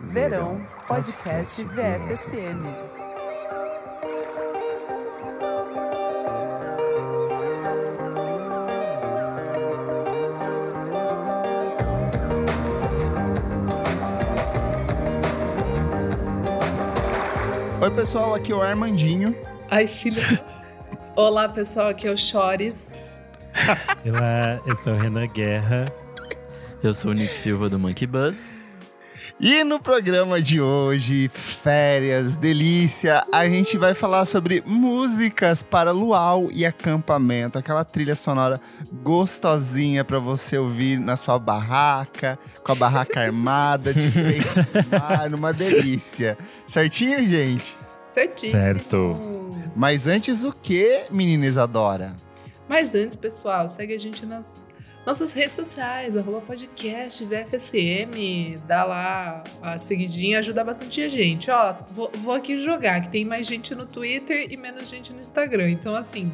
Verão 0.00 0.60
Podcast 0.88 1.62
VFSM. 1.62 2.64
Oi, 17.80 17.90
pessoal, 17.90 18.34
aqui 18.34 18.50
é 18.50 18.54
o 18.54 18.62
Armandinho. 18.62 19.36
Ai, 19.70 19.86
filho. 19.86 20.20
Olá, 21.14 21.48
pessoal, 21.48 21.88
aqui 21.88 22.08
é 22.08 22.10
o 22.10 22.16
Chores. 22.16 22.92
Olá, 24.04 24.60
eu 24.66 24.74
sou 24.74 24.92
o 24.92 24.96
Renan 24.96 25.28
Guerra. 25.28 25.84
Eu 26.82 26.92
sou 26.92 27.12
o 27.12 27.14
Nick 27.14 27.34
Silva 27.34 27.68
do 27.68 27.78
Monkey 27.78 28.06
Bus. 28.06 28.56
E 29.40 29.64
no 29.64 29.80
programa 29.80 30.40
de 30.40 30.60
hoje, 30.60 31.28
férias, 31.28 32.36
delícia, 32.36 33.24
a 33.32 33.48
gente 33.48 33.76
vai 33.76 33.94
falar 33.94 34.24
sobre 34.24 34.62
músicas 34.64 35.62
para 35.62 35.90
luau 35.90 36.48
e 36.52 36.64
acampamento, 36.64 37.58
aquela 37.58 37.84
trilha 37.84 38.14
sonora 38.14 38.60
gostosinha 39.02 40.04
para 40.04 40.18
você 40.18 40.56
ouvir 40.56 40.98
na 40.98 41.16
sua 41.16 41.38
barraca, 41.38 42.38
com 42.62 42.72
a 42.72 42.74
barraca 42.74 43.20
armada, 43.20 43.92
de 43.92 44.10
frente 44.10 44.44
pro 44.44 45.00
mar, 45.00 45.30
numa 45.30 45.52
delícia. 45.52 46.38
Certinho, 46.66 47.26
gente? 47.26 47.76
Certinho. 48.10 48.52
Certo. 48.52 49.50
Mas 49.74 50.06
antes 50.06 50.44
o 50.44 50.52
que, 50.52 51.04
menina 51.10 51.46
Isadora? 51.46 52.14
Mas 52.68 52.94
antes, 52.94 53.16
pessoal, 53.16 53.68
segue 53.68 53.94
a 53.94 53.98
gente 53.98 54.24
nas 54.24 54.70
nossas 55.06 55.32
redes 55.32 55.56
sociais, 55.56 56.16
arroba 56.16 56.40
podcast 56.40 57.24
VFSM, 57.24 58.58
dá 58.66 58.84
lá 58.84 59.44
a 59.60 59.76
seguidinha, 59.76 60.38
ajuda 60.38 60.64
bastante 60.64 61.02
a 61.02 61.08
gente. 61.08 61.50
Ó, 61.50 61.74
vou, 61.90 62.10
vou 62.14 62.34
aqui 62.34 62.62
jogar, 62.62 63.02
que 63.02 63.10
tem 63.10 63.24
mais 63.24 63.46
gente 63.46 63.74
no 63.74 63.86
Twitter 63.86 64.46
e 64.50 64.56
menos 64.56 64.88
gente 64.88 65.12
no 65.12 65.20
Instagram. 65.20 65.70
Então, 65.70 65.94
assim, 65.94 66.32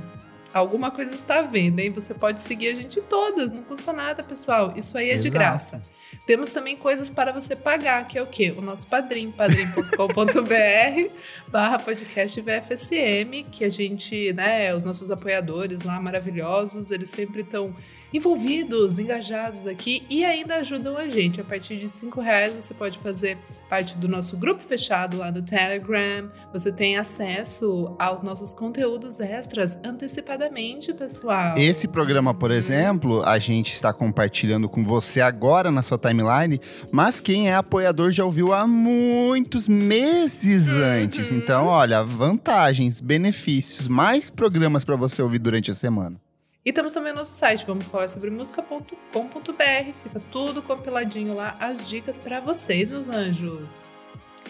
alguma 0.55 0.91
coisa 0.91 1.15
está 1.15 1.43
vendo, 1.43 1.81
hein? 1.81 1.91
Você 1.91 2.15
pode 2.15 2.43
seguir 2.43 2.69
a 2.69 2.75
gente 2.75 3.01
todas, 3.01 3.51
não 3.51 3.63
custa 3.63 3.93
nada, 3.93 4.23
pessoal. 4.23 4.73
Isso 4.77 4.97
aí 4.97 5.09
é 5.09 5.13
Exato. 5.13 5.23
de 5.23 5.31
graça. 5.31 5.83
Temos 6.27 6.51
também 6.51 6.77
coisas 6.77 7.11
para 7.11 7.33
você 7.33 7.57
pagar, 7.57 8.07
que 8.07 8.19
é 8.19 8.23
o 8.23 8.27
quê? 8.27 8.55
O 8.57 8.61
nosso 8.61 8.87
padrim, 8.87 9.33
padrim.com.br 9.33 11.11
barra 11.51 11.79
podcast 11.79 12.41
VFSM, 12.41 13.45
que 13.51 13.65
a 13.65 13.69
gente, 13.69 14.33
né, 14.33 14.73
os 14.75 14.85
nossos 14.85 15.11
apoiadores 15.11 15.83
lá 15.83 16.01
maravilhosos, 16.01 16.91
eles 16.91 17.11
sempre 17.11 17.41
estão 17.41 17.75
envolvidos, 18.13 18.99
engajados 18.99 19.67
aqui 19.67 20.05
e 20.09 20.25
ainda 20.25 20.57
ajudam 20.57 20.97
a 20.97 21.09
gente. 21.09 21.41
A 21.41 21.45
partir 21.45 21.77
de 21.77 21.89
cinco 21.89 22.21
reais 22.21 22.55
você 22.55 22.75
pode 22.75 22.99
fazer 22.99 23.39
parte 23.69 23.97
do 23.97 24.09
nosso 24.09 24.37
grupo 24.37 24.63
fechado 24.65 25.17
lá 25.19 25.31
no 25.31 25.43
Telegram. 25.43 26.29
Você 26.53 26.73
tem 26.73 26.97
acesso 26.97 27.95
aos 27.99 28.21
nossos 28.21 28.53
conteúdos 28.53 29.21
extras 29.21 29.79
antecipadamente, 29.85 30.93
pessoal. 30.93 31.57
Esse 31.57 31.87
programa, 31.87 32.35
por 32.35 32.51
exemplo, 32.51 33.23
a 33.23 33.39
gente 33.39 33.73
está 33.73 33.93
compartilhando 33.93 34.69
com 34.69 34.85
você 34.85 35.21
agora 35.21 35.71
na 35.71 35.83
sua 35.83 35.99
timeline, 35.99 36.61
mas 36.91 37.21
quem 37.21 37.49
é 37.49 37.55
apoiador 37.55 38.11
já 38.11 38.25
ouviu 38.25 38.53
há 38.53 38.67
muitos 38.67 39.69
meses 39.69 40.69
antes. 40.69 41.31
Então, 41.31 41.67
olha, 41.67 42.03
vantagens, 42.03 43.01
benefícios, 43.01 43.87
mais 43.87 44.31
programas 44.31 44.85
para 44.85 44.97
você 44.97 45.23
ouvir 45.23 45.39
durante 45.39 45.71
a 45.71 45.75
semana. 45.75 46.21
E 46.63 46.75
temos 46.75 46.93
também 46.93 47.13
o 47.13 47.17
nosso 47.17 47.33
site, 47.39 47.65
vamos 47.67 47.89
falar 47.89 48.07
sobre 48.07 48.29
música.com.br, 48.29 49.93
fica 50.03 50.21
tudo 50.31 50.61
compiladinho 50.63 51.35
lá, 51.35 51.57
as 51.59 51.89
dicas 51.89 52.19
para 52.19 52.39
vocês, 52.39 52.91
meus 52.91 53.09
anjos. 53.09 53.83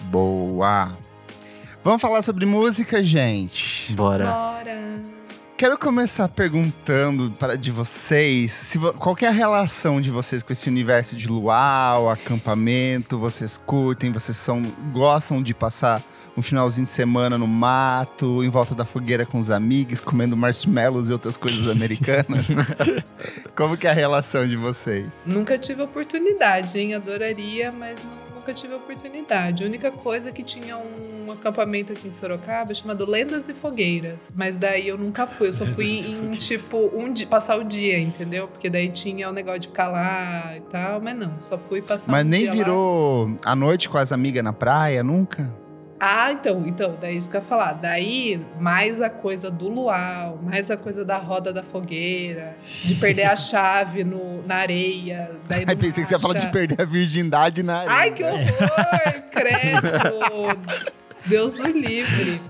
Boa! 0.07 0.99
Vamos 1.85 2.03
falar 2.03 2.21
sobre 2.23 2.45
música, 2.45 3.01
gente. 3.01 3.93
Bora. 3.93 4.25
Bora! 4.25 5.03
Quero 5.57 5.79
começar 5.79 6.27
perguntando 6.27 7.31
para 7.39 7.57
de 7.57 7.71
vocês 7.71 8.51
se 8.51 8.79
qual 8.99 9.15
que 9.15 9.25
é 9.25 9.29
a 9.29 9.33
relação 9.33 10.01
de 10.01 10.11
vocês 10.11 10.43
com 10.43 10.53
esse 10.53 10.69
universo 10.69 11.15
de 11.15 11.29
luau, 11.29 12.11
acampamento. 12.11 13.19
Vocês 13.19 13.57
curtem? 13.57 14.11
Vocês 14.11 14.37
são 14.37 14.63
gostam 14.93 15.41
de 15.41 15.55
passar 15.55 16.03
um 16.41 16.43
finalzinho 16.43 16.85
de 16.85 16.91
semana 16.91 17.37
no 17.39 17.47
mato, 17.47 18.43
em 18.43 18.49
volta 18.49 18.75
da 18.75 18.85
fogueira 18.85 19.25
com 19.25 19.39
os 19.39 19.51
amigos, 19.51 20.01
comendo 20.01 20.37
marshmallows 20.37 21.09
e 21.09 21.13
outras 21.13 21.37
coisas 21.37 21.69
americanas? 21.69 22.47
Como 23.55 23.77
que 23.77 23.87
é 23.87 23.91
a 23.91 23.95
relação 23.95 24.47
de 24.47 24.57
vocês? 24.57 25.23
Nunca 25.27 25.59
tive 25.59 25.83
oportunidade, 25.83 26.79
hein? 26.79 26.95
Adoraria, 26.95 27.71
mas 27.71 28.03
nu- 28.03 28.11
nunca 28.37 28.55
tive 28.55 28.75
oportunidade. 28.75 29.63
A 29.63 29.67
única 29.67 29.91
coisa 29.93 30.31
é 30.31 30.33
que 30.33 30.43
tinha 30.43 30.77
um 30.79 31.31
acampamento 31.31 31.93
aqui 31.93 32.09
em 32.09 32.11
Sorocaba 32.11 32.73
chamado 32.75 33.09
Lendas 33.09 33.49
e 33.49 33.55
Fogueiras. 33.55 34.33
Mas 34.35 34.57
daí 34.57 34.89
eu 34.89 34.97
nunca 34.99 35.27
fui. 35.27 35.49
Eu 35.49 35.53
só 35.53 35.67
fui 35.67 35.85
Lendas 36.01 36.07
em, 36.07 36.31
tipo, 36.33 36.91
um 36.95 37.13
dia, 37.13 37.27
passar 37.27 37.57
o 37.59 37.65
dia, 37.65 37.99
entendeu? 38.01 38.49
Porque 38.49 38.71
daí 38.71 38.89
tinha 38.91 39.29
o 39.29 39.33
negócio 39.33 39.61
de 39.61 39.67
ficar 39.69 39.89
lá 39.89 40.55
e 40.57 40.61
tal. 40.63 41.01
Mas 41.01 41.17
não, 41.17 41.37
só 41.41 41.59
fui 41.59 41.83
passar 41.83 42.11
Mas 42.11 42.25
um 42.25 42.29
nem 42.29 42.41
dia 42.43 42.51
lá. 42.51 42.57
virou 42.57 43.37
a 43.45 43.55
noite 43.55 43.89
com 43.89 43.99
as 43.99 44.11
amigas 44.11 44.43
na 44.43 44.53
praia, 44.53 45.03
nunca? 45.03 45.53
Ah, 46.03 46.33
então, 46.33 46.67
então, 46.67 46.97
daí 46.99 47.15
isso 47.15 47.29
que 47.31 47.37
eu 47.37 47.43
ia 47.43 47.47
falar. 47.47 47.75
Daí, 47.75 48.41
mais 48.59 49.03
a 49.03 49.11
coisa 49.11 49.51
do 49.51 49.69
luau, 49.69 50.41
mais 50.43 50.71
a 50.71 50.77
coisa 50.77 51.05
da 51.05 51.19
roda 51.19 51.53
da 51.53 51.63
fogueira, 51.63 52.57
de 52.83 52.95
perder 52.95 53.25
a 53.25 53.37
chave 53.37 54.03
no, 54.03 54.43
na 54.47 54.57
areia. 54.57 55.31
Daí 55.47 55.61
Aí 55.61 55.67
não 55.67 55.77
pensei 55.77 56.03
que 56.03 56.09
você 56.09 56.15
ia 56.15 56.19
falar 56.19 56.39
de 56.39 56.49
perder 56.49 56.81
a 56.81 56.87
virgindade 56.87 57.63
na 57.63 57.81
areia. 57.81 57.95
Ai, 57.95 58.11
que 58.13 58.25
horror! 58.25 59.23
Credo! 59.31 60.91
Deus 61.27 61.59
o 61.59 61.67
livre. 61.67 62.41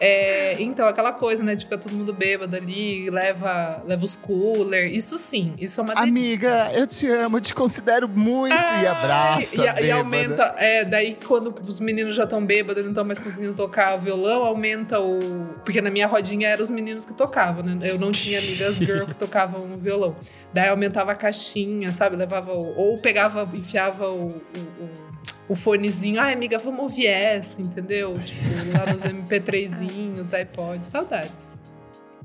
É, 0.00 0.60
então, 0.62 0.86
aquela 0.86 1.12
coisa, 1.12 1.42
né, 1.42 1.54
de 1.54 1.64
ficar 1.64 1.78
todo 1.78 1.92
mundo 1.92 2.12
bêbado 2.12 2.54
ali, 2.56 3.10
leva, 3.10 3.82
leva 3.86 4.04
os 4.04 4.14
cooler. 4.14 4.92
Isso 4.94 5.18
sim, 5.18 5.54
isso 5.58 5.80
é 5.80 5.84
uma 5.84 5.94
delícia. 5.94 6.08
Amiga, 6.10 6.70
eu 6.74 6.86
te 6.86 7.10
amo, 7.10 7.36
eu 7.38 7.40
te 7.40 7.52
considero 7.54 8.08
muito. 8.08 8.54
e 8.54 8.58
Ai, 8.58 8.86
abraça. 8.86 9.80
E, 9.80 9.86
e 9.86 9.90
aumenta. 9.90 10.54
É, 10.56 10.84
daí 10.84 11.16
quando 11.26 11.54
os 11.66 11.80
meninos 11.80 12.14
já 12.14 12.24
estão 12.24 12.44
bêbados 12.44 12.80
e 12.80 12.84
não 12.84 12.90
estão 12.92 13.04
mais 13.04 13.18
conseguindo 13.18 13.54
tocar 13.54 13.96
o 13.96 14.00
violão, 14.00 14.44
aumenta 14.44 15.00
o. 15.00 15.18
Porque 15.64 15.80
na 15.80 15.90
minha 15.90 16.06
rodinha 16.06 16.48
eram 16.48 16.62
os 16.62 16.70
meninos 16.70 17.04
que 17.04 17.12
tocavam, 17.12 17.62
né? 17.64 17.78
Eu 17.90 17.98
não 17.98 18.12
tinha 18.12 18.38
amigas 18.38 18.76
girl 18.78 19.04
que 19.06 19.14
tocavam 19.16 19.62
o 19.74 19.76
violão. 19.78 20.16
Daí 20.52 20.68
aumentava 20.68 21.12
a 21.12 21.16
caixinha, 21.16 21.90
sabe? 21.92 22.16
Levava. 22.16 22.52
o- 22.52 22.74
Ou 22.76 22.98
pegava, 22.98 23.48
enfiava 23.52 24.08
o. 24.08 24.28
o, 24.28 24.32
o 24.32 25.08
o 25.48 25.54
fonezinho, 25.54 26.20
ai 26.20 26.32
amiga, 26.32 26.58
vamos 26.58 26.80
ouvir 26.80 27.06
essa, 27.06 27.60
entendeu? 27.60 28.18
Tipo, 28.18 28.40
lá 28.72 28.92
nos 28.92 29.02
MP3zinhos, 29.02 30.38
iPods, 30.38 30.88
saudades. 30.88 31.62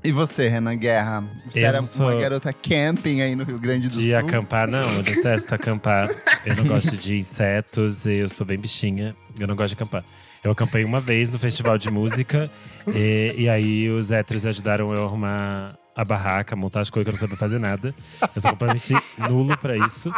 E 0.03 0.11
você, 0.11 0.49
Renan 0.49 0.75
Guerra? 0.75 1.23
Você 1.47 1.63
Eu 1.63 1.67
era 1.67 1.79
uma 1.81 2.19
garota 2.19 2.51
camping 2.51 3.21
aí 3.21 3.37
no 3.37 3.45
Rio 3.45 3.57
Grande 3.57 3.87
do 3.87 3.97
De 3.99 4.09
Sul? 4.11 4.17
acampar, 4.19 4.67
não, 4.67 4.83
eu 4.95 5.01
detesto 5.01 5.55
acampar. 5.55 6.09
Eu 6.45 6.57
não 6.57 6.65
gosto 6.65 6.97
de 6.97 7.15
insetos, 7.15 8.05
eu 8.05 8.27
sou 8.27 8.45
bem 8.45 8.57
bichinha, 8.59 9.15
eu 9.39 9.47
não 9.47 9.55
gosto 9.55 9.69
de 9.69 9.75
acampar. 9.75 10.03
Eu 10.43 10.51
acampei 10.51 10.83
uma 10.83 10.99
vez 10.99 11.29
no 11.29 11.39
festival 11.39 11.77
de 11.77 11.89
música, 11.89 12.51
e, 12.93 13.33
e 13.37 13.49
aí 13.49 13.89
os 13.89 14.11
héteros 14.11 14.45
ajudaram 14.45 14.93
eu 14.93 15.01
a 15.01 15.05
arrumar 15.05 15.77
a 15.95 16.03
barraca, 16.03 16.55
montar 16.55 16.81
as 16.81 16.89
coisas 16.89 17.07
que 17.07 17.09
eu 17.09 17.13
não 17.13 17.19
sabia 17.19 17.37
fazer 17.37 17.59
nada. 17.59 17.93
Eu 18.35 18.41
sou 18.41 18.51
completamente 18.51 18.93
nulo 19.29 19.57
pra 19.57 19.75
isso. 19.77 20.11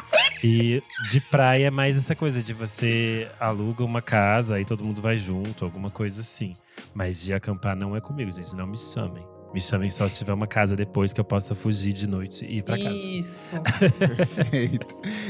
E 0.43 0.81
de 1.09 1.19
praia 1.19 1.67
é 1.67 1.71
mais 1.71 1.97
essa 1.97 2.15
coisa 2.15 2.41
de 2.41 2.53
você 2.53 3.27
aluga 3.39 3.83
uma 3.83 4.01
casa 4.01 4.59
e 4.59 4.65
todo 4.65 4.83
mundo 4.83 5.01
vai 5.01 5.17
junto, 5.17 5.65
alguma 5.65 5.89
coisa 5.89 6.21
assim. 6.21 6.53
Mas 6.93 7.21
de 7.21 7.33
acampar 7.33 7.75
não 7.75 7.95
é 7.95 8.01
comigo, 8.01 8.31
gente, 8.31 8.55
não 8.55 8.67
me 8.67 8.77
chamem. 8.77 9.25
Me 9.53 9.61
chamem 9.61 9.89
só 9.89 10.05
se 10.09 10.17
tiver 10.17 10.33
uma 10.33 10.47
casa 10.47 10.75
depois 10.75 11.13
que 11.13 11.19
eu 11.21 11.23
possa 11.23 11.55
fugir 11.55 11.93
de 11.93 12.07
noite 12.07 12.43
e 12.45 12.57
ir 12.57 12.61
pra 12.61 12.77
casa. 12.77 12.89
Isso. 12.89 13.49
Perfeito. 13.97 14.85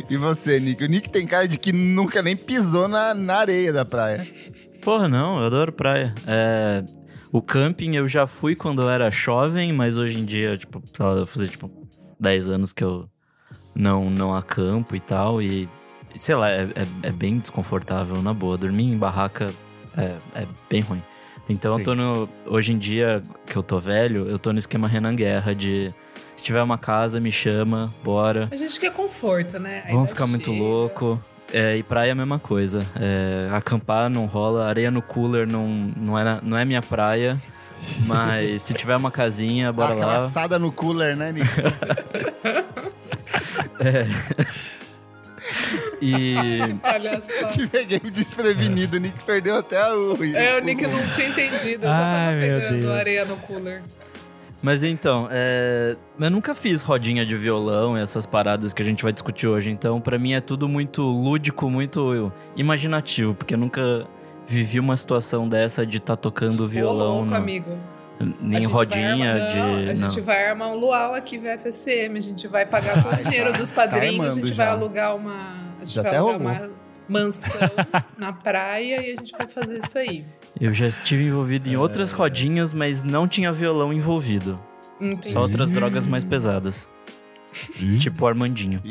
E 0.09 0.17
você, 0.17 0.59
Nick? 0.59 0.83
O 0.83 0.87
Nick 0.87 1.09
tem 1.09 1.27
cara 1.27 1.47
de 1.47 1.59
que 1.59 1.71
nunca 1.71 2.23
nem 2.23 2.35
pisou 2.35 2.87
na, 2.87 3.13
na 3.13 3.35
areia 3.35 3.71
da 3.71 3.85
praia. 3.85 4.25
Porra, 4.81 5.07
não, 5.07 5.39
eu 5.39 5.45
adoro 5.45 5.71
praia. 5.71 6.13
É, 6.25 6.83
o 7.35 7.41
camping 7.41 7.97
eu 7.97 8.07
já 8.07 8.25
fui 8.25 8.55
quando 8.55 8.81
eu 8.81 8.89
era 8.89 9.11
jovem, 9.11 9.73
mas 9.73 9.97
hoje 9.97 10.17
em 10.17 10.23
dia, 10.23 10.57
tipo, 10.57 10.81
sei 10.93 11.05
lá, 11.05 11.27
fazer 11.27 11.49
tipo 11.49 11.69
10 12.17 12.47
anos 12.47 12.71
que 12.71 12.81
eu 12.81 13.09
não, 13.75 14.09
não 14.09 14.33
acampo 14.33 14.95
e 14.95 15.01
tal. 15.01 15.41
E, 15.41 15.67
sei 16.15 16.33
lá, 16.33 16.49
é, 16.49 16.61
é, 16.61 17.09
é 17.09 17.11
bem 17.11 17.37
desconfortável, 17.37 18.21
na 18.21 18.33
boa. 18.33 18.57
Dormir 18.57 18.85
em 18.85 18.97
barraca 18.97 19.53
é, 19.97 20.15
é 20.33 20.47
bem 20.69 20.79
ruim. 20.79 21.03
Então 21.49 21.73
Sim. 21.73 21.79
eu 21.81 21.83
tô 21.83 21.93
no. 21.93 22.29
Hoje 22.45 22.71
em 22.71 22.77
dia, 22.77 23.21
que 23.45 23.57
eu 23.57 23.61
tô 23.61 23.81
velho, 23.81 24.29
eu 24.29 24.39
tô 24.39 24.53
no 24.53 24.57
esquema 24.57 24.87
Renan 24.87 25.13
Guerra 25.13 25.53
de. 25.53 25.93
Se 26.37 26.43
tiver 26.43 26.63
uma 26.63 26.77
casa, 26.77 27.19
me 27.19 27.33
chama, 27.33 27.93
bora. 28.01 28.47
A 28.49 28.55
gente 28.55 28.79
quer 28.79 28.93
conforto, 28.93 29.59
né? 29.59 29.83
Vamos 29.91 30.09
ficar 30.11 30.25
muito 30.25 30.51
chega. 30.51 30.63
louco. 30.63 31.21
É, 31.53 31.77
e 31.77 31.83
praia 31.83 32.09
é 32.09 32.11
a 32.11 32.15
mesma 32.15 32.39
coisa. 32.39 32.85
É, 32.99 33.49
acampar 33.55 34.09
não 34.09 34.25
rola, 34.25 34.67
areia 34.67 34.89
no 34.91 35.01
cooler 35.01 35.47
não, 35.47 35.67
não, 35.95 36.17
era, 36.17 36.39
não 36.43 36.57
é 36.57 36.65
minha 36.65 36.81
praia. 36.81 37.37
Mas 38.05 38.63
se 38.63 38.73
tiver 38.73 38.95
uma 38.95 39.11
casinha, 39.11 39.71
bora 39.71 39.93
Aquela 39.93 40.17
lá. 40.17 40.25
assada 40.25 40.57
no 40.57 40.71
cooler, 40.71 41.15
né, 41.15 41.31
Nick? 41.31 41.47
É, 43.77 44.05
E 46.01 46.35
Olha 46.83 47.21
só. 47.21 47.47
Te 47.47 47.67
peguei 47.67 47.99
desprevenido, 47.99 48.97
o 48.97 48.99
Nick 48.99 49.21
perdeu 49.23 49.57
até 49.57 49.81
o. 49.93 50.15
É, 50.35 50.57
o 50.57 50.63
Nick 50.63 50.81
não 50.87 51.07
tinha 51.13 51.27
entendido. 51.27 51.85
Eu 51.85 51.93
já 51.93 51.97
Ai, 51.97 52.25
tava 52.25 52.31
meu 52.37 52.59
pegando 52.59 52.91
areia 52.93 53.25
no 53.25 53.37
cooler. 53.37 53.83
Mas 54.61 54.83
então, 54.83 55.27
é... 55.31 55.95
eu 56.19 56.31
nunca 56.31 56.55
fiz 56.55 56.81
rodinha 56.81 57.25
de 57.25 57.35
violão 57.35 57.97
e 57.97 58.01
essas 58.01 58.25
paradas 58.25 58.73
que 58.73 58.81
a 58.81 58.85
gente 58.85 59.03
vai 59.03 59.13
discutir 59.13 59.47
hoje. 59.47 59.69
Então, 59.69 60.01
pra 60.01 60.17
mim 60.17 60.33
é 60.33 60.41
tudo 60.41 60.67
muito 60.67 61.01
lúdico, 61.03 61.69
muito 61.69 62.31
imaginativo, 62.55 63.35
porque 63.35 63.53
eu 63.53 63.57
nunca 63.59 64.07
vivi 64.47 64.79
uma 64.79 64.95
situação 64.97 65.47
dessa 65.47 65.85
de 65.85 65.97
estar 65.97 66.15
tocando 66.15 66.63
Ô, 66.63 66.67
violão, 66.67 67.07
louco, 67.17 67.25
no- 67.31 67.35
amigo. 67.35 67.77
A 68.19 68.23
nem 68.41 68.63
rodinha 68.63 69.33
armar- 69.33 69.49
de. 69.49 69.57
não, 69.57 69.75
A 69.91 69.93
gente 69.93 70.17
não. 70.17 70.23
vai 70.23 70.47
armar 70.47 70.69
um 70.69 70.75
luau 70.75 71.13
aqui, 71.13 71.37
VFSM. 71.37 72.15
A 72.17 72.21
gente 72.21 72.47
vai 72.47 72.65
pagar 72.65 73.03
com 73.03 73.09
o 73.09 73.15
dinheiro 73.23 73.51
dos 73.53 73.69
padrinhos. 73.71 74.05
a 74.19 74.23
armando 74.23 74.33
gente 74.35 74.47
já. 74.47 74.55
vai 74.55 74.67
alugar 74.67 75.15
uma. 75.17 75.33
A 75.81 75.83
gente 75.83 75.93
Já 75.95 76.01
vai 76.01 76.11
até 76.11 76.17
alugar 76.19 76.39
rolou. 76.39 76.69
uma 77.09 77.19
mansão 77.19 77.51
na 78.17 78.31
praia 78.31 79.01
e 79.05 79.11
a 79.11 79.15
gente 79.17 79.33
vai 79.37 79.47
fazer 79.47 79.77
isso 79.79 79.97
aí. 79.97 80.25
Eu 80.59 80.73
já 80.73 80.87
estive 80.87 81.25
envolvido 81.25 81.69
em 81.69 81.75
outras 81.75 82.11
É. 82.11 82.15
rodinhas, 82.15 82.71
mas 82.71 83.03
não 83.03 83.27
tinha 83.27 83.51
violão 83.51 83.91
envolvido. 83.91 84.59
Entendi. 84.99 85.31
Só 85.33 85.41
outras 85.41 85.69
drogas 85.71 86.05
mais 86.05 86.23
pesadas. 86.23 86.89
tipo 87.99 88.23
o 88.23 88.27
Armandinho. 88.27 88.81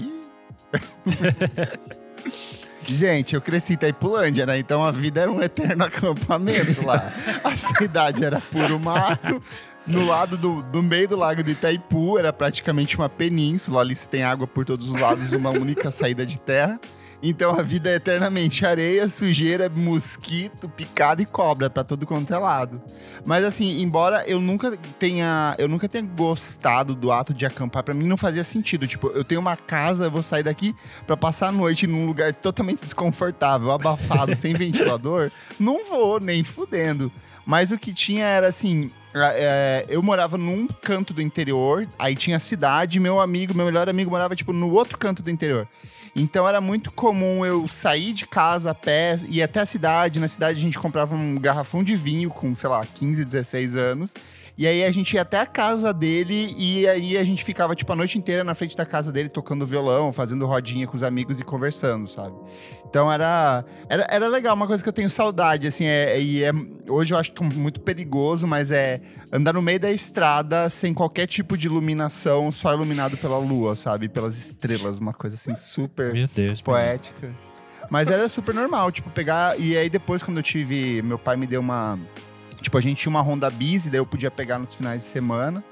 Gente, 2.87 3.35
eu 3.35 3.41
cresci 3.41 3.73
em 3.73 3.77
Itaipulândia, 3.77 4.45
né? 4.45 4.59
Então 4.59 4.85
a 4.85 4.91
vida 4.91 5.23
era 5.23 5.33
um 5.33 5.43
eterno 5.43 5.85
acampamento 5.85 6.85
lá. 6.85 7.03
A 7.43 7.57
cidade 7.57 8.25
era 8.25 8.41
puro 8.41 8.79
mato. 8.79 9.43
No 9.87 10.07
lado 10.07 10.37
do, 10.37 10.63
do 10.63 10.83
meio 10.83 11.09
do 11.09 11.17
lago 11.17 11.43
de 11.43 11.53
Itaipu 11.53 12.19
era 12.19 12.31
praticamente 12.33 12.97
uma 12.97 13.09
península. 13.09 13.81
Ali 13.81 13.97
você 13.97 14.07
tem 14.07 14.23
água 14.23 14.47
por 14.47 14.67
todos 14.67 14.91
os 14.91 15.01
lados, 15.01 15.33
uma 15.33 15.51
única 15.51 15.91
saída 15.91 16.27
de 16.27 16.39
terra. 16.39 16.79
Então 17.27 17.59
a 17.59 17.63
vida 17.63 17.89
é 17.89 17.95
eternamente 17.95 18.67
areia, 18.67 19.09
sujeira, 19.09 19.71
mosquito, 19.75 20.69
picada 20.69 21.23
e 21.23 21.25
cobra 21.25 21.71
pra 21.71 21.83
todo 21.83 22.05
quanto 22.05 22.35
é 22.35 22.37
lado. 22.37 22.83
Mas 23.25 23.43
assim, 23.43 23.81
embora 23.81 24.23
eu 24.27 24.39
nunca 24.39 24.77
tenha, 24.99 25.55
eu 25.57 25.67
nunca 25.67 25.89
tenha 25.89 26.05
gostado 26.05 26.95
do 26.95 27.11
ato 27.11 27.33
de 27.33 27.47
acampar, 27.47 27.83
pra 27.83 27.95
mim 27.95 28.07
não 28.07 28.19
fazia 28.19 28.45
sentido. 28.45 28.87
Tipo, 28.87 29.07
eu 29.09 29.25
tenho 29.25 29.41
uma 29.41 29.57
casa, 29.57 30.05
eu 30.05 30.11
vou 30.11 30.23
sair 30.23 30.43
daqui 30.43 30.77
pra 31.07 31.17
passar 31.17 31.49
a 31.49 31.53
noite 31.53 31.87
num 31.87 32.05
lugar 32.05 32.31
totalmente 32.35 32.83
desconfortável, 32.83 33.71
abafado, 33.71 34.35
sem 34.35 34.53
ventilador, 34.55 35.31
não 35.59 35.83
vou 35.87 36.21
nem 36.21 36.45
fudendo. 36.45 37.11
Mas 37.47 37.71
o 37.71 37.79
que 37.79 37.95
tinha 37.95 38.27
era 38.27 38.49
assim, 38.49 38.91
é, 39.15 39.87
eu 39.89 40.03
morava 40.03 40.37
num 40.37 40.67
canto 40.67 41.15
do 41.15 41.23
interior, 41.23 41.89
aí 41.99 42.15
tinha 42.15 42.37
a 42.37 42.41
cidade, 42.41 43.01
meu 43.01 43.19
amigo, 43.19 43.55
meu 43.55 43.65
melhor 43.65 43.89
amigo 43.89 44.11
morava 44.11 44.37
tipo 44.37 44.53
no 44.53 44.71
outro 44.71 44.99
canto 44.99 45.23
do 45.23 45.31
interior. 45.31 45.67
Então 46.17 46.49
era 46.49 46.61
muito 46.61 46.93
comum 46.93 47.45
eu 47.45 47.67
sair 47.67 48.13
de 48.13 48.27
casa 48.27 48.71
a 48.71 48.75
pé, 48.75 49.17
ir 49.29 49.43
até 49.43 49.61
a 49.61 49.67
cidade. 49.67 50.21
Na 50.21 50.29
cidade 50.29 50.59
a 50.59 50.63
gente 50.63 50.79
comprava 50.79 51.15
um 51.15 51.37
garrafão 51.37 51.83
de 51.83 51.97
vinho 51.97 52.31
com, 52.31 52.55
sei 52.55 52.69
lá, 52.69 52.87
15, 52.87 53.25
16 53.25 53.75
anos. 53.75 54.15
E 54.57 54.67
aí 54.67 54.85
a 54.85 54.93
gente 54.93 55.15
ia 55.15 55.23
até 55.23 55.41
a 55.41 55.47
casa 55.47 55.93
dele 55.93 56.55
e 56.57 56.87
aí 56.87 57.17
a 57.17 57.25
gente 57.25 57.43
ficava, 57.43 57.75
tipo, 57.75 57.93
a 57.93 57.97
noite 57.97 58.17
inteira 58.17 58.45
na 58.45 58.55
frente 58.55 58.77
da 58.77 58.87
casa 58.87 59.11
dele 59.11 59.29
tocando 59.29 59.67
violão, 59.67 60.13
fazendo 60.13 60.47
rodinha 60.47 60.87
com 60.87 60.95
os 60.95 61.03
amigos 61.03 61.41
e 61.41 61.45
conversando, 61.45 62.07
sabe? 62.07 62.37
Então 62.89 63.11
era, 63.11 63.65
era, 63.89 64.07
era 64.09 64.29
legal, 64.29 64.55
uma 64.55 64.69
coisa 64.69 64.81
que 64.81 64.89
eu 64.89 64.93
tenho 64.93 65.11
saudade, 65.11 65.67
assim, 65.67 65.85
é, 65.85 66.21
e 66.21 66.45
é, 66.45 66.53
hoje 66.89 67.13
eu 67.13 67.19
acho 67.19 67.33
é 67.37 67.55
muito 67.55 67.81
perigoso, 67.81 68.47
mas 68.47 68.71
é 68.71 69.01
andar 69.33 69.55
no 69.55 69.61
meio 69.61 69.81
da 69.81 69.91
estrada 69.91 70.71
sem 70.71 70.95
qualquer 70.95 71.27
tipo 71.27 71.59
de 71.59 71.67
iluminação, 71.67 72.53
só 72.53 72.73
iluminado 72.73 73.17
pela 73.17 73.39
lua, 73.39 73.75
sabe? 73.75 74.09
Pelas 74.09 74.39
estrelas, 74.39 74.99
uma 74.99 75.13
coisa 75.13 75.35
assim 75.35 75.57
super 75.57 76.13
Deus. 76.29 76.63
poética. 76.63 77.35
Mas 77.91 78.09
era 78.09 78.29
super 78.29 78.55
normal, 78.55 78.91
tipo, 78.91 79.11
pegar. 79.11 79.59
E 79.59 79.77
aí 79.77 79.91
depois, 79.91 80.23
quando 80.23 80.39
eu 80.39 80.43
tive. 80.43 81.03
Meu 81.03 81.19
pai 81.19 81.37
me 81.37 81.47
deu 81.47 81.61
uma. 81.61 81.99
Tipo, 82.65 82.79
a 82.79 82.81
gente 82.81 82.99
tinha 82.99 83.11
uma 83.11 83.21
Honda 83.21 83.49
Bis, 83.51 83.87
e 83.87 83.91
daí 83.91 84.01
eu 84.01 84.07
podia 84.07 84.31
pegar 84.31 84.59
nos 84.59 84.75
finais 84.75 85.03
de 85.03 85.07
semana. 85.09 85.63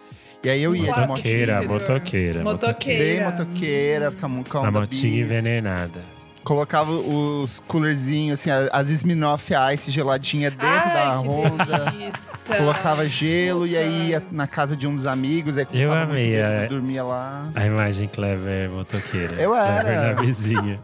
E 0.45 0.49
aí 0.51 0.63
eu 0.63 0.77
ia 0.77 0.93
de. 0.93 1.01
Motoqueira, 1.01 1.63
motoqueira. 1.63 2.43
Motoqueira. 2.45 3.05
Bem 3.05 3.25
motoqueira, 3.25 4.11
com 4.13 4.27
a, 4.27 4.45
com 4.45 4.59
a 4.59 4.61
A 4.61 4.69
Honda 4.69 4.81
motinha 4.81 5.21
envenenada. 5.21 6.01
Colocava 6.45 6.91
os 6.91 7.61
coolerzinhos, 7.69 8.41
assim, 8.41 8.51
a- 8.51 8.69
as 8.73 8.91
Smirnoff 8.91 9.53
Ice 9.73 9.91
geladinha 9.93 10.51
dentro 10.51 10.67
Ai, 10.67 10.93
da 11.17 11.23
que 11.23 11.29
Honda. 11.29 11.91
delícia. 11.91 12.57
Colocava 12.57 13.09
gelo 13.09 13.65
e 13.65 13.77
aí 13.77 14.09
ia 14.09 14.21
Puta. 14.21 14.35
na 14.35 14.47
casa 14.49 14.77
de 14.77 14.85
um 14.89 14.95
dos 14.97 15.07
amigos, 15.07 15.57
aí 15.57 15.67
Eu 15.73 15.93
amei, 15.93 16.35
é. 16.35 16.67
dormia 16.67 17.05
lá. 17.05 17.49
A 17.55 17.65
imagem 17.65 18.09
clever 18.09 18.69
motoqueira. 18.71 19.35
Eu 19.35 19.55
era. 19.55 19.83
Clever 19.85 20.03
na 20.17 20.21
vizinha. 20.21 20.81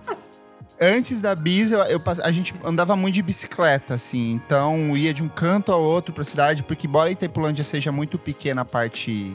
Antes 0.81 1.21
da 1.21 1.35
bis, 1.35 1.73
eu, 1.73 1.81
eu 1.81 2.01
a 2.23 2.31
gente 2.31 2.55
andava 2.65 2.95
muito 2.95 3.15
de 3.15 3.23
bicicleta, 3.23 3.95
assim. 3.95 4.33
Então, 4.33 4.97
ia 4.97 5.13
de 5.13 5.23
um 5.23 5.29
canto 5.29 5.73
ao 5.73 5.83
outro 5.83 6.13
pra 6.13 6.23
cidade, 6.23 6.63
porque 6.63 6.87
embora 6.87 7.11
Itaipulândia 7.11 7.65
seja 7.65 7.91
muito 7.91 8.17
pequena 8.17 8.63
a 8.63 8.65
parte 8.65 9.35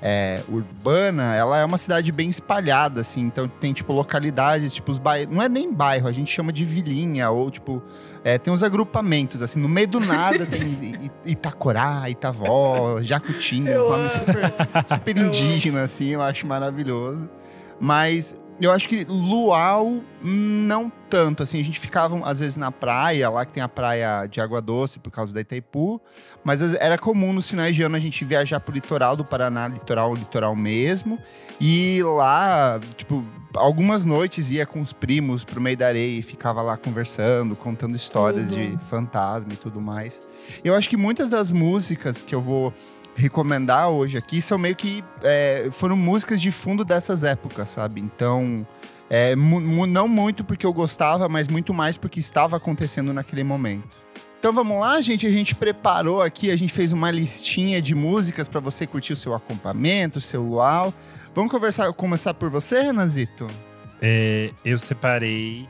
é, 0.00 0.42
urbana, 0.48 1.34
ela 1.34 1.58
é 1.58 1.64
uma 1.64 1.76
cidade 1.76 2.10
bem 2.10 2.30
espalhada, 2.30 3.02
assim. 3.02 3.20
Então, 3.20 3.46
tem, 3.46 3.72
tipo, 3.74 3.92
localidades, 3.92 4.72
tipo, 4.72 4.90
os 4.90 4.98
bairros... 4.98 5.34
Não 5.34 5.42
é 5.42 5.48
nem 5.48 5.70
bairro, 5.70 6.08
a 6.08 6.12
gente 6.12 6.32
chama 6.32 6.52
de 6.52 6.64
vilinha, 6.64 7.28
ou, 7.30 7.50
tipo... 7.50 7.82
é, 8.24 8.38
tem 8.38 8.52
uns 8.52 8.62
agrupamentos, 8.62 9.42
assim. 9.42 9.60
No 9.60 9.68
meio 9.68 9.88
do 9.88 10.00
nada 10.00 10.46
tem 10.46 11.10
Itacorá, 11.26 12.08
Itavó, 12.08 13.00
Jacutinho, 13.02 13.68
Eu 13.68 13.82
uns 13.82 13.90
nomes 13.90 14.12
super 14.12 14.52
super 14.88 15.16
Eu 15.18 15.26
indígena, 15.26 15.82
assim, 15.82 16.10
eu 16.10 16.22
acho 16.22 16.46
maravilhoso. 16.46 17.28
Mas 17.80 18.34
eu 18.60 18.72
acho 18.72 18.88
que 18.88 19.04
luau, 19.04 20.02
hum, 20.24 20.66
não 20.66 20.90
tanto. 21.08 21.42
Assim, 21.42 21.60
a 21.60 21.64
gente 21.64 21.78
ficava, 21.78 22.18
às 22.28 22.40
vezes, 22.40 22.56
na 22.56 22.72
praia, 22.72 23.30
lá 23.30 23.46
que 23.46 23.52
tem 23.52 23.62
a 23.62 23.68
praia 23.68 24.26
de 24.26 24.40
água 24.40 24.60
doce, 24.60 24.98
por 24.98 25.10
causa 25.10 25.32
da 25.32 25.40
Itaipu. 25.40 26.00
Mas 26.42 26.60
era 26.74 26.98
comum 26.98 27.32
nos 27.32 27.48
finais 27.48 27.76
de 27.76 27.82
ano 27.82 27.94
a 27.94 28.00
gente 28.00 28.24
viajar 28.24 28.58
pro 28.58 28.74
litoral 28.74 29.14
do 29.14 29.24
Paraná, 29.24 29.68
litoral, 29.68 30.12
litoral 30.14 30.56
mesmo. 30.56 31.18
E 31.60 32.02
lá, 32.02 32.80
tipo, 32.96 33.24
algumas 33.54 34.04
noites 34.04 34.50
ia 34.50 34.66
com 34.66 34.80
os 34.80 34.92
primos 34.92 35.44
pro 35.44 35.60
meio 35.60 35.76
da 35.76 35.86
areia 35.86 36.18
e 36.18 36.22
ficava 36.22 36.60
lá 36.60 36.76
conversando, 36.76 37.54
contando 37.54 37.94
histórias 37.94 38.50
Tudo. 38.50 38.76
de 38.76 38.84
fantasma 38.84 39.52
e 39.52 39.56
tudo 39.56 39.80
mais. 39.80 40.20
Eu 40.64 40.74
acho 40.74 40.88
que 40.88 40.96
muitas 40.96 41.30
das 41.30 41.52
músicas 41.52 42.22
que 42.22 42.34
eu 42.34 42.40
vou 42.40 42.72
recomendar 43.18 43.90
hoje 43.90 44.16
aqui 44.16 44.40
são 44.40 44.56
meio 44.56 44.76
que 44.76 45.04
é, 45.22 45.68
foram 45.72 45.96
músicas 45.96 46.40
de 46.40 46.52
fundo 46.52 46.84
dessas 46.84 47.24
épocas, 47.24 47.70
sabe? 47.70 48.00
Então, 48.00 48.64
é, 49.10 49.34
não 49.34 50.06
muito 50.06 50.44
porque 50.44 50.64
eu 50.64 50.72
gostava, 50.72 51.28
mas 51.28 51.48
muito 51.48 51.74
mais 51.74 51.98
porque 51.98 52.20
estava 52.20 52.56
acontecendo 52.56 53.12
naquele 53.12 53.42
momento. 53.42 53.98
Então 54.38 54.52
vamos 54.52 54.78
lá, 54.78 55.00
gente. 55.00 55.26
A 55.26 55.30
gente 55.30 55.52
preparou 55.54 56.22
aqui, 56.22 56.48
a 56.50 56.56
gente 56.56 56.72
fez 56.72 56.92
uma 56.92 57.10
listinha 57.10 57.82
de 57.82 57.92
músicas 57.92 58.48
para 58.48 58.60
você 58.60 58.86
curtir 58.86 59.12
o 59.12 59.16
seu 59.16 59.34
acampamento, 59.34 60.18
o 60.18 60.20
seu 60.20 60.42
luau. 60.42 60.94
Vamos 61.34 61.50
conversar, 61.50 61.92
começar 61.92 62.32
por 62.34 62.48
você, 62.48 62.82
Renazito? 62.82 63.48
É, 64.00 64.52
eu 64.64 64.78
separei 64.78 65.68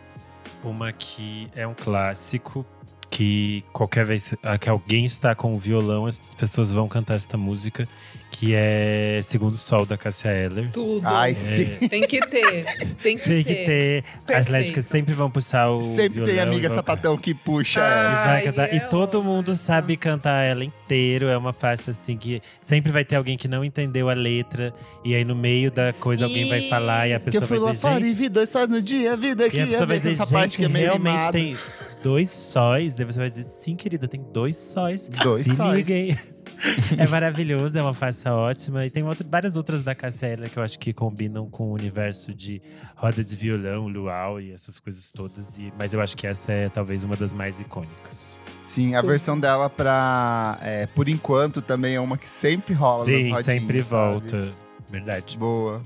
uma 0.63 0.93
que 0.93 1.49
é 1.57 1.67
um 1.67 1.75
clássico. 1.75 2.67
Que 3.11 3.65
qualquer 3.73 4.05
vez 4.05 4.35
que 4.61 4.69
alguém 4.69 5.05
está 5.07 5.35
com 5.35 5.55
o 5.55 5.59
violão, 5.59 6.05
as 6.07 6.19
pessoas 6.35 6.71
vão 6.71 6.87
cantar 6.87 7.15
esta 7.17 7.39
música, 7.39 7.89
que 8.31 8.53
é 8.55 9.19
Segundo 9.23 9.57
Sol 9.57 9.87
da 9.87 9.97
Cássia 9.97 10.29
Eller. 10.29 10.71
Tudo. 10.71 11.01
Ai, 11.07 11.31
É. 11.31 11.35
sim. 11.35 11.65
Tem 11.89 12.03
que 12.03 12.21
ter. 12.21 12.65
Tem 13.03 13.17
que 13.17 13.25
Tem 13.25 13.43
ter. 13.43 13.45
que 13.45 13.55
ter. 13.65 14.05
As 14.35 14.47
lésbicas 14.49 14.85
sempre 14.85 15.15
vão 15.15 15.31
puxar 15.31 15.71
o. 15.71 15.81
Sempre 15.81 16.19
tem 16.25 16.35
violão 16.35 16.53
amiga 16.53 16.67
e 16.67 16.69
vão- 16.69 16.77
sapatão 16.77 17.17
que 17.17 17.33
puxa. 17.33 17.81
E 17.81 17.83
Ah, 17.83 18.25
vai. 18.55 18.75
E 18.75 18.77
é 18.77 18.81
todo 18.81 19.25
mundo 19.25 19.55
sabe 19.55 19.97
cantar 19.97 20.45
ela 20.47 20.63
inteiro. 20.63 21.29
É 21.29 21.37
uma 21.39 21.55
faixa 21.55 21.93
assim 21.93 22.15
que 22.17 22.43
sempre 22.61 22.93
vai 22.93 23.07
ter 23.07 23.17
alguém 23.17 23.39
que 23.39 23.49
não 23.49 23.65
entendeu 23.65 24.11
a 24.11 24.15
letra. 24.15 24.75
E 25.03 25.15
aí 25.15 25.25
no 25.25 25.35
meio 25.35 25.71
da 25.71 25.95
coisa 25.95 26.27
alguém 26.27 26.47
vai 26.47 26.61
Sim. 26.61 26.69
falar 26.69 27.09
e 27.09 27.15
a 27.15 27.19
que 27.19 27.29
eu 27.29 27.33
pessoa 27.41 27.47
fui 27.47 27.57
vai 27.59 27.67
lá 27.69 27.73
dizer, 27.73 27.83
fora 27.89 28.01
e 28.05 28.09
gente. 28.11 28.19
vi 28.19 28.29
dois 28.29 28.51
só 28.51 28.67
no 28.67 28.83
dia, 28.83 29.17
vida 29.17 29.47
aqui. 29.47 29.57
E 29.57 29.63
a 29.63 29.67
pessoa 29.67 29.87
vai 29.87 29.97
dizer, 29.97 30.13
essa 30.13 30.27
parte 30.27 30.57
que 30.59 30.63
é 30.65 30.67
gente, 30.67 30.75
meio 30.75 30.85
realmente 30.87 31.31
tem 31.33 31.57
dois 32.03 32.31
sóis. 32.31 32.97
Daí 32.97 33.05
você 33.07 33.19
vai 33.19 33.29
dizer, 33.29 33.45
sim, 33.45 33.77
querida, 33.77 34.07
tem 34.09 34.23
dois 34.33 34.57
sóis. 34.57 35.09
Dois 35.09 35.45
Se 35.45 35.55
sóis. 35.55 35.77
liguem. 35.77 36.17
é 36.99 37.07
maravilhoso, 37.07 37.79
é 37.79 37.83
uma 37.83 37.95
faixa 37.95 38.35
ótima. 38.35 38.85
E 38.87 38.91
tem 38.91 39.03
outra- 39.03 39.27
várias 39.31 39.57
outras 39.57 39.83
da 39.83 39.95
Cássia 39.95 40.27
Eller 40.29 40.51
que 40.51 40.59
eu 40.59 40.63
acho 40.63 40.79
que 40.79 40.93
combinam 40.93 41.49
com 41.49 41.69
o 41.71 41.73
universo 41.73 42.35
de 42.35 42.61
roda 42.97 43.23
de 43.23 43.37
violão, 43.37 43.87
luau 43.89 44.41
e 44.41 44.53
essas 44.53 44.81
coisas 44.81 45.11
todas. 45.13 45.59
E, 45.59 45.73
mas 45.79 45.95
eu 45.95 46.01
acho 46.01 46.17
que 46.17 46.27
essa 46.27 46.53
é 46.53 46.69
talvez 46.69 47.05
uma 47.05 47.17
das 47.17 47.33
mais 47.33 47.61
icônicas. 47.61 48.39
Sim, 48.61 48.95
a 48.95 49.01
Tudo. 49.01 49.11
versão 49.11 49.39
dela 49.39 49.71
pra. 49.71 50.59
é, 50.63 50.87
por 50.87 51.09
enquanto 51.09 51.63
também 51.63 51.95
é 51.95 52.01
uma 52.01 52.19
que 52.19 52.29
sempre 52.29 52.75
rola. 52.75 53.05
Sim, 53.05 53.15
rodinhas, 53.17 53.45
sempre 53.45 53.83
sabe? 53.83 54.11
volta. 54.13 54.51
Verdade. 54.91 55.39
Boa. 55.39 55.83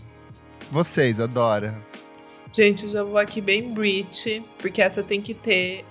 Vocês, 0.71 1.21
adora. 1.21 1.77
Gente, 2.55 2.85
eu 2.85 2.91
já 2.91 3.03
vou 3.03 3.17
aqui 3.19 3.41
bem 3.41 3.73
Brit, 3.73 4.45
porque 4.59 4.81
essa 4.83 5.03
tem 5.03 5.21
que 5.21 5.33
ter. 5.35 5.85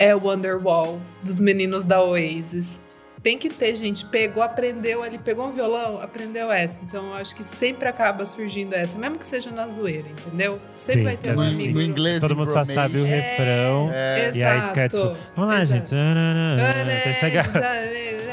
É 0.00 0.14
Wonderwall, 0.16 0.98
dos 1.22 1.38
meninos 1.38 1.84
da 1.84 2.02
Oasis. 2.02 2.80
tem 3.22 3.36
que 3.36 3.50
ter, 3.50 3.76
gente. 3.76 4.06
Pegou, 4.06 4.42
aprendeu 4.42 5.02
ali, 5.02 5.18
pegou 5.18 5.46
um 5.46 5.50
violão, 5.50 6.00
aprendeu 6.00 6.50
essa. 6.50 6.82
Então 6.86 7.08
eu 7.08 7.14
acho 7.16 7.36
que 7.36 7.44
sempre 7.44 7.86
acaba 7.86 8.24
surgindo 8.24 8.74
essa, 8.74 8.98
mesmo 8.98 9.18
que 9.18 9.26
seja 9.26 9.50
na 9.50 9.68
zoeira, 9.68 10.08
entendeu? 10.08 10.58
Sempre 10.74 11.00
Sim, 11.00 11.04
vai 11.04 11.16
ter 11.18 11.34
que 11.34 11.38
um 11.38 11.42
amigo. 11.42 11.74
no 11.74 11.82
inglês, 11.82 12.18
Todo 12.20 12.34
mundo 12.34 12.48
só 12.48 12.60
Romance. 12.60 12.72
sabe 12.72 12.96
o 12.98 13.04
É, 13.04 13.08
refrão. 13.08 13.90
É. 13.92 14.30
E 14.34 14.42
aí 14.42 14.60
fica 14.68 14.88
tipo, 14.88 15.02
Exato. 15.02 15.16
vamos 15.36 15.54
lá, 15.54 15.60
Exato. 15.60 15.90
gente. 15.90 17.20
Pegar. 17.20 17.46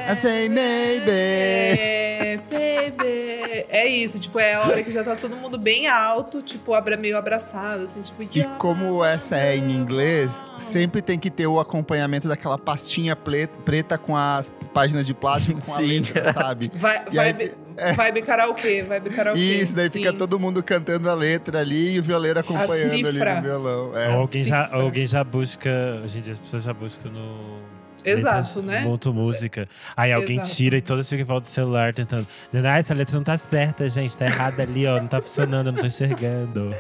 I 0.10 0.16
say 0.16 0.48
maybe. 0.48 2.07
É, 2.18 2.38
baby. 2.38 3.66
É 3.70 3.88
isso, 3.88 4.20
tipo, 4.20 4.40
é 4.40 4.54
a 4.56 4.62
hora 4.62 4.84
que 4.84 4.92
já 4.92 5.04
tá 5.04 5.16
todo 5.16 5.36
mundo 5.36 5.58
bem 5.58 5.88
alto, 5.88 6.42
tipo, 6.42 6.74
abra 6.74 6.98
meio 6.98 7.18
abraçado, 7.18 7.84
assim, 7.84 8.02
tipo. 8.02 8.24
E 8.24 8.44
como 8.58 9.04
essa 9.04 9.38
é 9.38 9.56
em 9.58 9.72
inglês, 9.72 10.48
sempre 10.56 11.02
tem 11.02 11.20
que 11.20 11.30
ter 11.30 11.48
o 11.48 11.60
acompanhamento 11.60 12.28
daquela 12.28 12.58
pastinha 12.58 13.16
preta, 13.16 13.98
com 13.98 14.16
as 14.16 14.52
páginas 14.74 15.06
de 15.06 15.14
plástico 15.14 15.62
com 15.64 15.74
a 15.74 15.80
letra, 15.80 16.34
sabe? 16.34 16.72
Vai, 16.76 17.06
E 17.12 17.16
vai, 17.16 17.28
aí- 17.34 17.54
Vibe 17.96 18.24
karaokê, 18.24 18.82
vibe 18.82 19.12
karaokê. 19.12 19.40
Isso, 19.40 19.76
daí 19.76 19.88
sim. 19.88 20.00
fica 20.00 20.12
todo 20.12 20.40
mundo 20.40 20.64
cantando 20.64 21.08
a 21.08 21.14
letra 21.14 21.60
ali 21.60 21.92
e 21.94 22.00
o 22.00 22.04
violeiro 22.04 22.40
acompanhando 22.40 22.92
ali 23.08 23.20
no 23.20 23.42
violão. 23.44 23.96
É. 23.96 24.10
Ou 24.16 24.22
alguém, 24.22 24.44
já, 24.44 24.68
alguém 24.72 25.06
já 25.06 25.24
busca. 25.24 25.70
Hoje 26.04 26.18
em 26.18 26.22
dia 26.24 26.34
as 26.34 26.40
pessoas 26.40 26.64
já 26.64 26.74
buscam 26.74 27.10
no. 27.12 27.77
Exato, 28.12 28.60
letras, 28.60 28.64
né? 28.64 28.82
Monto 28.82 29.14
música. 29.14 29.68
Aí 29.96 30.14
alguém 30.14 30.40
Exato. 30.40 30.56
tira 30.56 30.78
e 30.78 30.82
todas 30.82 31.08
ficam 31.08 31.22
em 31.22 31.26
volta 31.26 31.48
do 31.48 31.52
celular 31.52 31.94
tentando. 31.94 32.28
Dizendo, 32.52 32.68
ah, 32.68 32.78
essa 32.78 32.94
letra 32.94 33.16
não 33.16 33.24
tá 33.24 33.38
certa, 33.38 33.88
gente. 33.90 34.18
Tá 34.18 34.26
errada 34.26 34.64
ali, 34.64 34.86
ó. 34.88 34.98
Não 34.98 35.08
tá 35.08 35.22
funcionando, 35.22 35.68
eu 35.68 35.74
não 35.74 35.80
tô 35.80 35.88
enxergando. 35.88 36.74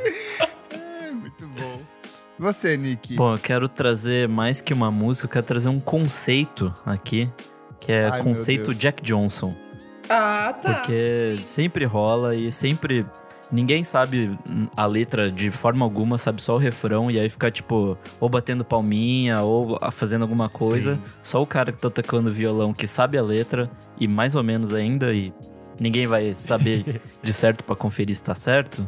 É, 0.69 1.12
muito 1.12 1.48
bom. 1.50 1.79
E 2.38 2.41
você, 2.41 2.77
Nick? 2.77 3.15
Bom, 3.15 3.34
eu 3.34 3.39
quero 3.39 3.67
trazer 3.67 4.27
mais 4.27 4.62
que 4.62 4.74
uma 4.74 4.91
música, 4.91 5.25
eu 5.25 5.31
quero 5.31 5.46
trazer 5.46 5.69
um 5.69 5.79
conceito 5.79 6.74
aqui, 6.86 7.29
que 7.79 7.91
é 7.91 8.10
Ai, 8.10 8.22
conceito. 8.22 8.74
Jack 8.75 9.01
Johnson. 9.01 9.55
Ah, 10.10 10.55
tá. 10.62 10.75
Porque 10.75 11.38
Sim. 11.39 11.46
sempre 11.46 11.86
rola 11.86 12.36
e 12.36 12.51
sempre. 12.51 13.05
Ninguém 13.51 13.84
sabe 13.84 14.38
a 14.75 14.86
letra 14.86 15.32
de 15.32 15.50
forma 15.51 15.86
alguma, 15.86 16.18
sabe 16.18 16.42
só 16.42 16.56
o 16.56 16.58
refrão, 16.58 17.10
e 17.10 17.18
aí 17.20 17.30
fica 17.30 17.50
tipo, 17.50 17.98
ou 18.20 18.27
batendo 18.27 18.66
palminha, 18.66 19.42
ou 19.42 19.80
fazendo 19.92 20.24
alguma 20.24 20.50
coisa. 20.50 20.96
Sim. 20.96 21.01
Só 21.24 21.42
o 21.42 21.48
cara 21.48 21.72
que 21.72 21.80
tá 21.82 21.89
tocando 21.89 22.32
violão 22.32 22.74
que 22.74 22.86
sabe 22.86 23.18
a 23.18 23.24
letra, 23.24 23.70
e 24.00 24.08
mais 24.08 24.36
ou 24.36 24.44
menos 24.44 24.74
ainda, 24.74 25.13
e 25.13 25.34
ninguém 25.80 26.06
vai 26.06 26.34
saber 26.34 27.01
de 27.24 27.34
certo 27.34 27.63
pra 27.63 27.75
conferir 27.75 28.16
se 28.16 28.24
tá 28.24 28.36
certo. 28.36 28.88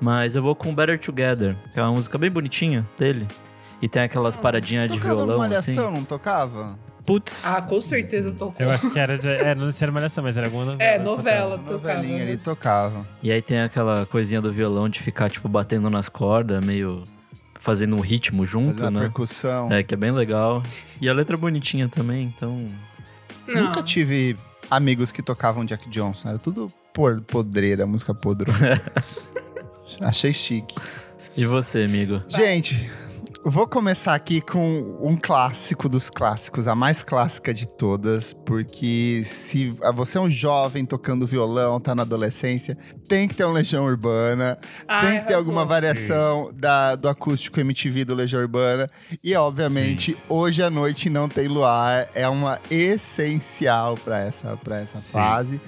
Mas 0.00 0.36
eu 0.36 0.42
vou 0.42 0.54
com 0.54 0.74
Better 0.74 1.00
Together, 1.00 1.56
que 1.72 1.80
é 1.80 1.82
uma 1.82 1.92
música 1.92 2.16
bem 2.16 2.30
bonitinha 2.30 2.86
dele. 2.98 3.26
E 3.82 3.88
tem 3.88 4.02
aquelas 4.02 4.36
Ah, 4.36 4.40
paradinhas 4.40 4.90
de 4.90 4.98
violão, 4.98 5.26
numa 5.26 5.46
assim. 5.56 5.74
malhação, 5.74 5.90
não 5.90 6.04
tocava? 6.04 6.78
Putz, 7.06 7.44
Ah, 7.44 7.62
com 7.62 7.80
certeza 7.80 8.32
tocou. 8.32 8.54
Eu 8.58 8.70
acho 8.70 8.90
que 8.90 8.98
era. 8.98 9.14
É, 9.14 9.54
não 9.54 9.62
sei 9.64 9.72
se 9.72 9.84
era 9.84 9.92
malhação, 9.92 10.24
mas 10.24 10.36
era 10.36 10.46
alguma 10.48 10.64
novela. 10.64 10.82
É, 10.90 10.98
novela 10.98 11.56
Uma 11.56 11.58
tocava. 11.72 12.00
velhinha 12.00 12.22
ali 12.22 12.32
né? 12.32 12.40
tocava. 12.42 13.06
E 13.22 13.30
aí 13.30 13.40
tem 13.40 13.60
aquela 13.60 14.04
coisinha 14.06 14.40
do 14.42 14.52
violão 14.52 14.88
de 14.88 14.98
ficar, 15.00 15.30
tipo, 15.30 15.48
batendo 15.48 15.88
nas 15.88 16.08
cordas, 16.08 16.64
meio 16.64 17.04
fazendo 17.60 17.96
um 17.96 18.00
ritmo 18.00 18.44
junto, 18.44 18.74
Fazer 18.74 18.84
uma 18.86 18.90
né? 18.90 19.00
percussão. 19.00 19.72
É, 19.72 19.82
que 19.82 19.94
é 19.94 19.96
bem 19.96 20.10
legal. 20.10 20.62
E 21.00 21.08
a 21.08 21.12
letra 21.14 21.36
é 21.36 21.38
bonitinha 21.38 21.88
também, 21.88 22.24
então. 22.36 22.66
Não. 23.48 23.64
Nunca 23.66 23.82
tive 23.82 24.36
amigos 24.70 25.12
que 25.12 25.22
tocavam 25.22 25.64
Jack 25.64 25.88
Johnson. 25.88 26.28
Era 26.30 26.38
tudo 26.38 26.68
podreira, 27.26 27.86
música 27.86 28.12
podre. 28.14 28.50
Achei 30.00 30.32
chique. 30.32 30.74
E 31.36 31.44
você, 31.44 31.84
amigo? 31.84 32.22
Gente, 32.28 32.90
vou 33.50 33.66
começar 33.66 34.14
aqui 34.14 34.40
com 34.40 34.98
um 35.00 35.16
clássico 35.16 35.88
dos 35.88 36.10
clássicos, 36.10 36.66
a 36.66 36.74
mais 36.74 37.04
clássica 37.04 37.54
de 37.54 37.66
todas, 37.68 38.32
porque 38.32 39.22
se 39.24 39.70
você 39.94 40.18
é 40.18 40.20
um 40.20 40.28
jovem 40.28 40.84
tocando 40.84 41.26
violão, 41.26 41.78
tá 41.78 41.94
na 41.94 42.02
adolescência, 42.02 42.76
tem 43.08 43.28
que 43.28 43.34
ter 43.34 43.44
um 43.44 43.52
Legião 43.52 43.84
Urbana, 43.84 44.58
Ai, 44.88 45.10
tem 45.10 45.20
que 45.20 45.26
ter 45.28 45.34
alguma 45.34 45.64
variação 45.64 46.50
da, 46.54 46.96
do 46.96 47.08
acústico 47.08 47.60
MTV 47.60 48.04
do 48.04 48.14
Legião 48.14 48.42
Urbana. 48.42 48.88
E, 49.22 49.34
obviamente, 49.36 50.16
Hoje 50.28 50.62
à 50.62 50.68
Noite 50.68 51.08
Não 51.08 51.28
Tem 51.28 51.46
Luar 51.46 52.08
é 52.14 52.28
uma 52.28 52.58
essencial 52.68 53.94
para 53.96 54.20
essa, 54.20 54.56
pra 54.56 54.80
essa 54.80 54.98
Sim. 54.98 55.12
fase. 55.12 55.60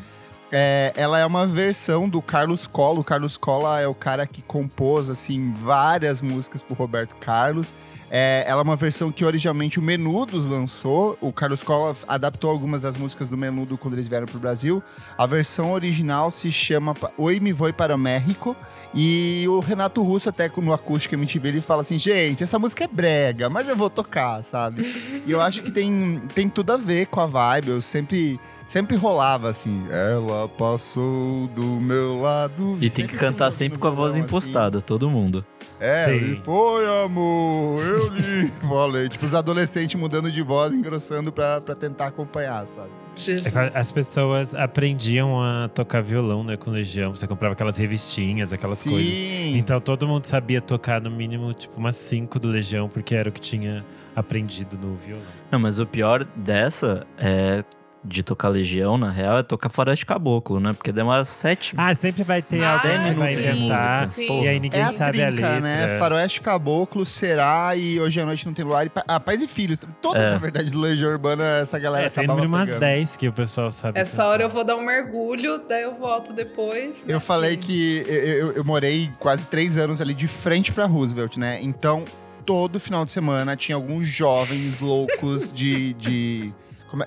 É, 0.51 0.93
ela 0.97 1.19
é 1.19 1.27
uma 1.27 1.47
versão 1.47 2.09
do 2.09 2.23
Carlos 2.23 2.67
Cola. 2.67 3.01
O 3.01 3.05
Carlos 3.05 3.37
Cola 3.37 3.81
é 3.81 3.87
o 3.87 3.95
cara 3.95 4.27
que 4.27 4.41
compôs 4.43 5.11
assim 5.11 5.53
várias 5.53 6.23
músicas 6.23 6.63
pro 6.63 6.75
Roberto 6.75 7.15
Carlos. 7.17 7.73
É, 8.11 8.45
ela 8.47 8.63
é 8.63 8.65
uma 8.65 8.77
versão 8.77 9.13
que 9.13 9.25
originalmente 9.25 9.79
o 9.79 9.83
Menudos 9.83 10.47
lançou. 10.47 11.19
O 11.21 11.33
Carlos 11.33 11.63
Cola 11.63 11.95
adaptou 12.07 12.51
algumas 12.51 12.81
das 12.81 12.97
músicas 12.97 13.29
do 13.29 13.37
Menudo 13.37 13.77
quando 13.77 13.95
eles 13.95 14.09
vieram 14.09 14.27
pro 14.27 14.39
Brasil. 14.39 14.83
A 15.17 15.27
versão 15.27 15.73
original 15.73 16.31
se 16.31 16.51
chama 16.51 16.95
Oi 17.17 17.39
Me 17.41 17.53
Voi 17.53 17.73
para 17.73 17.95
o 17.95 17.99
México. 17.99 18.57
E 18.95 19.45
o 19.49 19.61
Renato 19.61 20.03
Russo, 20.03 20.29
até 20.31 20.51
no 20.57 20.73
acústico 20.73 21.15
MTV, 21.15 21.49
ele 21.49 21.61
fala 21.61 21.83
assim: 21.83 21.99
gente, 21.99 22.43
essa 22.43 22.59
música 22.59 22.85
é 22.85 22.89
brega, 22.89 23.51
mas 23.51 23.69
eu 23.69 23.77
vou 23.77 23.91
tocar, 23.91 24.43
sabe? 24.43 24.83
e 25.27 25.31
eu 25.31 25.41
acho 25.41 25.63
que 25.63 25.71
tem, 25.71 26.23
tem 26.35 26.49
tudo 26.49 26.73
a 26.73 26.77
ver 26.77 27.07
com 27.07 27.21
a 27.21 27.27
vibe. 27.27 27.69
Eu 27.69 27.83
sempre. 27.83 28.41
Sempre 28.69 28.97
rolava 28.99 29.49
assim, 29.49 29.87
ela 29.91 30.47
passou 30.47 31.49
do 31.49 31.63
meu 31.81 32.21
lado. 32.21 32.77
E 32.81 32.91
tem 32.91 33.07
que 33.07 33.17
cantar 33.17 33.51
sempre 33.51 33.79
com 33.79 33.87
a 33.87 33.91
voz 33.91 34.13
violão, 34.13 34.27
assim. 34.27 34.37
impostada, 34.37 34.83
todo 34.83 35.09
mundo. 35.09 35.43
É, 35.81 36.15
ele 36.15 36.37
foi, 36.37 36.85
amor, 37.05 37.81
eu 37.81 38.09
lhe 38.13 38.53
falei. 38.69 39.09
Tipo, 39.09 39.25
os 39.25 39.35
adolescentes 39.35 39.99
mudando 39.99 40.31
de 40.31 40.43
voz, 40.43 40.75
engrossando 40.75 41.33
pra, 41.33 41.63
pra 41.63 41.75
tentar 41.75 42.09
acompanhar, 42.09 42.69
sabe? 42.69 42.91
Jesus. 43.17 43.55
É 43.57 43.79
As 43.79 43.91
pessoas 43.91 44.55
aprendiam 44.55 45.43
a 45.43 45.69
tocar 45.69 46.03
violão, 46.03 46.45
né, 46.45 46.57
com 46.57 46.71
Legião. 46.71 47.15
Você 47.15 47.27
comprava 47.27 47.55
aquelas 47.55 47.77
revistinhas, 47.79 48.53
aquelas 48.53 48.79
Sim. 48.79 48.91
coisas. 48.91 49.17
Então 49.57 49.81
todo 49.81 50.07
mundo 50.07 50.27
sabia 50.27 50.61
tocar 50.61 51.01
no 51.01 51.11
mínimo, 51.11 51.53
tipo, 51.55 51.79
umas 51.79 51.97
cinco 51.97 52.39
do 52.39 52.49
Legião, 52.49 52.89
porque 52.89 53.15
era 53.15 53.29
o 53.29 53.33
que 53.33 53.41
tinha 53.41 53.85
aprendido 54.15 54.77
no 54.77 54.95
violão. 54.97 55.25
Não, 55.51 55.59
mas 55.59 55.81
o 55.81 55.87
pior 55.87 56.25
dessa 56.37 57.07
é. 57.17 57.65
De 58.05 58.23
tocar 58.23 58.49
Legião, 58.49 58.97
na 58.97 59.11
real, 59.11 59.39
é 59.39 59.43
tocar 59.43 59.69
Floresta 59.69 60.07
Caboclo, 60.07 60.61
né? 60.61 60.73
Porque 60.73 60.93
demora 60.93 61.25
sete. 61.25 61.75
Ah, 61.77 61.93
sempre 61.95 62.23
vai 62.23 62.41
ter 62.41 62.63
Ah, 62.63 62.75
alguém 62.75 63.03
que 63.13 63.19
vai 63.19 63.35
inventar. 63.35 64.07
sim. 64.07 64.43
E 64.45 64.49
aí 64.49 64.61
ninguém 64.61 64.81
é 64.81 64.85
a 64.85 64.93
sabe 64.93 65.21
a 65.23 65.27
trinca, 65.33 65.49
letra. 65.49 65.61
né? 65.61 65.99
Faroeste 65.99 66.41
Caboclo, 66.41 67.05
Será 67.05 67.75
e 67.77 67.99
Hoje 68.01 68.21
à 68.21 68.25
Noite 68.25 68.47
Não 68.47 68.55
Tem 68.55 68.65
Luar. 68.65 68.87
E 68.87 68.89
pa... 68.89 69.03
Ah, 69.07 69.19
Pais 69.19 69.43
e 69.43 69.49
Filhos. 69.49 69.81
Toda, 70.01 70.17
É. 70.19 70.31
na 70.31 70.39
verdade, 70.39 70.71
do 70.71 70.81
Legião 70.81 71.11
Urbana, 71.11 71.45
essa 71.59 71.77
galera 71.79 72.07
É, 72.07 72.09
tem 72.09 72.23
acabava 72.23 72.41
mínimo 72.41 72.57
umas 72.57 72.69
pegando. 72.69 72.81
10 72.81 73.17
que 73.17 73.27
o 73.29 73.33
pessoal 73.33 73.71
sabe. 73.71 73.99
Essa 73.99 74.13
cantar. 74.13 74.27
hora 74.29 74.43
eu 74.45 74.49
vou 74.49 74.65
dar 74.65 74.77
um 74.77 74.83
mergulho, 74.85 75.61
daí 75.69 75.83
eu 75.83 75.95
volto 75.97 76.33
depois. 76.33 77.05
né? 77.05 77.13
Eu 77.13 77.21
falei 77.21 77.57
que 77.57 78.05
eu, 78.07 78.15
eu- 78.15 78.53
eu 78.53 78.65
morei 78.65 79.11
quase 79.19 79.45
três 79.47 79.77
anos 79.77 80.01
ali 80.01 80.15
de 80.15 80.29
frente 80.29 80.71
pra 80.73 80.87
Roosevelt, 80.87 81.37
né? 81.37 81.59
Então, 81.61 82.05
todo 82.47 82.79
final 82.79 83.05
de 83.05 83.11
semana 83.11 83.57
tinha 83.57 83.75
alguns 83.75 84.07
jovens 84.07 84.79
loucos 84.81 85.53
de, 85.53 85.95
de? 85.95 86.55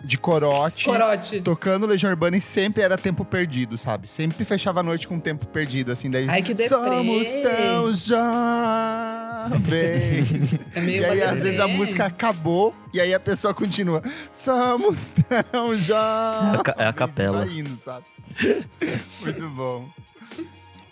De 0.03 0.17
corote. 0.17 0.85
Corote. 0.85 1.41
Tocando 1.41 1.85
Legião 1.85 2.09
Urbana 2.11 2.38
e 2.38 2.41
sempre 2.41 2.81
era 2.83 2.97
tempo 2.97 3.23
perdido, 3.25 3.77
sabe? 3.77 4.07
Sempre 4.07 4.43
fechava 4.45 4.79
a 4.79 4.83
noite 4.83 5.07
com 5.07 5.19
tempo 5.19 5.45
perdido, 5.47 5.91
assim. 5.91 6.09
Daí, 6.11 6.27
Ai, 6.29 6.41
que 6.41 6.53
deprê. 6.53 6.69
Somos 6.69 7.27
tão 7.27 7.91
jovens. 7.91 9.41
É 10.75 10.81
meio 10.81 11.01
e 11.01 11.05
aí, 11.05 11.21
às 11.23 11.41
vezes, 11.43 11.59
a 11.59 11.67
música 11.67 12.05
acabou 12.05 12.73
e 12.93 13.01
aí 13.01 13.13
a 13.13 13.19
pessoa 13.19 13.53
continua. 13.53 14.01
Somos 14.31 15.13
tão 15.51 15.75
jovens. 15.75 16.53
É 16.53 16.57
a 16.59 16.63
ca- 16.63 16.75
é 16.77 16.85
a 16.88 16.93
capela. 16.93 17.45
Indo, 17.47 17.75
sabe? 17.75 18.05
Muito 19.21 19.50
bom. 19.50 19.89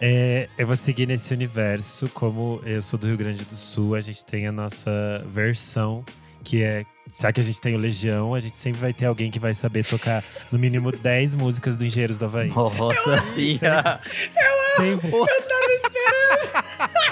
É, 0.02 0.48
eu 0.58 0.66
vou 0.66 0.76
seguir 0.76 1.06
nesse 1.08 1.34
universo. 1.34 2.10
Como 2.14 2.62
eu 2.66 2.82
sou 2.82 2.98
do 3.00 3.08
Rio 3.08 3.18
Grande 3.18 3.44
do 3.46 3.56
Sul, 3.56 3.96
a 3.96 4.02
gente 4.02 4.26
tem 4.26 4.48
a 4.48 4.52
nossa 4.52 5.24
versão, 5.28 6.04
que 6.50 6.64
é. 6.64 6.84
Já 7.20 7.32
que 7.32 7.40
a 7.40 7.44
gente 7.44 7.60
tem 7.60 7.76
o 7.76 7.78
Legião, 7.78 8.36
a 8.36 8.40
gente 8.40 8.56
sempre 8.58 8.80
vai 8.80 8.94
ter 8.94 9.06
alguém 9.06 9.32
que 9.32 9.40
vai 9.40 9.54
saber 9.54 9.84
tocar 9.84 10.24
no 10.52 10.60
mínimo 10.60 10.92
10 10.92 11.36
músicas 11.36 11.76
do 11.76 11.84
Engenheiros 11.84 12.18
do 12.20 12.26
Havaí. 12.26 12.50
Nossa, 12.50 13.16
assim. 13.16 13.60
Sempre. 14.76 15.12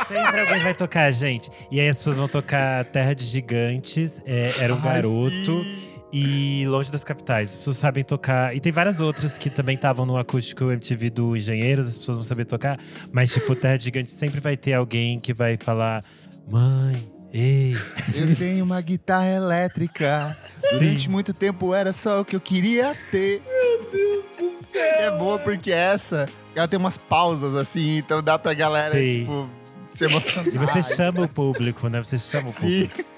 Sempre 0.08 0.39
alguém 0.39 0.63
vai 0.63 0.74
tocar, 0.74 1.12
gente. 1.12 1.50
E 1.72 1.79
aí 1.79 1.89
as 1.89 1.98
pessoas 1.98 2.17
vão 2.17 2.27
tocar 2.27 2.86
Terra 2.86 3.13
de 3.13 3.25
Gigantes, 3.25 4.22
é, 4.25 4.50
Era 4.60 4.74
um 4.74 4.82
Garoto 4.82 5.63
sim. 5.63 5.84
e 6.13 6.65
Longe 6.67 6.91
das 6.91 7.03
Capitais. 7.03 7.51
As 7.51 7.58
pessoas 7.58 7.77
sabem 7.77 8.03
tocar. 8.03 8.56
E 8.56 8.60
tem 8.60 8.72
várias 8.72 9.00
outras 9.00 9.36
que 9.38 9.50
também 9.50 9.75
estavam 9.75 10.06
no 10.06 10.17
acústico 10.17 10.65
MTV 10.65 11.10
do 11.10 11.36
Engenheiros, 11.36 11.88
as 11.88 11.98
pessoas 11.98 12.17
vão 12.17 12.24
saber 12.24 12.46
tocar. 12.46 12.79
Mas, 13.12 13.32
tipo, 13.32 13.56
Terra 13.56 13.77
de 13.77 13.86
Gigantes 13.86 14.13
sempre 14.13 14.39
vai 14.39 14.56
ter 14.56 14.74
alguém 14.74 15.20
que 15.20 15.34
vai 15.34 15.58
falar: 15.58 16.03
Mãe, 16.48 17.16
ei. 17.34 17.75
Eu 18.15 18.36
tenho 18.36 18.63
uma 18.65 18.79
guitarra 18.81 19.27
elétrica. 19.29 20.36
Durante 20.72 21.10
muito 21.10 21.34
tempo 21.34 21.74
era 21.74 21.93
só 21.93 22.22
o 22.22 22.25
que 22.25 22.36
eu 22.36 22.41
queria 22.41 22.96
ter. 23.12 23.41
Meu 23.46 23.91
Deus 23.91 24.25
do 24.39 24.51
céu. 24.65 24.81
É 24.81 25.12
boa 25.12 25.38
porque 25.39 25.72
essa, 25.72 26.27
ela 26.55 26.67
tem 26.67 26.79
umas 26.79 26.98
pausas 26.98 27.55
assim, 27.55 27.98
então 27.98 28.22
dá 28.24 28.38
pra 28.39 28.53
galera, 28.53 28.91
Sim. 28.96 29.19
tipo, 29.22 29.50
se 29.93 30.05
emocionar. 30.05 30.48
E 30.53 30.57
você 30.57 30.96
chama 30.96 31.22
o 31.22 31.27
público, 31.27 31.88
né? 31.89 32.01
Você 32.01 32.17
chama 32.17 32.50
o 32.50 32.53
Sim. 32.53 32.88
público. 32.88 33.10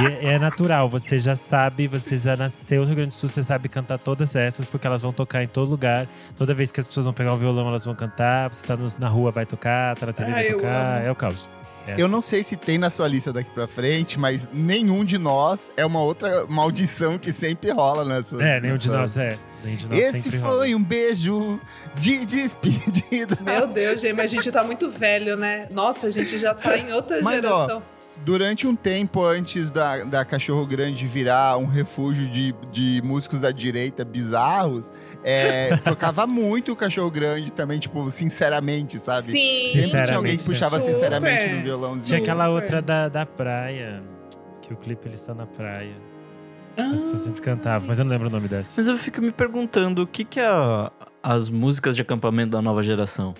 E 0.00 0.06
é, 0.06 0.34
é 0.34 0.38
natural, 0.38 0.88
você 0.88 1.18
já 1.18 1.34
sabe, 1.34 1.86
você 1.86 2.16
já 2.16 2.34
nasceu 2.34 2.80
no 2.80 2.86
Rio 2.86 2.96
Grande 2.96 3.10
do 3.10 3.14
Sul, 3.14 3.28
você 3.28 3.42
sabe 3.42 3.68
cantar 3.68 3.98
todas 3.98 4.34
essas, 4.34 4.64
porque 4.64 4.86
elas 4.86 5.02
vão 5.02 5.12
tocar 5.12 5.42
em 5.42 5.48
todo 5.48 5.68
lugar. 5.70 6.06
Toda 6.34 6.54
vez 6.54 6.72
que 6.72 6.80
as 6.80 6.86
pessoas 6.86 7.04
vão 7.04 7.12
pegar 7.12 7.34
o 7.34 7.36
violão, 7.36 7.68
elas 7.68 7.84
vão 7.84 7.94
cantar. 7.94 8.48
Você 8.48 8.64
tá 8.64 8.74
no- 8.74 8.86
na 8.98 9.08
rua, 9.08 9.30
vai 9.30 9.44
tocar, 9.44 9.94
tá 9.96 10.06
na 10.06 10.12
TV, 10.14 10.30
Ah, 10.30 10.34
vai 10.34 10.46
eu 10.50 10.56
tocar. 10.56 10.96
amo. 10.98 11.06
É 11.06 11.10
o 11.10 11.14
caos. 11.14 11.48
É 11.86 11.94
Eu 11.98 12.06
não 12.08 12.20
sei 12.22 12.42
se 12.42 12.56
tem 12.56 12.78
na 12.78 12.90
sua 12.90 13.08
lista 13.08 13.32
daqui 13.32 13.50
pra 13.50 13.66
frente, 13.66 14.18
mas 14.18 14.48
nenhum 14.52 15.04
de 15.04 15.18
nós 15.18 15.70
é 15.76 15.84
uma 15.84 16.00
outra 16.00 16.46
maldição 16.48 17.18
que 17.18 17.32
sempre 17.32 17.70
rola 17.70 18.04
nessa. 18.04 18.36
É, 18.42 18.60
nenhum 18.60 18.76
de 18.76 18.88
nessa- 18.88 19.00
nós 19.00 19.16
é. 19.16 19.38
Nenhum 19.64 19.76
de 19.76 19.88
nós 19.88 19.98
Esse 19.98 20.22
sempre 20.22 20.38
foi 20.40 20.48
rola. 20.72 20.76
um 20.76 20.82
beijo 20.82 21.60
de 21.94 22.24
despedida. 22.26 23.38
Meu 23.42 23.66
Deus, 23.66 24.00
gente, 24.00 24.14
mas 24.14 24.32
a 24.32 24.34
gente 24.34 24.50
tá 24.50 24.62
muito 24.64 24.90
velho, 24.90 25.36
né? 25.36 25.66
Nossa, 25.70 26.06
a 26.06 26.10
gente 26.10 26.36
já 26.38 26.54
tá 26.54 26.76
em 26.76 26.92
outra 26.92 27.20
Mas, 27.22 27.44
ó, 27.44 27.48
geração. 27.66 27.82
Durante 28.24 28.66
um 28.68 28.76
tempo 28.76 29.24
antes 29.24 29.70
da, 29.70 30.04
da 30.04 30.24
Cachorro 30.24 30.64
Grande 30.64 31.06
virar 31.06 31.56
um 31.56 31.66
refúgio 31.66 32.28
de, 32.28 32.54
de 32.70 33.02
músicos 33.02 33.40
da 33.40 33.50
direita 33.50 34.04
bizarros, 34.04 34.92
é, 35.24 35.76
tocava 35.82 36.24
muito 36.26 36.70
o 36.72 36.76
Cachorro 36.76 37.10
Grande 37.10 37.52
também, 37.52 37.80
tipo, 37.80 38.08
sinceramente, 38.10 38.98
sabe? 39.00 39.26
Sim. 39.32 39.66
Sempre 39.72 40.02
tinha 40.04 40.16
alguém 40.16 40.36
que 40.36 40.44
puxava 40.44 40.78
Super. 40.80 40.94
sinceramente 40.94 41.52
no 41.54 41.62
violãozinho. 41.64 42.04
Tinha 42.06 42.18
aquela 42.20 42.48
outra 42.48 42.80
da, 42.80 43.08
da 43.08 43.26
praia, 43.26 44.02
que 44.60 44.72
o 44.72 44.76
clipe 44.76 45.08
eles 45.08 45.18
estão 45.20 45.34
na 45.34 45.46
praia. 45.46 45.94
As 46.76 46.84
Ah, 46.86 46.90
pessoas 47.04 47.22
sempre 47.22 47.40
cantavam, 47.42 47.88
mas 47.88 47.98
eu 47.98 48.04
não 48.04 48.12
lembro 48.12 48.28
o 48.28 48.30
nome 48.30 48.46
dessa. 48.48 48.80
Mas 48.80 48.88
eu 48.88 48.96
fico 48.96 49.20
me 49.20 49.30
perguntando 49.32 50.02
o 50.02 50.06
que 50.06 50.24
que 50.24 50.38
é 50.40 50.46
a- 50.46 50.90
as 51.22 51.50
músicas 51.50 51.94
de 51.96 52.02
acampamento 52.02 52.50
da 52.52 52.62
nova 52.62 52.82
geração? 52.82 53.34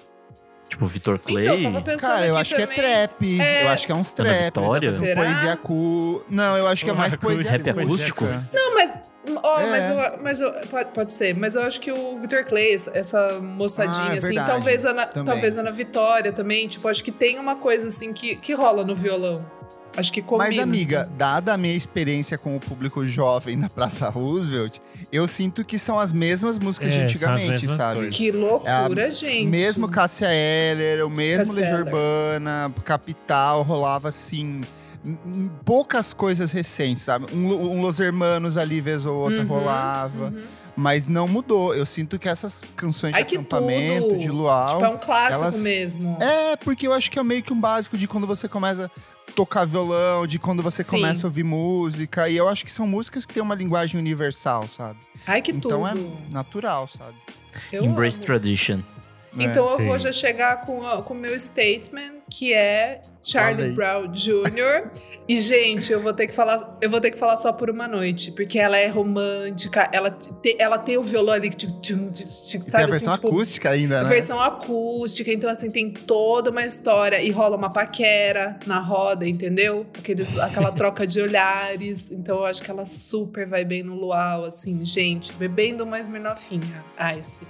Tipo, 0.73 0.87
Vitor 0.87 1.19
Clay? 1.19 1.47
Então, 1.47 1.73
tava 1.73 1.85
pensando 1.85 2.11
Cara, 2.13 2.27
eu 2.27 2.35
acho 2.37 2.55
que 2.55 2.63
é 2.63 2.67
também. 2.67 2.81
trap. 2.81 3.41
É. 3.43 3.65
Eu 3.65 3.69
acho 3.69 3.85
que 3.87 3.93
é 3.93 3.95
uns 3.95 4.13
trap. 4.15 4.45
Vitória? 4.45 4.91
Será? 4.91 5.23
Poesia 5.23 5.57
cu. 5.59 6.25
Não, 6.31 6.57
eu 6.57 6.67
acho 6.67 6.83
que 6.85 6.91
é 6.91 6.95
mais 6.95 7.13
Acústico. 7.13 7.35
poesia 7.43 7.51
Rap 7.53 7.71
acústica. 7.71 8.25
acústico? 8.25 8.55
Não, 8.57 8.75
mas. 8.75 8.95
Ó, 9.43 9.61
É. 9.61 9.71
mas, 9.71 9.87
eu, 9.89 10.23
mas 10.23 10.41
eu, 10.41 10.53
pode, 10.71 10.93
pode 10.95 11.13
ser. 11.13 11.37
Mas 11.37 11.55
eu 11.55 11.63
acho 11.63 11.79
que 11.79 11.93
o 11.93 12.17
Victor 12.19 12.45
Clay, 12.45 12.73
essa 12.73 13.39
moçadinha, 13.41 14.11
Ah, 14.11 14.15
é 14.15 14.19
assim, 14.19 14.27
verdade. 14.29 14.51
talvez 14.51 14.87
a, 14.87 14.91
Ana, 14.91 15.07
Também. 15.07 15.25
talvez 15.33 15.59
a 15.59 15.61
Ana 15.61 15.71
Vitória 15.71 16.33
também, 16.33 16.67
tipo, 16.67 16.89
acho 16.89 17.05
que 17.05 17.13
tem 17.13 17.39
uma 17.39 17.55
coisa 17.57 17.89
assim 17.89 18.13
que, 18.15 18.35
que 18.37 18.53
rola 18.55 18.83
no 18.83 18.97
violão. 18.97 19.45
Acho 19.97 20.13
que 20.13 20.23
combina. 20.23 20.49
Mas, 20.49 20.59
amiga, 20.59 21.03
assim. 21.03 21.11
dada 21.17 21.53
a 21.53 21.59
minha 21.59 21.75
experiência 21.75 22.39
com 22.39 22.57
o 22.57 22.61
público 22.61 23.07
jovem 23.07 23.57
na 23.57 23.69
Praça 23.69 24.09
Roosevelt, 24.09 24.79
eu 25.13 25.29
sinto 25.29 25.65
que 25.65 25.79
são 25.79 25.99
as 26.01 26.13
mesmas 26.13 26.59
músicas 26.59 26.89
de 26.93 26.95
É, 26.95 26.99
são 27.01 27.05
as 27.05 27.11
antigamente, 27.13 27.51
mesmas 27.51 27.77
sabe? 27.77 27.95
coisas. 27.97 28.15
Que 28.17 28.31
loucura, 28.33 29.11
gente. 29.11 29.47
Mesmo 29.49 29.89
Cássia 29.89 30.29
Eller, 30.33 31.05
o 31.07 31.11
mesmo 31.11 31.53
Legião. 31.53 31.81
Urbana, 31.81 32.73
Capital, 32.85 33.63
rolava 33.63 34.09
assim. 34.09 34.63
Poucas 35.65 36.13
coisas 36.15 36.53
recentes, 36.53 37.03
sabe? 37.03 37.27
Um, 37.35 37.49
um 37.49 37.83
Los 37.83 37.99
Hermanos 38.01 38.57
ali, 38.57 38.81
vez 38.81 39.05
ou 39.05 39.17
outra, 39.17 39.41
Uhum, 39.41 39.47
rolava. 39.47 40.27
uhum. 40.27 40.43
Mas 40.75 41.07
não 41.07 41.29
mudou. 41.29 41.75
Eu 41.75 41.85
sinto 41.85 42.19
que 42.19 42.27
essas 42.29 42.63
canções 42.77 43.13
de 43.13 43.19
Ai, 43.19 43.23
acampamento, 43.25 44.09
tudo. 44.09 44.19
de 44.21 44.29
luau. 44.29 44.69
Tipo, 44.69 44.85
é 44.85 44.89
um 44.89 44.97
clássico 44.97 45.43
elas- 45.43 45.59
mesmo. 45.59 46.17
É, 46.23 46.57
porque 46.57 46.87
eu 46.87 46.95
acho 46.95 47.11
que 47.11 47.19
é 47.19 47.23
meio 47.23 47.43
que 47.43 47.53
um 47.53 47.61
básico 47.61 47.99
de 47.99 48.09
quando 48.09 48.27
você 48.27 48.49
começa 48.49 48.87
a 48.87 49.22
tocar 49.35 49.65
violão, 49.65 50.27
de 50.27 50.39
quando 50.39 50.63
você 50.63 50.83
Sim. 50.83 50.91
começa 50.93 51.27
a 51.27 51.29
ouvir 51.29 51.43
música. 51.45 52.29
E 52.29 52.37
eu 52.37 52.49
acho 52.49 52.65
que 52.65 52.73
são 52.73 52.87
músicas 52.87 53.25
que 53.27 53.35
têm 53.35 53.43
uma 53.43 53.55
linguagem 53.55 53.99
universal, 54.01 54.67
sabe? 54.69 54.99
Ai, 55.27 55.41
que 55.43 55.51
então 55.53 55.87
é 55.87 55.93
tudo. 55.93 56.17
natural, 56.31 56.87
sabe? 56.89 57.17
Eu 57.73 57.85
Embrace 57.85 58.19
amo. 58.19 58.27
Tradition. 58.27 58.81
Então 59.39 59.65
É. 59.67 59.73
eu 59.83 59.87
vou 59.87 59.99
Sim. 59.99 60.05
já 60.05 60.13
chegar 60.13 60.63
com 60.65 60.79
o 60.81 61.15
meu 61.15 61.39
statement, 61.39 62.19
que 62.35 62.53
é 62.55 63.03
Charlie 63.23 63.75
Fala 63.75 64.01
Brown 64.03 64.11
Jr. 64.11 64.91
e 65.29 65.41
gente, 65.41 65.93
eu 65.93 66.01
vou 66.01 66.13
ter 66.15 66.27
que 66.27 66.33
falar, 66.35 66.79
eu 66.81 66.91
vou 66.91 67.01
ter 67.01 67.11
que 67.11 67.19
falar 67.19 67.37
só 67.37 67.53
por 67.53 67.69
uma 67.71 67.87
noite, 67.87 68.33
porque 68.33 68.59
ela 68.59 68.77
é 68.79 68.89
romântica, 68.89 69.89
ela 69.93 70.11
te- 70.11 70.57
ela 70.59 70.79
tem 70.79 70.97
o 70.97 71.03
violão 71.03 71.35
ali 71.35 71.51
que 71.51 71.57
tchum, 71.57 71.81
tchum, 71.81 72.11
tchum, 72.11 72.25
tchum, 72.25 72.59
E 72.59 72.61
tem 72.61 72.69
sabe 72.69 72.85
a 72.85 72.87
versão 72.89 73.13
assim, 73.13 73.21
tipo, 73.21 73.29
acústica 73.29 73.71
ainda, 73.71 74.03
né? 74.03 74.09
versão 74.09 74.41
acústica, 74.41 75.31
então 75.33 75.49
assim 75.51 75.71
tem 75.71 75.93
toda 75.93 76.51
uma 76.51 76.65
história 76.65 77.23
e 77.23 77.31
rola 77.31 77.57
uma 77.57 77.71
paquera 77.71 78.59
na 78.67 78.81
roda, 78.81 79.29
entendeu? 79.29 79.87
Aqueles, 79.97 80.37
aquela 80.39 80.73
troca 80.75 81.07
de 81.07 81.21
olhares. 81.21 82.11
Então 82.11 82.39
eu 82.39 82.47
acho 82.47 82.63
que 82.63 82.71
ela 82.71 82.85
super 82.87 83.47
vai 83.47 83.65
bem 83.65 83.83
no 83.83 83.95
luau, 83.95 84.45
assim, 84.45 84.85
gente, 84.85 85.33
bebendo 85.35 85.85
uma 85.85 86.01
Smirnofinha. 86.01 86.83
Ice. 87.19 87.43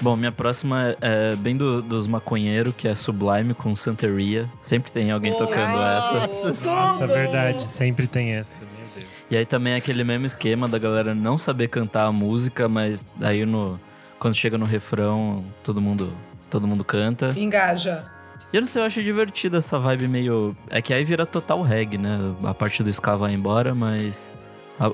Bom, 0.00 0.14
minha 0.14 0.30
próxima 0.32 0.94
é 1.00 1.34
bem 1.36 1.56
do- 1.56 1.80
dos 1.80 2.06
maconheiros, 2.06 2.74
que 2.76 2.86
é 2.86 2.94
Sublime 2.94 3.54
com 3.54 3.74
Santeria. 3.74 4.48
Sempre 4.60 4.92
tem 4.92 5.10
alguém 5.10 5.32
tocando 5.32 5.78
Ai, 5.78 5.98
essa. 6.26 6.46
Nossa, 6.64 6.98
tudo! 7.06 7.14
verdade, 7.14 7.62
sempre 7.62 8.06
tem 8.06 8.32
essa, 8.32 8.60
meu 8.60 8.86
Deus. 8.94 9.06
E 9.30 9.36
aí 9.36 9.46
também 9.46 9.72
é 9.72 9.76
aquele 9.76 10.04
mesmo 10.04 10.26
esquema 10.26 10.68
da 10.68 10.78
galera 10.78 11.14
não 11.14 11.38
saber 11.38 11.68
cantar 11.68 12.04
a 12.06 12.12
música, 12.12 12.68
mas 12.68 13.06
aí 13.20 13.44
no 13.46 13.80
quando 14.18 14.34
chega 14.34 14.56
no 14.58 14.64
refrão, 14.66 15.44
todo 15.64 15.80
mundo 15.80 16.12
todo 16.50 16.66
mundo 16.66 16.84
canta. 16.84 17.32
Engaja. 17.36 18.02
E 18.52 18.56
eu 18.56 18.60
não 18.60 18.68
sei, 18.68 18.82
eu 18.82 18.86
acho 18.86 19.02
divertida 19.02 19.58
essa 19.58 19.78
vibe 19.78 20.08
meio. 20.08 20.54
É 20.70 20.80
que 20.82 20.92
aí 20.92 21.04
vira 21.04 21.24
total 21.26 21.62
reggae, 21.62 21.96
né? 21.98 22.18
A 22.44 22.52
parte 22.54 22.82
do 22.82 22.90
ska 22.90 23.16
vai 23.16 23.32
embora, 23.32 23.74
mas. 23.74 24.30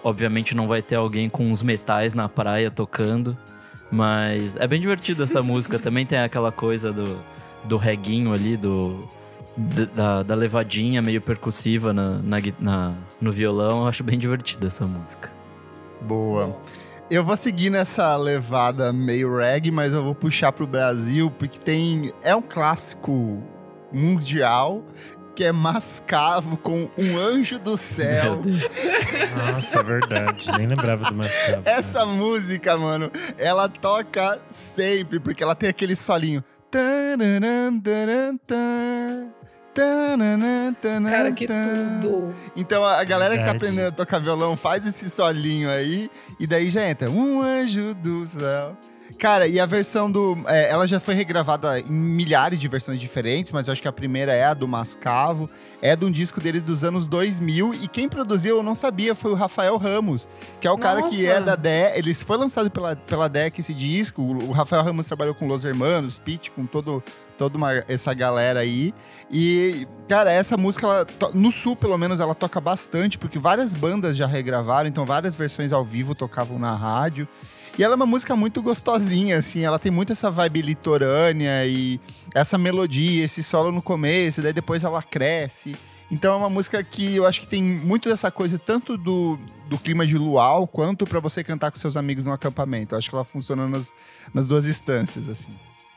Obviamente 0.05 0.55
não 0.55 0.69
vai 0.69 0.81
ter 0.81 0.95
alguém 0.95 1.29
com 1.29 1.45
uns 1.51 1.61
metais 1.61 2.15
na 2.15 2.29
praia 2.29 2.71
tocando. 2.71 3.37
Mas 3.93 4.57
é 4.57 4.67
bem 4.67 4.81
divertido 4.81 5.23
essa 5.23 5.43
música. 5.45 5.79
Também 5.79 6.07
tem 6.07 6.19
aquela 6.19 6.51
coisa 6.51 6.93
do, 6.93 7.23
do 7.65 7.77
reguinho 7.77 8.33
ali, 8.33 8.57
do. 8.57 9.07
Da, 9.95 10.23
da 10.23 10.35
levadinha 10.35 11.03
meio 11.03 11.21
percussiva 11.21 11.93
na, 11.93 12.13
na, 12.23 12.39
na- 12.59 12.95
no 13.21 13.31
violão. 13.31 13.83
Eu 13.83 13.87
acho 13.89 14.03
bem 14.03 14.19
divertida 14.19 14.69
essa 14.69 14.87
música. 14.87 15.31
Boa. 16.01 16.57
Eu 17.11 17.23
vou 17.23 17.37
seguir 17.37 17.69
nessa 17.69 18.17
levada 18.17 18.91
meio 18.95 19.37
reggae, 19.37 19.71
mas 19.71 19.93
eu 19.93 20.03
vou 20.03 20.15
puxar 20.15 20.53
pro 20.53 20.67
Brasil, 20.67 21.31
porque 21.31 21.59
tem. 21.59 22.11
É 22.23 22.35
um 22.35 22.41
clássico 22.41 23.43
mundial 23.93 24.83
que 25.35 25.45
é 25.45 25.53
Mascavo 25.53 26.57
com 26.57 26.89
Um 26.99 27.19
Anjo 27.19 27.59
do 27.59 27.77
Céu. 27.77 28.37
Meu 28.37 28.43
Deus. 28.43 28.71
Nossa, 29.53 29.79
é 29.79 29.83
verdade. 29.83 30.51
Nem 30.57 30.67
lembrava 30.67 31.05
do 31.05 31.15
Mascavo. 31.15 31.63
Essa 31.65 32.05
música, 32.07 32.77
mano, 32.77 33.11
ela 33.39 33.69
toca 33.69 34.41
sempre, 34.51 35.19
porque 35.19 35.43
ela 35.43 35.55
tem 35.55 35.69
aquele 35.69 35.97
solinho. 35.97 36.45
Cara, 41.11 41.33
que 41.33 41.47
tudo. 41.47 42.35
Então 42.55 42.85
a 42.85 43.03
galera 43.05 43.35
que 43.35 43.41
tá 43.41 43.53
Verdade. 43.53 43.57
aprendendo 43.57 43.89
a 43.89 43.93
tocar 43.93 44.19
violão 44.21 44.57
faz 44.57 44.87
esse 44.87 45.09
solinho 45.09 45.71
aí, 45.71 46.11
e 46.39 46.47
daí 46.47 46.71
já 46.71 46.87
entra. 46.87 47.11
Um 47.11 47.41
anjo 47.43 47.95
do 47.95 48.27
céu. 48.27 48.77
Cara, 49.19 49.47
e 49.47 49.59
a 49.61 49.67
versão 49.67 50.11
do. 50.11 50.37
é, 50.47 50.71
ela 50.71 50.87
já 50.87 50.99
foi 51.01 51.15
regravada 51.15 51.79
em 51.81 51.91
milhares 51.91 52.61
de 52.61 52.69
versões 52.69 52.99
diferentes, 53.01 53.53
mas 53.53 53.67
eu 53.67 53.73
acho 53.73 53.83
que 53.83 53.89
a 53.89 53.93
primeira 53.93 54.33
é 54.33 54.45
a 54.45 54.55
do 54.55 54.67
Mascavo. 54.69 55.49
É 55.81 55.95
de 55.97 56.05
um 56.05 56.11
disco 56.11 56.41
deles 56.41 56.63
dos 56.63 56.85
anos 56.85 57.07
2000. 57.07 57.75
E 57.75 57.89
quem 57.89 58.09
produziu, 58.09 58.57
eu 58.57 58.63
não 58.63 58.75
sabia, 58.75 59.15
foi 59.15 59.31
o 59.33 59.35
Rafael 59.35 59.77
Ramos, 59.77 60.29
que 60.61 60.67
é 60.67 60.71
o 60.71 60.79
cara 60.79 61.03
que 61.03 61.23
Nossa! 61.25 61.39
é 61.39 61.41
da 61.41 61.57
DEC. 61.57 61.99
Ele 61.99 62.15
foi 62.15 62.37
lançado 62.37 62.71
pela, 62.71 62.95
pela 62.97 63.29
DEC 63.29 63.59
esse 63.61 63.75
disco. 63.75 64.23
O, 64.23 64.49
o 64.49 64.53
Rafael 64.53 64.83
Ramos 64.83 65.07
trabalhou 65.07 65.35
com 65.35 65.47
Los 65.47 65.65
Hermanos, 65.65 66.19
Pitch, 66.19 66.51
com 66.51 66.67
todo, 66.67 67.03
toda 67.37 67.57
uma- 67.57 67.73
essa 67.89 68.13
galera 68.15 68.61
aí. 68.61 68.95
E, 69.31 69.87
cara, 70.09 70.31
essa 70.33 70.57
música, 70.57 70.87
ela 70.87 71.07
no 71.35 71.51
sul, 71.51 71.75
pelo 71.77 71.97
menos, 71.99 72.21
ela 72.21 72.35
toca 72.35 72.61
bastante, 72.61 73.19
porque 73.19 73.39
várias 73.39 73.75
bandas 73.75 74.17
já 74.17 74.27
regravaram, 74.27 74.89
então 74.89 75.05
várias 75.07 75.35
versões 75.35 75.73
ao 75.73 75.85
vivo 75.85 76.15
tocavam 76.15 76.59
na 76.59 76.75
rádio. 76.75 77.27
E 77.79 77.83
ela 77.83 77.95
é 77.95 77.97
uma 77.97 78.07
música 78.07 78.37
muito 78.37 78.61
gostosinha, 78.61 79.39
assim, 79.39 79.65
ela 79.65 79.79
tem 79.79 79.91
muito 79.91 80.13
essa 80.13 80.31
vibe 80.31 80.61
litorânea 80.61 81.65
e 81.67 81.99
essa 82.35 82.59
melodia, 82.59 83.25
esse 83.25 83.43
solo 83.43 83.73
no 83.73 83.81
começo, 83.81 84.43
daí 84.43 84.53
depois 84.53 84.85
ela 84.85 85.03
cresce. 85.03 85.75
Então 86.11 86.35
é 86.35 86.37
uma 86.37 86.51
música 86.51 86.85
que 86.85 87.17
eu 87.17 87.27
acho 87.27 87.41
que 87.41 87.47
tem 87.47 87.63
muito 87.63 88.11
dessa 88.11 88.31
coisa, 88.31 88.59
tanto 88.59 88.99
do, 88.99 89.39
do 89.71 89.79
clima 89.79 90.07
de 90.07 90.19
luau, 90.19 90.67
quanto 90.67 91.07
pra 91.07 91.19
você 91.19 91.43
cantar 91.43 91.71
com 91.71 91.79
seus 91.79 91.97
amigos 91.97 92.27
no 92.27 92.33
acampamento. 92.35 92.95
Eu 92.95 92.99
acho 92.99 93.09
que 93.09 93.15
ela 93.15 93.25
funciona 93.25 93.67
nas, 93.67 93.95
nas 94.35 94.47
duas 94.47 94.67
instâncias, 94.67 95.27
assim. 95.27 95.53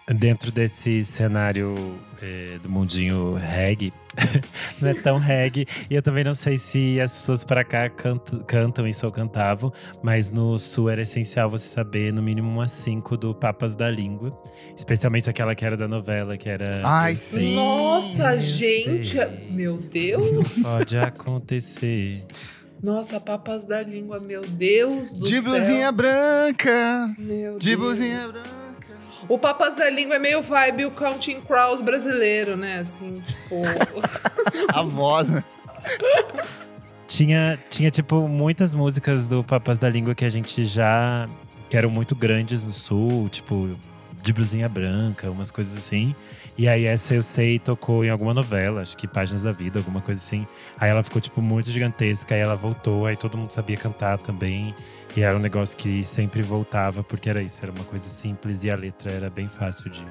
Dentro 0.07 0.51
desse 0.51 1.03
cenário 1.03 1.73
eh, 2.21 2.59
do 2.61 2.69
mundinho 2.69 3.33
reggae, 3.33 3.91
não 4.79 4.89
é 4.89 4.93
tão 4.93 5.17
reggae. 5.17 5.65
E 5.89 5.95
eu 5.95 6.01
também 6.03 6.23
não 6.23 6.35
sei 6.35 6.59
se 6.59 7.01
as 7.01 7.11
pessoas 7.11 7.43
para 7.43 7.63
cá 7.63 7.89
cant- 7.89 8.43
cantam 8.45 8.87
isso 8.87 9.03
ou 9.07 9.11
cantavam, 9.11 9.73
mas 10.03 10.29
no 10.29 10.59
sul 10.59 10.91
era 10.91 11.01
essencial 11.01 11.49
você 11.49 11.67
saber 11.67 12.13
no 12.13 12.21
mínimo 12.21 12.47
umas 12.47 12.69
cinco 12.69 13.17
do 13.17 13.33
Papas 13.33 13.73
da 13.75 13.89
Língua. 13.89 14.31
Especialmente 14.77 15.27
aquela 15.27 15.55
que 15.55 15.65
era 15.65 15.75
da 15.75 15.87
novela, 15.87 16.37
que 16.37 16.49
era. 16.49 16.81
Ai, 16.83 17.15
sim! 17.15 17.55
Nossa, 17.55 18.37
gente. 18.39 19.07
sei. 19.07 19.47
Meu 19.49 19.77
Deus. 19.77 20.59
Pode 20.61 20.99
acontecer. 20.99 22.23
Nossa, 22.83 23.19
papas 23.19 23.65
da 23.65 23.81
língua, 23.81 24.19
meu 24.19 24.41
Deus 24.41 25.13
do 25.13 25.25
De 25.25 25.33
céu. 25.41 25.43
blusinha 25.43 25.91
branca, 25.91 27.11
Meu 27.17 27.57
de 27.57 27.69
Deus. 27.69 27.79
blusinha 27.81 28.27
branca. 28.27 28.64
O 29.27 29.37
Papas 29.37 29.75
da 29.75 29.89
Língua 29.89 30.15
é 30.15 30.19
meio 30.19 30.41
vibe 30.41 30.85
o 30.85 30.91
Counting 30.91 31.41
Crows 31.41 31.81
brasileiro, 31.81 32.55
né? 32.55 32.79
Assim, 32.79 33.21
tipo. 33.21 33.61
A 34.73 34.83
voz, 34.83 35.29
né? 35.29 35.43
Tinha, 37.07 37.59
tinha, 37.69 37.91
tipo, 37.91 38.27
muitas 38.27 38.73
músicas 38.73 39.27
do 39.27 39.43
Papas 39.43 39.77
da 39.77 39.89
Língua 39.89 40.15
que 40.15 40.25
a 40.25 40.29
gente 40.29 40.65
já. 40.65 41.29
que 41.69 41.77
eram 41.77 41.89
muito 41.89 42.15
grandes 42.15 42.65
no 42.65 42.73
sul, 42.73 43.29
tipo, 43.29 43.77
de 44.21 44.33
blusinha 44.33 44.67
branca, 44.67 45.29
umas 45.29 45.51
coisas 45.51 45.77
assim. 45.77 46.15
E 46.57 46.69
aí 46.69 46.85
essa 46.85 47.13
eu 47.13 47.21
sei 47.21 47.59
tocou 47.59 48.05
em 48.05 48.09
alguma 48.09 48.33
novela, 48.33 48.81
acho 48.81 48.95
que 48.95 49.05
Páginas 49.07 49.43
da 49.43 49.51
Vida, 49.51 49.79
alguma 49.79 49.99
coisa 49.99 50.21
assim. 50.21 50.45
Aí 50.77 50.89
ela 50.89 51.03
ficou, 51.03 51.21
tipo, 51.21 51.41
muito 51.41 51.69
gigantesca, 51.69 52.33
aí 52.33 52.39
ela 52.39 52.55
voltou, 52.55 53.05
aí 53.05 53.17
todo 53.17 53.37
mundo 53.37 53.51
sabia 53.51 53.75
cantar 53.75 54.17
também. 54.19 54.73
E 55.17 55.21
era 55.21 55.35
um 55.35 55.39
negócio 55.39 55.75
que 55.77 56.03
sempre 56.05 56.41
voltava, 56.41 57.03
porque 57.03 57.29
era 57.29 57.41
isso, 57.41 57.59
era 57.61 57.73
uma 57.73 57.83
coisa 57.83 58.05
simples 58.05 58.63
e 58.63 58.71
a 58.71 58.75
letra 58.75 59.11
era 59.11 59.29
bem 59.29 59.49
fácil 59.49 59.89
de 59.89 60.05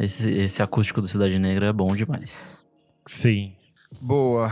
esse, 0.00 0.30
esse 0.30 0.62
acústico 0.62 1.00
do 1.00 1.08
Cidade 1.08 1.38
Negra 1.38 1.66
é 1.66 1.72
bom 1.72 1.94
demais. 1.94 2.62
Sim. 3.06 3.52
Boa. 4.02 4.50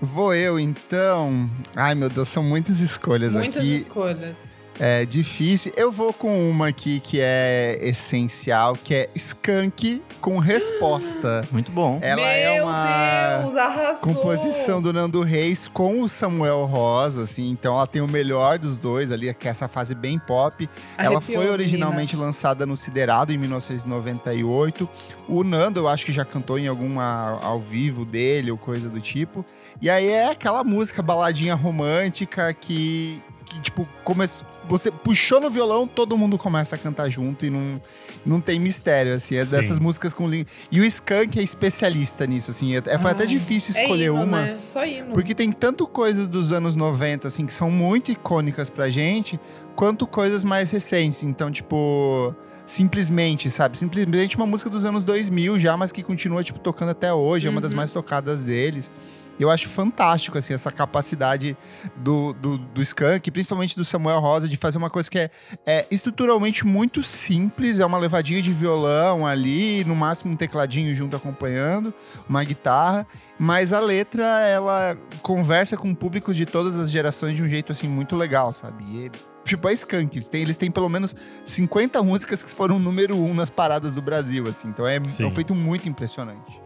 Vou 0.00 0.34
eu 0.34 0.58
então. 0.58 1.48
Ai 1.76 1.94
meu 1.94 2.08
Deus, 2.10 2.28
são 2.28 2.42
muitas 2.42 2.80
escolhas 2.80 3.32
Muitas 3.32 3.58
aqui. 3.62 3.76
escolhas. 3.76 4.54
É 4.78 5.04
difícil. 5.04 5.72
Eu 5.76 5.92
vou 5.92 6.12
com 6.12 6.50
uma 6.50 6.68
aqui 6.68 7.00
que 7.00 7.20
é 7.20 7.78
essencial, 7.80 8.74
que 8.74 8.94
é 8.94 9.10
Skunk 9.14 10.02
com 10.20 10.38
resposta. 10.38 11.46
Muito 11.52 11.70
bom. 11.70 11.98
Ela 12.02 12.16
Meu 12.16 12.26
é 12.26 12.62
uma 12.62 13.38
Deus, 13.42 13.56
arrasou. 13.56 14.14
composição 14.14 14.82
do 14.82 14.92
Nando 14.92 15.22
Reis 15.22 15.68
com 15.68 16.00
o 16.00 16.08
Samuel 16.08 16.64
Rosa, 16.64 17.22
assim. 17.22 17.50
Então 17.50 17.74
ela 17.76 17.86
tem 17.86 18.02
o 18.02 18.08
melhor 18.08 18.58
dos 18.58 18.78
dois 18.78 19.12
ali, 19.12 19.32
que 19.34 19.46
é 19.46 19.50
essa 19.50 19.68
fase 19.68 19.94
bem 19.94 20.18
pop. 20.18 20.68
Ela 20.98 21.18
Arrepiou, 21.18 21.42
foi 21.42 21.50
originalmente 21.50 22.16
lançada 22.16 22.66
no 22.66 22.76
Siderado 22.76 23.32
em 23.32 23.38
1998. 23.38 24.88
O 25.28 25.44
Nando, 25.44 25.80
eu 25.80 25.88
acho 25.88 26.04
que 26.04 26.12
já 26.12 26.24
cantou 26.24 26.58
em 26.58 26.66
alguma 26.66 27.38
ao 27.42 27.60
vivo 27.60 28.04
dele 28.04 28.50
ou 28.50 28.58
coisa 28.58 28.88
do 28.88 29.00
tipo. 29.00 29.44
E 29.80 29.88
aí 29.88 30.08
é 30.08 30.28
aquela 30.30 30.64
música 30.64 31.02
baladinha 31.02 31.54
romântica 31.54 32.52
que, 32.52 33.22
que 33.44 33.60
tipo, 33.60 33.88
come... 34.02 34.26
você 34.68 34.90
puxou 34.90 35.40
no 35.40 35.50
violão, 35.50 35.86
todo 35.86 36.16
mundo 36.16 36.36
começa 36.38 36.74
a 36.74 36.78
cantar 36.78 37.08
junto 37.10 37.44
e 37.46 37.50
não, 37.50 37.80
não 38.24 38.40
tem 38.40 38.58
mistério, 38.58 39.14
assim. 39.14 39.36
É 39.36 39.44
Sim. 39.44 39.50
dessas 39.52 39.78
músicas 39.78 40.12
com... 40.14 40.28
E 40.32 40.80
o 40.80 40.84
Skank 40.84 41.38
é 41.38 41.42
especialista 41.42 42.26
nisso, 42.26 42.50
assim. 42.50 42.74
É, 42.76 42.98
foi 42.98 43.10
até 43.10 43.22
Ai, 43.24 43.28
difícil 43.28 43.76
É 43.76 43.82
escolher 43.82 44.06
hino, 44.06 44.22
uma. 44.22 44.42
Né? 44.42 44.56
Só 44.60 44.84
hino. 44.84 45.12
Porque 45.12 45.34
tem 45.34 45.52
tanto 45.52 45.86
coisas 45.86 46.26
dos 46.26 46.50
anos 46.50 46.74
90, 46.76 47.28
assim, 47.28 47.46
que 47.46 47.52
são 47.52 47.70
muito 47.70 48.10
icônicas 48.10 48.68
pra 48.68 48.88
gente, 48.90 49.38
quanto 49.76 50.06
coisas 50.06 50.44
mais 50.44 50.70
recentes. 50.70 51.22
Então, 51.22 51.50
tipo, 51.50 52.34
simplesmente, 52.66 53.50
sabe? 53.50 53.76
Simplesmente 53.76 54.36
uma 54.36 54.46
música 54.46 54.70
dos 54.70 54.84
anos 54.84 55.04
2000 55.04 55.58
já, 55.58 55.76
mas 55.76 55.92
que 55.92 56.02
continua, 56.02 56.42
tipo, 56.42 56.58
tocando 56.58 56.90
até 56.90 57.12
hoje. 57.12 57.46
É 57.46 57.50
uma 57.50 57.60
das 57.60 57.72
Uhum. 57.72 57.76
mais 57.76 57.92
tocadas 57.92 58.42
deles. 58.42 58.90
Eu 59.38 59.50
acho 59.50 59.68
fantástico, 59.68 60.38
assim, 60.38 60.54
essa 60.54 60.70
capacidade 60.70 61.56
do, 61.96 62.32
do, 62.34 62.58
do 62.58 62.82
Skank, 62.82 63.30
principalmente 63.30 63.76
do 63.76 63.84
Samuel 63.84 64.20
Rosa, 64.20 64.48
de 64.48 64.56
fazer 64.56 64.78
uma 64.78 64.90
coisa 64.90 65.10
que 65.10 65.18
é, 65.18 65.30
é 65.66 65.86
estruturalmente 65.90 66.64
muito 66.66 67.02
simples. 67.02 67.80
É 67.80 67.86
uma 67.86 67.98
levadinha 67.98 68.40
de 68.40 68.52
violão 68.52 69.26
ali, 69.26 69.84
no 69.84 69.96
máximo 69.96 70.32
um 70.32 70.36
tecladinho 70.36 70.94
junto 70.94 71.16
acompanhando, 71.16 71.92
uma 72.28 72.44
guitarra. 72.44 73.06
Mas 73.38 73.72
a 73.72 73.80
letra, 73.80 74.24
ela 74.40 74.96
conversa 75.22 75.76
com 75.76 75.92
públicos 75.94 76.36
de 76.36 76.46
todas 76.46 76.78
as 76.78 76.90
gerações 76.90 77.34
de 77.34 77.42
um 77.42 77.48
jeito, 77.48 77.72
assim, 77.72 77.88
muito 77.88 78.14
legal, 78.14 78.52
sabe? 78.52 78.84
E, 78.84 79.10
tipo, 79.44 79.66
a 79.66 79.72
Skank, 79.72 80.16
eles 80.16 80.28
têm, 80.28 80.42
eles 80.42 80.56
têm 80.56 80.70
pelo 80.70 80.88
menos 80.88 81.14
50 81.44 82.00
músicas 82.02 82.44
que 82.44 82.54
foram 82.54 82.78
número 82.78 83.16
um 83.16 83.34
nas 83.34 83.50
paradas 83.50 83.92
do 83.92 84.00
Brasil, 84.00 84.46
assim. 84.46 84.68
Então 84.68 84.86
é, 84.86 84.96
é 84.96 85.24
um 85.24 85.30
feito 85.32 85.54
muito 85.54 85.88
impressionante. 85.88 86.60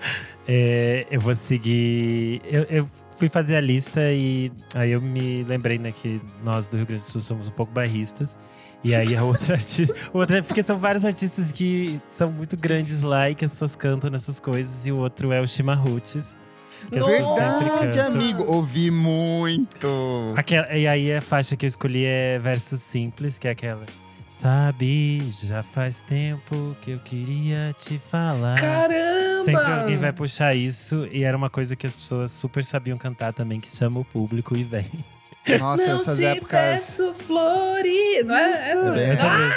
É, 0.50 1.06
eu 1.10 1.20
vou 1.20 1.34
seguir. 1.34 2.40
Eu, 2.44 2.62
eu 2.64 2.90
fui 3.18 3.28
fazer 3.28 3.56
a 3.56 3.60
lista 3.60 4.00
e 4.10 4.50
aí 4.74 4.92
eu 4.92 5.02
me 5.02 5.44
lembrei, 5.44 5.78
né, 5.78 5.92
que 5.92 6.20
nós 6.42 6.70
do 6.70 6.78
Rio 6.78 6.86
Grande 6.86 7.04
do 7.04 7.10
Sul 7.10 7.20
somos 7.20 7.48
um 7.48 7.52
pouco 7.52 7.70
bairristas. 7.70 8.34
E 8.82 8.94
aí 8.94 9.14
a 9.14 9.22
outra 9.22 9.54
artista. 9.56 9.94
Outra, 10.12 10.42
porque 10.42 10.62
são 10.62 10.78
vários 10.78 11.04
artistas 11.04 11.52
que 11.52 12.00
são 12.08 12.32
muito 12.32 12.56
grandes 12.56 13.02
lá 13.02 13.28
e 13.28 13.34
que 13.34 13.44
as 13.44 13.52
pessoas 13.52 13.76
cantam 13.76 14.08
nessas 14.08 14.40
coisas. 14.40 14.86
E 14.86 14.92
o 14.92 14.98
outro 14.98 15.32
é 15.32 15.42
o. 15.42 15.46
Que 16.90 16.98
Nossa! 16.98 17.10
Verdade, 17.10 18.00
amigo. 18.00 18.44
Ouvi 18.44 18.90
muito. 18.90 20.32
Aquela, 20.36 20.72
e 20.74 20.86
aí 20.86 21.12
a 21.12 21.20
faixa 21.20 21.56
que 21.56 21.66
eu 21.66 21.68
escolhi 21.68 22.04
é 22.06 22.38
Verso 22.38 22.78
Simples, 22.78 23.36
que 23.36 23.48
é 23.48 23.50
aquela. 23.50 23.84
Sabe, 24.30 25.28
já 25.32 25.62
faz 25.62 26.02
tempo 26.02 26.76
que 26.82 26.92
eu 26.92 26.98
queria 27.00 27.74
te 27.78 27.98
falar. 28.10 28.60
Caramba! 28.60 29.17
Sempre 29.56 29.72
alguém 29.72 29.96
vai 29.98 30.12
puxar 30.12 30.54
isso, 30.54 31.06
e 31.10 31.24
era 31.24 31.36
uma 31.36 31.48
coisa 31.50 31.74
que 31.76 31.86
as 31.86 31.94
pessoas 31.96 32.32
super 32.32 32.64
sabiam 32.64 32.96
cantar 32.96 33.32
também, 33.32 33.60
que 33.60 33.68
chama 33.70 34.00
o 34.00 34.04
público 34.04 34.56
e 34.56 34.64
vem. 34.64 34.86
Nossa, 35.58 35.86
Não 35.86 35.96
essas 35.96 36.18
te 36.18 36.24
épocas. 36.26 36.50
peço 36.50 37.14
flores. 37.14 38.24
Não 38.26 38.36
é 38.36 38.70
essa? 38.72 38.98
É 38.98 39.10
essa 39.10 39.26
Ai. 39.26 39.48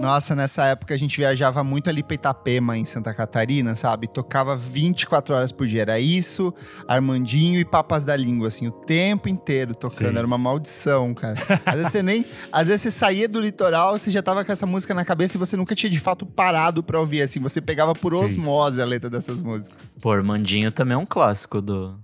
Nossa, 0.00 0.34
nessa 0.34 0.64
época 0.64 0.94
a 0.94 0.96
gente 0.96 1.14
viajava 1.18 1.62
muito 1.62 1.90
ali 1.90 2.02
pra 2.02 2.14
Itapema, 2.14 2.78
em 2.78 2.86
Santa 2.86 3.12
Catarina, 3.12 3.74
sabe? 3.74 4.08
Tocava 4.08 4.56
24 4.56 5.34
horas 5.34 5.52
por 5.52 5.66
dia. 5.66 5.82
Era 5.82 6.00
isso, 6.00 6.54
Armandinho 6.88 7.60
e 7.60 7.64
Papas 7.66 8.04
da 8.04 8.16
Língua, 8.16 8.48
assim, 8.48 8.66
o 8.66 8.70
tempo 8.70 9.28
inteiro 9.28 9.74
tocando. 9.74 10.08
Sim. 10.08 10.16
Era 10.16 10.26
uma 10.26 10.38
maldição, 10.38 11.12
cara. 11.12 11.34
Às 11.66 11.74
vezes 11.74 11.92
você 11.92 12.02
nem. 12.02 12.24
Às 12.50 12.68
vezes 12.68 12.82
você 12.82 12.90
saía 12.90 13.28
do 13.28 13.38
litoral, 13.38 13.98
você 13.98 14.10
já 14.10 14.22
tava 14.22 14.42
com 14.42 14.50
essa 14.50 14.66
música 14.66 14.94
na 14.94 15.04
cabeça 15.04 15.36
e 15.36 15.38
você 15.38 15.54
nunca 15.54 15.74
tinha 15.74 15.90
de 15.90 16.00
fato 16.00 16.24
parado 16.24 16.82
pra 16.82 16.98
ouvir, 16.98 17.20
assim. 17.20 17.38
Você 17.40 17.60
pegava 17.60 17.92
por 17.94 18.12
Sim. 18.12 18.24
osmose 18.24 18.80
a 18.80 18.86
letra 18.86 19.10
dessas 19.10 19.42
músicas. 19.42 19.90
Pô, 20.00 20.12
Armandinho 20.12 20.72
também 20.72 20.94
é 20.94 20.98
um 20.98 21.06
clássico 21.06 21.60
do, 21.60 22.00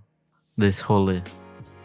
desse 0.57 0.83
rolê. 0.83 1.23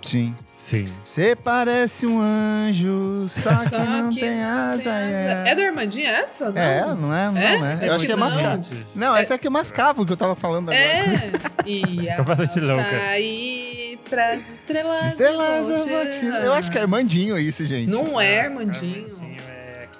Sim. 0.01 0.35
Sim. 0.51 0.91
Você 1.03 1.35
parece 1.35 2.05
um 2.05 2.19
anjo, 2.21 3.25
só 3.27 3.55
que 3.67 3.77
não 3.77 4.09
tem 4.11 4.43
asa. 4.43 4.89
É. 4.93 5.43
É, 5.47 5.55
do 5.55 5.61
Armandinho 5.61 6.07
essa? 6.07 6.51
Não. 6.51 6.61
é 6.61 6.85
não 6.95 7.13
é? 7.13 7.31
Não, 7.31 7.37
É? 7.37 7.59
né? 7.59 7.73
Acho 7.73 7.83
Eu 7.83 7.87
acho 7.87 7.99
que 7.99 8.05
que 8.07 8.11
é 8.11 8.15
mascavo. 8.15 8.61
Não, 8.95 9.15
essa 9.15 9.35
aqui 9.35 9.47
é 9.47 9.49
mascavo 9.49 10.05
que 10.05 10.13
eu 10.13 10.17
tava 10.17 10.35
falando 10.35 10.69
agora. 10.71 10.83
É. 10.83 11.31
E 11.65 12.09
a 12.09 12.15
Completamente 12.17 12.59
louca. 12.59 12.83
sair 12.89 13.99
pras 14.09 14.51
estrelas. 14.51 15.07
Estrelas, 15.09 15.69
eu 15.69 15.77
eu 15.77 15.87
vou 15.87 16.07
te. 16.09 16.25
Eu 16.25 16.53
acho 16.53 16.71
que 16.71 16.77
é 16.77 16.81
Armandinho 16.81 17.37
isso, 17.37 17.63
gente. 17.65 17.87
Não 17.89 18.19
é 18.19 18.41
Armandinho. 18.41 19.05
é 19.47 19.50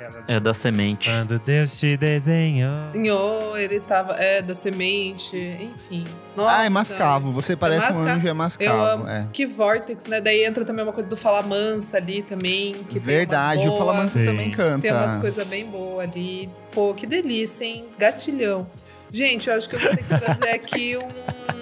aquela. 0.08 0.24
É 0.28 0.40
da 0.40 0.54
semente. 0.54 1.10
Quando 1.10 1.40
Deus 1.40 1.80
te 1.80 1.96
desenhou. 1.98 2.78
Nhô, 2.96 3.56
ele 3.58 3.80
tava. 3.80 4.14
É, 4.14 4.42
da 4.42 4.54
semente, 4.56 5.36
enfim. 5.38 6.06
Nossa, 6.36 6.58
ah, 6.58 6.66
é 6.66 6.70
mascavo. 6.70 7.32
Você 7.32 7.56
parece 7.56 7.92
um 7.92 7.98
masca- 8.00 8.14
anjo, 8.14 8.28
é 8.28 8.30
Eu 8.30 8.36
mascavo. 8.36 8.82
amo. 8.82 9.08
É. 9.08 9.28
Que 9.34 9.46
Vortex, 9.46 10.06
né? 10.08 10.22
Daí 10.22 10.44
entra 10.46 10.64
também 10.66 10.84
uma 10.84 10.94
coisa 10.94 11.10
do 11.10 11.18
Fala 11.18 11.42
Mansa 11.42 11.98
ali 11.98 12.24
também. 12.24 12.74
Que 12.90 13.00
Verdade, 13.00 13.62
tem 13.62 13.68
o 13.70 13.72
umas 13.72 13.78
Fala 13.80 13.92
boas. 13.94 14.04
Mansa 14.06 14.20
Sim. 14.20 14.26
também 14.26 14.52
canta. 14.52 14.82
Tem 14.82 14.92
umas 14.92 15.16
coisas 15.18 15.48
bem 15.48 15.66
boas 15.66 16.10
ali. 16.10 16.50
Pô, 16.72 16.94
que 16.94 17.06
delícia, 17.06 17.66
hein? 17.66 17.86
Gatilhão. 17.98 18.68
Gente, 19.14 19.50
eu 19.50 19.56
acho 19.58 19.68
que 19.68 19.76
eu 19.76 19.80
vou 19.82 19.90
ter 19.90 19.98
que 19.98 20.04
trazer 20.20 20.50
aqui 20.52 20.98
um. 20.98 21.12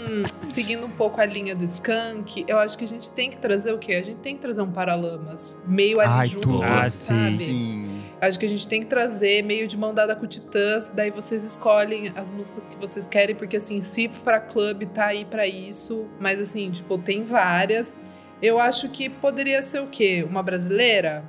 Seguindo 0.44 0.86
um 0.86 0.90
pouco 0.90 1.22
a 1.22 1.26
linha 1.26 1.56
do 1.56 1.64
Skank, 1.64 2.44
eu 2.48 2.58
acho 2.60 2.78
que 2.78 2.84
a 2.84 2.88
gente 2.88 3.12
tem 3.12 3.30
que 3.30 3.38
trazer 3.38 3.72
o 3.74 3.78
quê? 3.78 3.94
A 3.94 4.02
gente 4.04 4.18
tem 4.18 4.36
que 4.36 4.42
trazer 4.42 4.62
um 4.62 4.72
Paralamas. 4.72 5.62
Meio 5.68 6.00
ali 6.00 6.10
Ai, 6.10 6.28
junto. 6.28 6.64
Ah, 6.64 6.90
sabe? 6.90 7.38
Sim. 7.38 7.99
Acho 8.22 8.38
que 8.38 8.46
a 8.46 8.50
gente 8.50 8.68
tem 8.68 8.82
que 8.82 8.88
trazer 8.88 9.42
meio 9.44 9.66
de 9.68 9.78
mão 9.78 9.94
dada 9.94 10.16
com 10.16 10.26
o 10.26 10.28
Titãs, 10.28 10.90
daí 10.90 11.10
vocês 11.10 11.44
escolhem 11.44 12.12
as 12.16 12.32
músicas 12.32 12.68
que 12.68 12.76
vocês 12.76 13.08
querem, 13.08 13.36
porque 13.36 13.56
assim, 13.58 13.80
se 13.80 14.10
pra 14.10 14.40
clube 14.42 14.86
tá 14.88 15.06
aí 15.06 15.24
pra 15.24 15.48
isso, 15.48 16.06
mas 16.20 16.40
assim, 16.40 16.70
tipo, 16.70 16.98
tem 16.98 17.24
várias. 17.24 17.96
Eu 18.42 18.60
acho 18.60 18.90
que 18.90 19.10
poderia 19.10 19.62
ser 19.62 19.82
o 19.82 19.88
quê? 19.88 20.26
Uma 20.30 20.44
brasileira? 20.44 21.24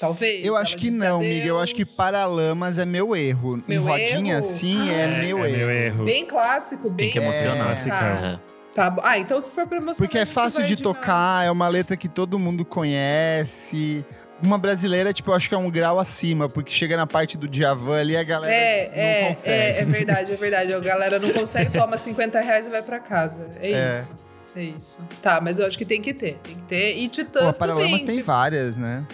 Talvez? 0.00 0.44
Eu 0.44 0.56
acho 0.56 0.76
que 0.76 0.90
não, 0.90 1.18
adeus. 1.18 1.34
Miguel. 1.34 1.48
Eu 1.48 1.58
acho 1.58 1.74
que 1.74 1.84
Paralamas 1.84 2.78
é 2.78 2.84
meu 2.84 3.16
erro. 3.16 3.62
Meu 3.66 3.80
em 3.82 3.84
rodinha 3.84 4.34
erro? 4.36 4.38
assim 4.38 4.90
Ah. 4.90 4.92
é, 4.92 5.00
É, 5.02 5.20
meu 5.22 5.44
é 5.44 5.48
erro. 5.50 5.56
meu 5.58 5.70
erro. 5.70 6.04
Bem 6.04 6.26
clássico, 6.26 6.88
bem. 6.90 6.96
Tem 6.96 7.10
que 7.12 7.18
emocionar. 7.18 7.72
É. 7.72 7.88
Tá, 7.88 8.40
É. 8.42 8.74
tá 8.74 8.90
bom. 8.90 9.00
Ah, 9.04 9.18
então 9.18 9.40
se 9.40 9.50
for 9.50 9.66
pra 9.66 9.78
emocionar. 9.78 10.06
Porque 10.08 10.18
é 10.18 10.26
fácil 10.26 10.64
de 10.64 10.76
tocar, 10.76 11.46
é 11.46 11.50
uma 11.50 11.68
letra 11.68 11.96
que 11.96 12.08
todo 12.08 12.38
mundo 12.38 12.64
conhece. 12.64 14.04
Uma 14.42 14.58
brasileira, 14.58 15.12
tipo, 15.14 15.30
eu 15.30 15.34
acho 15.34 15.48
que 15.48 15.54
é 15.54 15.58
um 15.58 15.70
grau 15.70 15.98
acima, 15.98 16.48
porque 16.48 16.70
chega 16.70 16.94
na 16.96 17.06
parte 17.06 17.38
do 17.38 17.48
Djavan 17.48 17.98
ali, 18.00 18.16
a 18.16 18.22
galera 18.22 18.54
É, 18.54 18.86
não 18.88 18.92
é, 19.24 19.28
consegue. 19.28 19.56
é, 19.56 19.80
é 19.80 19.84
verdade, 19.84 20.32
é 20.32 20.36
verdade. 20.36 20.74
A 20.74 20.80
galera 20.80 21.18
não 21.18 21.32
consegue, 21.32 21.70
toma 21.72 21.96
50 21.96 22.38
reais 22.40 22.66
e 22.66 22.70
vai 22.70 22.82
pra 22.82 23.00
casa. 23.00 23.48
É, 23.60 23.70
É. 23.72 23.88
isso. 23.90 24.10
É 24.54 24.62
isso. 24.62 24.98
Tá, 25.22 25.38
mas 25.40 25.58
eu 25.58 25.66
acho 25.66 25.76
que 25.76 25.84
tem 25.84 26.00
que 26.00 26.12
ter. 26.14 26.38
Tem 26.42 26.54
que 26.54 26.62
ter. 26.62 26.96
E 26.96 27.08
Pô, 27.08 27.14
Titãs 27.14 27.58
Paralamas 27.58 27.90
também. 27.90 28.06
tem 28.06 28.14
tipo, 28.16 28.26
várias, 28.26 28.76
né? 28.78 29.06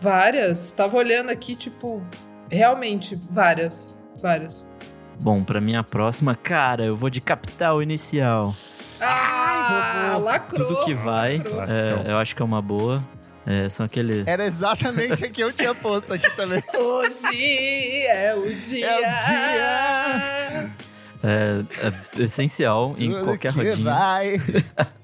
Várias. 0.00 0.72
Tava 0.72 0.96
olhando 0.96 1.30
aqui, 1.30 1.54
tipo, 1.54 2.02
realmente, 2.50 3.18
várias. 3.30 3.96
Várias. 4.20 4.66
Bom, 5.20 5.44
pra 5.44 5.60
minha 5.60 5.82
próxima, 5.82 6.34
cara, 6.34 6.84
eu 6.84 6.96
vou 6.96 7.08
de 7.08 7.20
capital 7.20 7.82
inicial. 7.82 8.54
Ah, 9.00 10.18
lacrou. 10.20 10.66
Tudo 10.68 10.84
que 10.84 10.94
vai, 10.94 11.36
é, 11.36 12.10
eu 12.10 12.18
acho 12.18 12.34
que 12.36 12.42
é 12.42 12.44
uma 12.44 12.60
boa. 12.62 13.02
É, 13.46 13.68
são 13.68 13.86
aqueles. 13.86 14.26
Era 14.26 14.44
exatamente 14.46 15.24
a 15.24 15.28
que 15.28 15.42
eu 15.42 15.52
tinha 15.52 15.74
posto 15.74 16.12
aqui 16.12 16.30
também. 16.36 16.62
Hoje 16.78 18.06
é 18.06 18.34
o 18.36 18.54
dia. 18.54 18.86
É 18.86 18.98
o 18.98 19.26
dia. 19.26 20.70
É, 21.24 21.64
é 22.18 22.22
essencial 22.22 22.94
em 22.98 23.10
Tudo 23.10 23.24
qualquer 23.24 23.52
que 23.52 23.58
rodinha. 23.58 23.84
vai. 23.84 24.40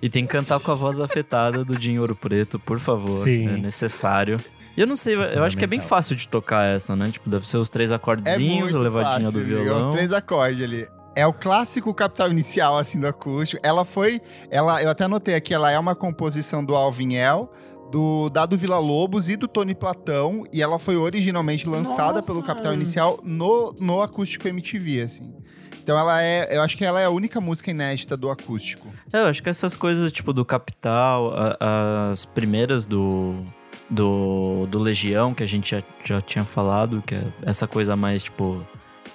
E 0.00 0.08
tem 0.08 0.24
que 0.24 0.32
cantar 0.32 0.58
com 0.60 0.72
a 0.72 0.74
voz 0.74 0.98
afetada 0.98 1.62
do 1.62 1.76
Dinho 1.76 2.00
Ouro 2.00 2.16
Preto, 2.16 2.58
por 2.58 2.78
favor. 2.78 3.12
Sim. 3.12 3.48
É 3.48 3.56
necessário. 3.58 4.38
E 4.74 4.80
eu 4.80 4.86
não 4.86 4.96
sei, 4.96 5.14
eu 5.14 5.44
acho 5.44 5.58
que 5.58 5.64
é 5.64 5.66
bem 5.66 5.80
fácil 5.80 6.16
de 6.16 6.26
tocar 6.28 6.64
essa, 6.64 6.94
né? 6.96 7.10
Tipo, 7.10 7.28
deve 7.28 7.46
ser 7.46 7.58
os 7.58 7.68
três 7.68 7.90
É 7.90 7.96
acordezinhos, 7.96 8.72
muito 8.72 8.78
a 8.78 8.80
levadinha 8.80 9.26
fácil, 9.26 9.40
do 9.40 9.46
Miguel, 9.46 9.64
violão. 9.64 9.90
Os 9.90 9.94
três 9.94 10.12
acordes 10.12 10.62
ali. 10.62 10.88
É 11.18 11.26
o 11.26 11.32
clássico 11.32 11.92
capital 11.92 12.30
inicial, 12.30 12.78
assim, 12.78 13.00
do 13.00 13.06
acústico. 13.06 13.60
Ela 13.64 13.84
foi... 13.84 14.20
Ela, 14.50 14.82
eu 14.82 14.88
até 14.90 15.04
anotei 15.04 15.34
aqui, 15.34 15.52
ela 15.52 15.70
é 15.70 15.78
uma 15.78 15.94
composição 15.94 16.64
do 16.64 16.74
Alvin 16.76 17.14
El, 17.14 17.50
do 17.90 18.28
Dado 18.30 18.56
Vila 18.56 18.78
Lobos 18.78 19.28
e 19.28 19.34
do 19.36 19.48
Tony 19.48 19.74
Platão. 19.74 20.44
E 20.52 20.62
ela 20.62 20.78
foi 20.78 20.96
originalmente 20.96 21.66
lançada 21.68 22.14
Nossa! 22.14 22.26
pelo 22.26 22.42
Capital 22.42 22.72
Inicial 22.74 23.18
no, 23.22 23.74
no 23.80 24.00
acústico 24.02 24.46
MTV, 24.46 25.02
assim. 25.02 25.34
Então 25.82 25.98
ela 25.98 26.22
é... 26.22 26.54
Eu 26.56 26.62
acho 26.62 26.76
que 26.76 26.84
ela 26.84 27.00
é 27.00 27.06
a 27.06 27.10
única 27.10 27.40
música 27.40 27.70
inédita 27.70 28.16
do 28.16 28.30
acústico. 28.30 28.86
É, 29.12 29.18
eu 29.20 29.26
acho 29.26 29.42
que 29.42 29.48
essas 29.48 29.74
coisas, 29.74 30.12
tipo, 30.12 30.32
do 30.32 30.44
Capital, 30.44 31.32
a- 31.34 32.10
as 32.12 32.24
primeiras 32.26 32.84
do, 32.84 33.42
do, 33.90 34.66
do 34.66 34.78
Legião, 34.78 35.32
que 35.34 35.42
a 35.42 35.46
gente 35.46 35.70
já, 35.76 35.82
já 36.04 36.20
tinha 36.20 36.44
falado, 36.44 37.02
que 37.06 37.14
é 37.14 37.24
essa 37.42 37.66
coisa 37.66 37.96
mais, 37.96 38.22
tipo, 38.22 38.62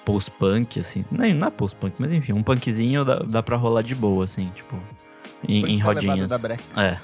post-punk, 0.05 0.79
assim. 0.79 1.05
Não, 1.11 1.27
não 1.33 1.47
é 1.47 1.51
post-punk, 1.51 1.95
mas 1.99 2.11
enfim, 2.11 2.33
um 2.33 2.43
punkzinho 2.43 3.03
dá, 3.05 3.19
dá 3.19 3.43
pra 3.43 3.55
rolar 3.57 3.81
de 3.81 3.95
boa, 3.95 4.25
assim, 4.25 4.51
tipo, 4.55 4.77
em, 5.47 5.65
em 5.65 5.77
levada 5.77 5.99
rodinhas. 6.01 6.29
da 6.29 6.37
breca. 6.37 6.63
É, 6.75 6.97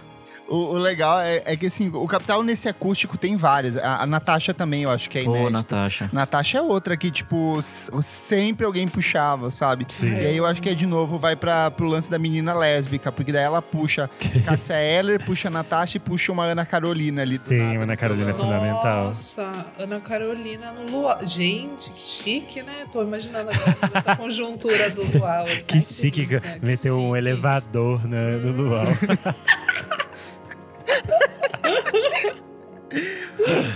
O, 0.50 0.74
o 0.74 0.78
legal 0.78 1.20
é, 1.22 1.44
é 1.46 1.56
que, 1.56 1.68
assim, 1.68 1.90
o 1.94 2.08
Capital 2.08 2.42
nesse 2.44 2.68
acústico 2.68 3.18
tem 3.18 3.36
várias. 3.36 3.78
A, 3.78 4.02
a 4.02 4.06
Natasha 4.06 4.54
também, 4.54 4.84
eu 4.84 4.90
acho 4.90 5.10
que 5.10 5.20
é 5.20 5.24
pô, 5.24 5.32
inédita. 5.32 5.52
Natasha. 5.52 6.10
Natasha 6.12 6.58
é 6.58 6.62
outra 6.62 6.98
que, 6.98 7.12
tipo, 7.12 7.60
sempre 8.02 8.66
alguém 8.66 8.88
puxava, 8.88 9.52
sabe? 9.52 9.86
Sim. 9.90 10.12
E 10.12 10.26
aí 10.26 10.38
eu 10.38 10.46
acho 10.46 10.62
que 10.62 10.70
é 10.70 10.74
de 10.74 10.86
novo, 10.86 11.18
vai 11.18 11.36
pra, 11.36 11.70
pro 11.70 11.88
lance 11.88 12.10
da 12.10 12.18
menina 12.18 12.54
lésbica, 12.54 13.12
porque 13.12 13.32
daí 13.32 13.44
ela 13.44 13.62
puxa 13.62 14.10
Cássia 14.46 14.76
Eller, 14.82 15.24
puxa 15.24 15.48
a 15.48 15.52
Natasha 15.52 15.98
e 15.98 16.00
puxa 16.00 16.32
uma 16.32 16.46
Ana 16.46 16.66
Carolina 16.66 17.22
ali 17.22 17.38
do 17.38 17.44
Sim, 17.44 17.58
nada, 17.58 17.84
Ana 17.84 17.98
Carolina 17.98 18.32
é 18.32 18.34
fundamental. 18.34 19.06
Nossa, 19.06 19.66
Ana 19.78 20.00
Carolina 20.00 20.72
no 20.72 20.92
luau. 20.92 21.26
Gente, 21.26 21.92
que 21.92 22.24
chique, 22.24 22.64
né? 22.64 22.86
Tô 22.92 23.04
imaginando 23.04 23.50
agora 23.52 23.78
essa 23.94 24.16
conjuntura 24.16 24.90
do 24.90 25.04
luau. 25.18 25.44
assim. 25.44 25.64
Que 25.66 25.76
Ai, 25.76 25.82
chique, 25.82 26.26
delícia, 26.26 26.60
que 26.60 26.66
meteu 26.66 27.00
um 27.00 27.16
elevador 27.16 28.08
né, 28.08 28.38
no 28.38 28.52
luau. 28.52 28.86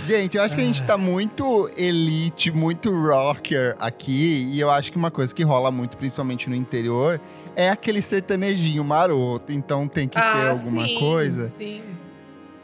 Gente, 0.04 0.36
eu 0.36 0.42
acho 0.42 0.54
que 0.56 0.60
a 0.60 0.64
gente 0.64 0.82
tá 0.84 0.98
muito 0.98 1.70
elite, 1.76 2.50
muito 2.50 2.90
rocker 2.92 3.76
aqui, 3.78 4.48
e 4.52 4.58
eu 4.60 4.70
acho 4.70 4.90
que 4.90 4.98
uma 4.98 5.10
coisa 5.10 5.34
que 5.34 5.42
rola 5.44 5.70
muito, 5.70 5.96
principalmente 5.96 6.50
no 6.50 6.56
interior, 6.56 7.20
é 7.54 7.70
aquele 7.70 8.02
sertanejinho 8.02 8.82
maroto, 8.84 9.52
então 9.52 9.86
tem 9.86 10.08
que 10.08 10.16
ter 10.16 10.20
Ah, 10.22 10.50
alguma 10.50 10.86
sim, 10.86 10.98
coisa. 10.98 11.46
Sim. 11.48 11.82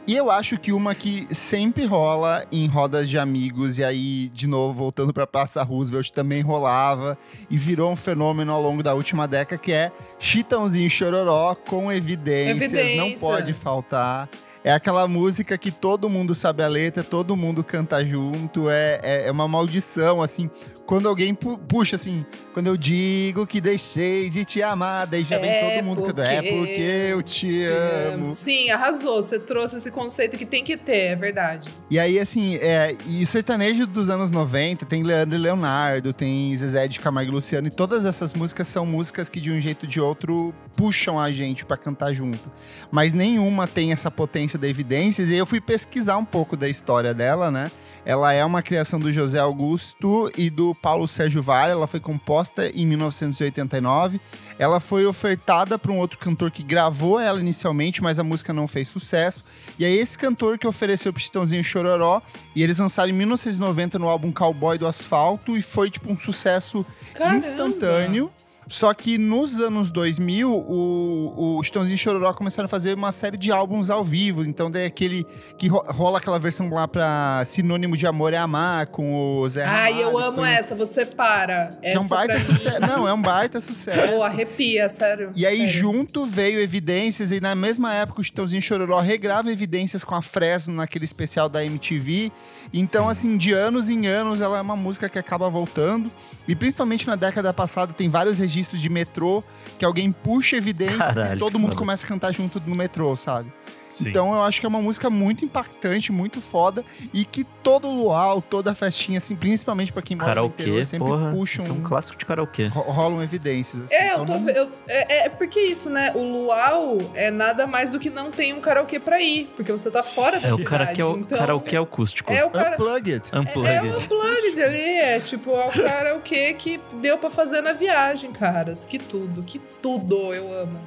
E 0.07 0.15
eu 0.15 0.29
acho 0.29 0.57
que 0.57 0.73
uma 0.73 0.93
que 0.93 1.27
sempre 1.33 1.85
rola 1.85 2.43
em 2.51 2.67
rodas 2.67 3.07
de 3.09 3.17
amigos, 3.17 3.77
e 3.77 3.83
aí, 3.83 4.29
de 4.33 4.45
novo, 4.45 4.73
voltando 4.73 5.13
pra 5.13 5.25
Praça 5.25 5.63
Roosevelt, 5.63 6.09
também 6.11 6.41
rolava 6.41 7.17
e 7.49 7.55
virou 7.55 7.91
um 7.91 7.95
fenômeno 7.95 8.51
ao 8.51 8.61
longo 8.61 8.83
da 8.83 8.93
última 8.93 9.27
década, 9.27 9.61
que 9.61 9.71
é 9.71 9.91
Chitãozinho 10.19 10.89
Chororó 10.89 11.55
com 11.55 11.91
evidências, 11.91 12.71
não 12.73 12.79
Evidências. 12.79 13.19
pode 13.21 13.53
faltar. 13.53 14.27
É 14.63 14.71
aquela 14.71 15.07
música 15.07 15.57
que 15.57 15.71
todo 15.71 16.07
mundo 16.07 16.35
sabe 16.35 16.61
a 16.61 16.67
letra, 16.67 17.03
todo 17.03 17.35
mundo 17.35 17.63
canta 17.63 18.05
junto, 18.05 18.69
é, 18.69 18.99
é, 19.01 19.27
é 19.27 19.31
uma 19.31 19.47
maldição, 19.47 20.21
assim. 20.21 20.51
Quando 20.91 21.07
alguém 21.07 21.33
pu- 21.33 21.57
puxa, 21.57 21.95
assim, 21.95 22.25
quando 22.53 22.67
eu 22.67 22.75
digo 22.75 23.47
que 23.47 23.61
deixei 23.61 24.29
de 24.29 24.43
te 24.43 24.61
amar, 24.61 25.07
daí 25.07 25.23
já 25.23 25.37
vem 25.39 25.49
É 25.49 25.75
todo 25.77 25.85
mundo 25.85 26.01
cantando. 26.01 26.21
É 26.27 26.41
porque 26.41 26.51
porque 26.57 26.81
eu 26.81 27.23
te, 27.23 27.59
Te 27.61 27.65
amo. 27.67 28.23
amo. 28.25 28.33
Sim, 28.33 28.69
arrasou. 28.71 29.23
Você 29.23 29.39
trouxe 29.39 29.77
esse 29.77 29.89
conceito 29.89 30.37
que 30.37 30.45
tem 30.45 30.65
que 30.65 30.75
ter, 30.75 31.11
é 31.11 31.15
verdade. 31.15 31.69
E 31.89 31.97
aí, 31.97 32.19
assim, 32.19 32.55
é, 32.57 32.93
e 33.07 33.23
o 33.23 33.25
sertanejo 33.25 33.87
dos 33.87 34.09
anos 34.09 34.33
90 34.33 34.85
tem 34.85 35.01
Leandro 35.01 35.37
e 35.37 35.41
Leonardo, 35.41 36.11
tem 36.11 36.53
Zezé 36.57 36.89
de 36.89 36.99
Camargo 36.99 37.31
e 37.31 37.35
Luciano, 37.35 37.67
e 37.67 37.71
todas 37.71 38.05
essas 38.05 38.33
músicas 38.33 38.67
são 38.67 38.85
músicas 38.85 39.29
que 39.29 39.39
de 39.39 39.49
um 39.49 39.61
jeito 39.61 39.83
ou 39.83 39.89
de 39.89 40.01
outro 40.01 40.53
puxam 40.75 41.17
a 41.17 41.31
gente 41.31 41.63
pra 41.63 41.77
cantar 41.77 42.11
junto. 42.11 42.51
Mas 42.91 43.13
nenhuma 43.13 43.65
tem 43.65 43.93
essa 43.93 44.11
potência 44.11 44.59
da 44.59 44.67
evidências, 44.67 45.29
e 45.29 45.31
aí 45.31 45.37
eu 45.37 45.45
fui 45.45 45.61
pesquisar 45.61 46.17
um 46.17 46.25
pouco 46.25 46.57
da 46.57 46.67
história 46.67 47.13
dela, 47.13 47.49
né? 47.49 47.71
Ela 48.03 48.33
é 48.33 48.43
uma 48.43 48.63
criação 48.63 48.99
do 48.99 49.11
José 49.11 49.39
Augusto 49.39 50.31
e 50.35 50.49
do 50.49 50.73
Paulo 50.73 51.07
Sérgio 51.07 51.41
Vale. 51.41 51.71
Ela 51.71 51.85
foi 51.85 51.99
composta 51.99 52.69
em 52.69 52.85
1989. 52.85 54.19
Ela 54.57 54.79
foi 54.79 55.05
ofertada 55.05 55.77
para 55.77 55.91
um 55.91 55.99
outro 55.99 56.17
cantor 56.17 56.49
que 56.49 56.63
gravou 56.63 57.19
ela 57.19 57.39
inicialmente, 57.39 58.01
mas 58.01 58.17
a 58.17 58.23
música 58.23 58.51
não 58.51 58.67
fez 58.67 58.87
sucesso. 58.87 59.43
E 59.77 59.85
aí 59.85 59.97
esse 59.97 60.17
cantor 60.17 60.57
que 60.57 60.67
ofereceu 60.67 61.13
pro 61.13 61.21
Chitãozinho 61.21 61.63
Chororó, 61.63 62.21
e 62.55 62.63
eles 62.63 62.79
lançaram 62.79 63.09
em 63.09 63.13
1990 63.13 63.99
no 63.99 64.09
álbum 64.09 64.31
Cowboy 64.31 64.77
do 64.77 64.87
Asfalto, 64.87 65.55
e 65.55 65.61
foi 65.61 65.91
tipo 65.91 66.11
um 66.11 66.17
sucesso 66.17 66.85
Caramba. 67.13 67.37
instantâneo. 67.37 68.31
Só 68.67 68.93
que 68.93 69.17
nos 69.17 69.59
anos 69.59 69.91
2000, 69.91 70.49
o, 70.49 71.57
o 71.57 71.63
Stonezinho 71.63 71.95
e 71.95 71.97
Chororó 71.97 72.31
começaram 72.33 72.65
a 72.65 72.69
fazer 72.69 72.93
uma 72.95 73.11
série 73.11 73.35
de 73.35 73.51
álbuns 73.51 73.89
ao 73.89 74.03
vivo. 74.03 74.43
Então, 74.43 74.71
daí 74.71 74.85
aquele 74.85 75.25
que 75.57 75.67
ro- 75.67 75.83
rola 75.87 76.19
aquela 76.19 76.39
versão 76.39 76.69
lá 76.69 76.87
pra 76.87 77.43
Sinônimo 77.45 77.97
de 77.97 78.07
Amor 78.07 78.33
é 78.33 78.37
Amar, 78.37 78.87
com 78.87 79.39
o 79.41 79.49
Zé 79.49 79.65
Ai, 79.65 80.01
eu 80.01 80.17
amo 80.17 80.45
essa, 80.45 80.73
você 80.73 81.05
para. 81.05 81.71
Que 81.81 81.87
é 81.87 81.99
um 81.99 82.03
Essa 82.03 82.07
baita 82.15 82.39
sucesso. 82.39 82.79
Não, 82.81 83.07
é 83.07 83.13
um 83.13 83.21
baita 83.21 83.59
sucesso. 83.59 84.13
Pô, 84.13 84.23
arrepia, 84.23 84.87
sério. 84.87 85.31
E 85.35 85.45
aí, 85.45 85.57
sério. 85.65 85.73
junto 85.73 86.25
veio 86.25 86.61
Evidências, 86.61 87.31
e 87.31 87.41
na 87.41 87.53
mesma 87.55 87.93
época 87.93 88.21
o 88.21 88.23
Chitãozinho 88.23 88.59
e 88.59 88.61
Chororó 88.61 88.99
regrava 89.01 89.51
Evidências 89.51 90.03
com 90.03 90.15
a 90.15 90.21
Fresno 90.21 90.73
naquele 90.75 91.03
especial 91.03 91.49
da 91.49 91.65
MTV. 91.65 92.31
Então, 92.73 93.09
assim, 93.09 93.37
de 93.37 93.51
anos 93.51 93.89
em 93.89 94.07
anos, 94.07 94.39
ela 94.39 94.57
é 94.57 94.61
uma 94.61 94.75
música 94.75 95.09
que 95.09 95.19
acaba 95.19 95.49
voltando. 95.49 96.11
E 96.47 96.55
principalmente 96.55 97.05
na 97.05 97.15
década 97.15 97.53
passada, 97.53 97.91
tem 97.93 98.07
vários 98.07 98.37
registros 98.37 98.79
de 98.79 98.89
metrô 98.89 99.43
que 99.77 99.83
alguém 99.83 100.11
puxa 100.11 100.55
Evidências 100.55 100.97
Caralho, 100.99 101.35
e 101.35 101.39
todo 101.39 101.59
mundo 101.59 101.71
foda. 101.71 101.79
começa 101.79 102.05
a 102.05 102.07
cantar 102.07 102.31
junto 102.31 102.61
no 102.65 102.75
metrô, 102.75 103.15
sabe? 103.15 103.51
Sim. 103.91 104.09
Então 104.09 104.33
eu 104.33 104.41
acho 104.43 104.59
que 104.59 104.65
é 104.65 104.69
uma 104.69 104.81
música 104.81 105.09
muito 105.09 105.43
impactante, 105.45 106.11
muito 106.11 106.41
foda 106.41 106.83
e 107.13 107.25
que 107.25 107.43
todo 107.43 107.89
luau, 107.89 108.41
toda 108.41 108.73
festinha, 108.73 109.17
assim, 109.17 109.35
principalmente 109.35 109.91
pra 109.91 110.01
quem 110.01 110.17
mora 110.17 110.35
no 110.41 110.47
interior, 110.47 110.73
Karaokê, 110.75 110.85
sempre 110.85 111.07
porra. 111.07 111.31
puxam, 111.31 111.63
Isso 111.65 111.73
é 111.73 111.77
um 111.77 111.81
clássico 111.83 112.17
de 112.17 112.25
karaokê. 112.25 112.67
ro- 112.67 112.81
rolam 112.81 113.21
evidências. 113.23 113.83
assim. 113.83 113.95
É, 113.95 114.07
Então 114.13 114.19
eu 114.21 114.25
tô, 114.25 114.33
não- 114.39 114.49
eu- 114.49 114.71
é, 114.87 115.25
é 115.25 115.29
porque 115.29 115.59
isso, 115.59 115.89
né? 115.89 116.11
O 116.15 116.23
luau 116.23 116.97
é 117.13 117.29
nada 117.29 117.67
mais 117.67 117.91
do 117.91 117.99
que 117.99 118.09
não 118.09 118.31
tem 118.31 118.53
um 118.53 118.61
karaokê 118.61 118.99
pra 118.99 119.21
ir, 119.21 119.51
porque 119.55 119.71
você 119.71 119.91
tá 119.91 120.01
fora 120.01 120.39
da 120.39 120.47
É 120.47 120.53
o 120.53 120.57
cidade. 120.57 120.69
karaokê, 120.95 121.19
então, 121.19 121.37
karaokê 121.37 121.77
acústico. 121.77 122.33
é 122.33 122.43
o 122.45 122.49
cara. 122.49 122.75
Unplugged. 122.75 123.23
É 123.31 123.39
Unplugged. 123.39 123.87
o 123.89 123.97
unplugged 123.99 124.61
ali, 124.63 124.79
é 124.79 125.19
tipo, 125.19 125.51
é 125.51 125.67
o 125.67 125.71
karaokê 125.71 126.53
que 126.53 126.79
deu 127.01 127.17
pra 127.17 127.29
fazer 127.29 127.61
na 127.61 127.73
viagem, 127.73 128.31
caras. 128.31 128.85
Que 128.85 128.97
tudo, 128.97 129.43
que 129.43 129.59
tudo 129.81 130.33
eu 130.33 130.51
amo. 130.53 130.79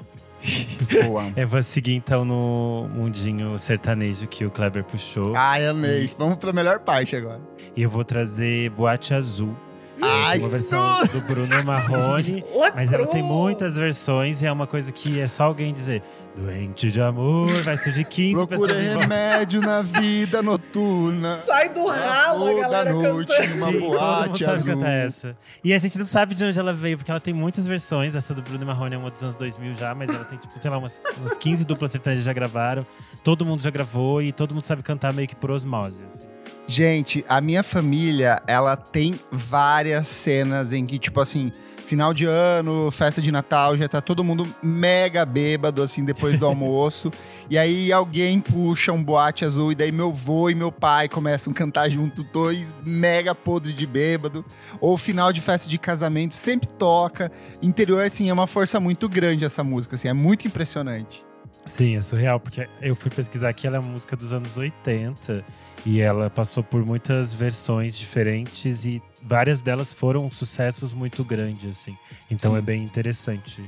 Boa. 1.05 1.33
Eu 1.37 1.49
vou 1.49 1.63
seguir 1.63 1.95
então 1.95 2.25
no 2.25 2.89
mundinho 2.95 3.59
sertanejo 3.59 4.27
que 4.27 4.45
o 4.45 4.51
Kleber 4.51 4.85
puxou. 4.85 5.35
Ai, 5.37 5.67
amei. 5.67 6.11
Vamos 6.19 6.37
pra 6.37 6.53
melhor 6.53 6.81
parte 6.81 7.17
agora. 7.17 7.41
E 7.77 7.83
eu 7.83 7.91
vou 7.91 8.05
trazer 8.05 8.71
Boate 8.71 9.15
Azul. 9.15 9.57
Ai, 10.01 10.39
uma 10.39 10.49
versão 10.49 11.07
do 11.07 11.21
Bruno 11.21 11.65
Marrone. 11.65 12.45
Mas 12.75 12.93
ela 12.93 13.07
tem 13.07 13.23
muitas 13.23 13.77
versões 13.77 14.43
e 14.43 14.47
é 14.47 14.53
uma 14.53 14.67
coisa 14.67 14.91
que 14.93 15.21
é 15.21 15.27
só 15.27 15.45
alguém 15.45 15.73
dizer 15.73 16.03
Doente 16.37 16.91
de 16.91 17.01
amor, 17.01 17.49
vai 17.63 17.77
surgir 17.77 18.05
15 18.05 18.35
Procura 18.49 18.75
pessoas 18.75 18.97
remédio 18.97 19.61
na 19.61 19.83
vida 19.83 20.43
noturna. 20.43 21.31
Sai 21.47 21.69
do 21.69 21.87
ralo, 21.87 22.59
a 22.59 22.61
galera 22.61 22.93
noite 22.93 23.29
cantando. 23.29 23.55
numa 23.55 23.71
Sim, 23.71 23.81
boate 23.81 24.45
sabe 24.45 24.71
azul. 24.73 24.85
essa. 24.85 25.37
E 25.63 25.73
a 25.73 25.79
gente 25.79 25.97
não 25.97 26.05
sabe 26.05 26.35
de 26.35 26.45
onde 26.45 26.59
ela 26.59 26.73
veio, 26.73 26.97
porque 26.97 27.11
ela 27.11 27.21
tem 27.21 27.33
muitas 27.33 27.69
versões. 27.69 28.17
Essa 28.17 28.35
do 28.35 28.43
Bruno 28.43 28.67
Marrone 28.67 28.97
é 28.97 28.99
uma 28.99 29.13
dos 29.13 29.23
anos 29.23 29.37
2000 29.37 29.75
já, 29.75 29.95
mas 29.95 30.11
ela 30.11 30.25
tem, 30.25 30.37
tipo, 30.37 30.59
sei 30.59 30.71
lá, 30.73 30.79
umas, 30.79 31.01
umas 31.19 31.37
15 31.37 31.65
duplas 31.65 31.93
sertanejas 31.93 32.25
já 32.25 32.33
gravaram. 32.33 32.85
Todo 33.23 33.47
mundo 33.47 33.63
já 33.63 33.71
gravou 33.71 34.21
e 34.21 34.33
todo 34.33 34.55
mundo 34.55 34.65
sabe 34.65 34.83
cantar 34.83 35.13
meio 35.13 35.29
que 35.29 35.37
por 35.37 35.53
osmose. 35.53 36.03
assim. 36.05 36.34
Gente, 36.67 37.25
a 37.29 37.41
minha 37.41 37.63
família, 37.63 38.43
ela 38.47 38.75
tem 38.75 39.21
várias 39.31 40.09
cenas 40.09 40.73
em 40.73 40.87
que, 40.87 40.99
tipo 40.99 41.21
assim, 41.21 41.53
final 41.85 42.15
de 42.15 42.25
ano, 42.25 42.91
festa 42.91 43.21
de 43.21 43.31
Natal, 43.31 43.77
já 43.77 43.87
tá 43.87 44.01
todo 44.01 44.25
mundo 44.25 44.49
mega 44.63 45.27
bêbado, 45.27 45.83
assim, 45.83 46.05
depois 46.05 46.39
do 46.39 46.47
almoço. 46.47 47.13
e 47.51 47.59
aí 47.59 47.93
alguém 47.93 48.41
puxa 48.41 48.93
um 48.93 49.05
boate 49.05 49.45
azul, 49.45 49.73
e 49.73 49.75
daí 49.75 49.93
meu 49.93 50.11
vô 50.11 50.49
e 50.49 50.55
meu 50.55 50.73
pai 50.73 51.07
começam 51.07 51.53
a 51.53 51.55
cantar 51.55 51.91
junto, 51.91 52.25
dois 52.25 52.75
mega 52.85 53.35
podre 53.35 53.75
de 53.75 53.87
bêbado. 53.87 54.43
Ou 54.81 54.97
final 54.97 55.33
de 55.33 55.43
festa 55.43 55.69
de 55.69 55.79
casamento, 55.79 56.33
sempre 56.33 56.67
toca. 56.67 57.31
Interior, 57.61 58.03
assim, 58.03 58.31
é 58.31 58.33
uma 58.33 58.47
força 58.47 58.81
muito 58.81 59.07
grande 59.07 59.45
essa 59.45 59.63
música, 59.63 59.97
assim, 59.97 60.09
é 60.09 60.15
muito 60.15 60.47
impressionante. 60.49 61.25
Sim, 61.67 61.97
é 61.97 62.01
surreal, 62.01 62.41
porque 62.41 62.69
eu 62.81 62.95
fui 62.95 63.11
pesquisar 63.11 63.49
aqui, 63.49 63.67
ela 63.67 63.77
é 63.77 63.81
uma 63.81 63.91
música 63.91 64.17
dos 64.17 64.35
anos 64.35 64.57
80 64.59 65.45
e 65.85 66.01
ela 66.01 66.31
passou 66.31 66.63
por 66.63 66.85
muitas 66.85 67.35
versões 67.35 67.97
diferentes 67.97 68.85
e 68.87 69.03
várias 69.23 69.61
delas 69.61 69.93
foram 69.93 70.31
sucessos 70.31 70.93
muito 70.93 71.23
grandes, 71.23 71.79
assim. 71.79 71.97
Então 72.31 72.53
Sim. 72.53 72.59
é 72.59 72.61
bem 72.61 72.83
interessante. 72.83 73.63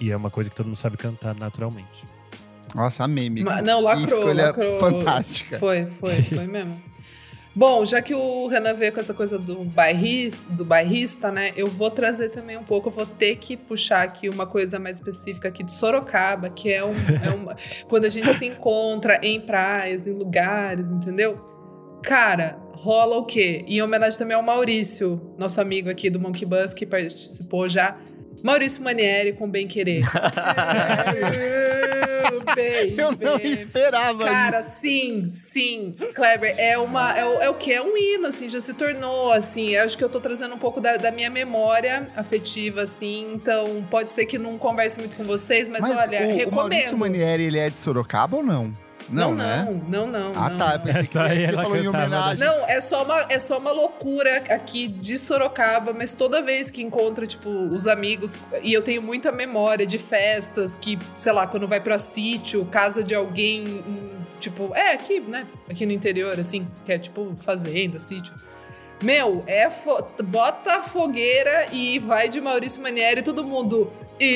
E 0.00 0.10
é 0.10 0.16
uma 0.16 0.30
coisa 0.30 0.50
que 0.50 0.56
todo 0.56 0.66
mundo 0.66 0.76
sabe 0.76 0.96
cantar 0.96 1.34
naturalmente. 1.34 2.04
Nossa, 2.74 3.04
a 3.04 3.08
meme. 3.08 3.42
Não, 3.42 3.78
Que 3.78 3.82
lacrou, 3.84 4.06
escolha 4.06 4.46
lacrou. 4.46 4.80
fantástica. 4.80 5.58
Foi, 5.58 5.86
foi, 5.86 6.22
foi 6.22 6.46
mesmo. 6.46 6.80
Bom, 7.54 7.84
já 7.84 8.00
que 8.00 8.14
o 8.14 8.46
Renan 8.46 8.72
veio 8.72 8.92
com 8.94 9.00
essa 9.00 9.12
coisa 9.12 9.38
do, 9.38 9.62
bairris, 9.64 10.42
do 10.48 10.64
bairrista, 10.64 11.30
né? 11.30 11.52
Eu 11.54 11.66
vou 11.66 11.90
trazer 11.90 12.30
também 12.30 12.56
um 12.56 12.64
pouco, 12.64 12.88
eu 12.88 12.92
vou 12.92 13.04
ter 13.04 13.36
que 13.36 13.58
puxar 13.58 14.02
aqui 14.02 14.30
uma 14.30 14.46
coisa 14.46 14.78
mais 14.78 14.96
específica 14.96 15.48
aqui 15.48 15.62
de 15.62 15.70
Sorocaba, 15.70 16.48
que 16.48 16.72
é, 16.72 16.82
um, 16.82 16.94
é 17.22 17.28
uma, 17.28 17.54
quando 17.90 18.06
a 18.06 18.08
gente 18.08 18.38
se 18.38 18.46
encontra 18.46 19.20
em 19.22 19.38
praias, 19.38 20.06
em 20.06 20.12
lugares, 20.14 20.88
entendeu? 20.88 21.51
Cara, 22.02 22.58
rola 22.72 23.16
o 23.16 23.24
quê? 23.24 23.64
Em 23.66 23.80
homenagem 23.80 24.18
também 24.18 24.36
ao 24.36 24.42
Maurício, 24.42 25.34
nosso 25.38 25.60
amigo 25.60 25.88
aqui 25.88 26.10
do 26.10 26.18
Monkey 26.20 26.44
Bus, 26.44 26.74
que 26.74 26.84
participou 26.84 27.68
já. 27.68 27.96
Maurício 28.42 28.82
Manieri 28.82 29.32
com 29.34 29.48
Bem 29.48 29.68
Querer. 29.68 30.04
Bem, 32.54 32.94
Eu 32.98 33.12
não 33.12 33.38
esperava 33.38 34.24
Cara, 34.24 34.60
isso. 34.60 34.76
sim, 34.80 35.28
sim. 35.28 35.94
Kleber, 36.14 36.54
é 36.58 36.76
uma. 36.76 37.16
É 37.16 37.24
o, 37.24 37.40
é 37.42 37.50
o 37.50 37.54
que? 37.54 37.72
É 37.72 37.80
um 37.80 37.96
hino, 37.96 38.26
assim, 38.26 38.48
já 38.48 38.60
se 38.60 38.74
tornou, 38.74 39.32
assim. 39.32 39.70
Eu 39.70 39.84
acho 39.84 39.96
que 39.96 40.04
eu 40.04 40.08
tô 40.08 40.20
trazendo 40.20 40.54
um 40.54 40.58
pouco 40.58 40.80
da, 40.80 40.96
da 40.96 41.10
minha 41.10 41.30
memória 41.30 42.08
afetiva, 42.16 42.82
assim. 42.82 43.32
Então, 43.34 43.86
pode 43.90 44.12
ser 44.12 44.26
que 44.26 44.38
não 44.38 44.58
converse 44.58 44.98
muito 44.98 45.16
com 45.16 45.24
vocês, 45.24 45.68
mas, 45.68 45.80
Mas 45.80 45.98
olha, 45.98 46.20
o, 46.20 46.24
o 46.24 46.34
recomendo. 46.34 46.54
Maurício 46.54 46.98
Manieri, 46.98 47.44
ele 47.44 47.58
é 47.58 47.70
de 47.70 47.76
Sorocaba 47.76 48.36
ou 48.36 48.42
não? 48.42 48.72
Não, 49.08 49.34
né? 49.34 49.66
não, 49.88 50.06
não, 50.06 50.06
não. 50.06 50.32
Ah, 50.34 50.50
não, 50.50 50.58
tá. 50.58 50.72
Eu 50.72 50.78
não. 50.78 50.84
pensei 50.84 51.00
É 51.00 51.04
só 51.04 51.28
que 51.28 51.34
você 51.34 51.44
ela 51.52 51.62
falou 51.62 51.76
em 51.78 51.88
homenagem. 51.88 52.44
Não, 52.46 52.66
é 52.68 52.80
só, 52.80 53.02
uma, 53.04 53.26
é 53.28 53.38
só 53.38 53.58
uma 53.58 53.72
loucura 53.72 54.36
aqui 54.48 54.88
de 54.88 55.16
Sorocaba, 55.18 55.92
mas 55.92 56.12
toda 56.12 56.42
vez 56.42 56.70
que 56.70 56.82
encontra, 56.82 57.26
tipo, 57.26 57.48
os 57.48 57.86
amigos, 57.86 58.36
e 58.62 58.72
eu 58.72 58.82
tenho 58.82 59.02
muita 59.02 59.30
memória 59.32 59.86
de 59.86 59.98
festas 59.98 60.76
que, 60.76 60.98
sei 61.16 61.32
lá, 61.32 61.46
quando 61.46 61.66
vai 61.68 61.80
pra 61.80 61.98
sítio, 61.98 62.64
casa 62.66 63.02
de 63.04 63.14
alguém, 63.14 63.64
em, 63.64 64.10
tipo, 64.40 64.74
é 64.74 64.92
aqui, 64.92 65.20
né? 65.20 65.46
Aqui 65.70 65.86
no 65.86 65.92
interior, 65.92 66.38
assim, 66.38 66.66
que 66.84 66.92
é 66.92 66.98
tipo 66.98 67.34
fazenda, 67.36 67.98
sítio. 67.98 68.34
Meu, 69.02 69.42
é 69.48 69.68
fo- 69.68 70.06
bota 70.24 70.74
a 70.74 70.80
fogueira 70.82 71.66
e 71.72 71.98
vai 71.98 72.28
de 72.28 72.40
Maurício 72.40 72.80
Manieri, 72.80 73.20
todo 73.22 73.42
mundo. 73.42 73.92
E 74.20 74.30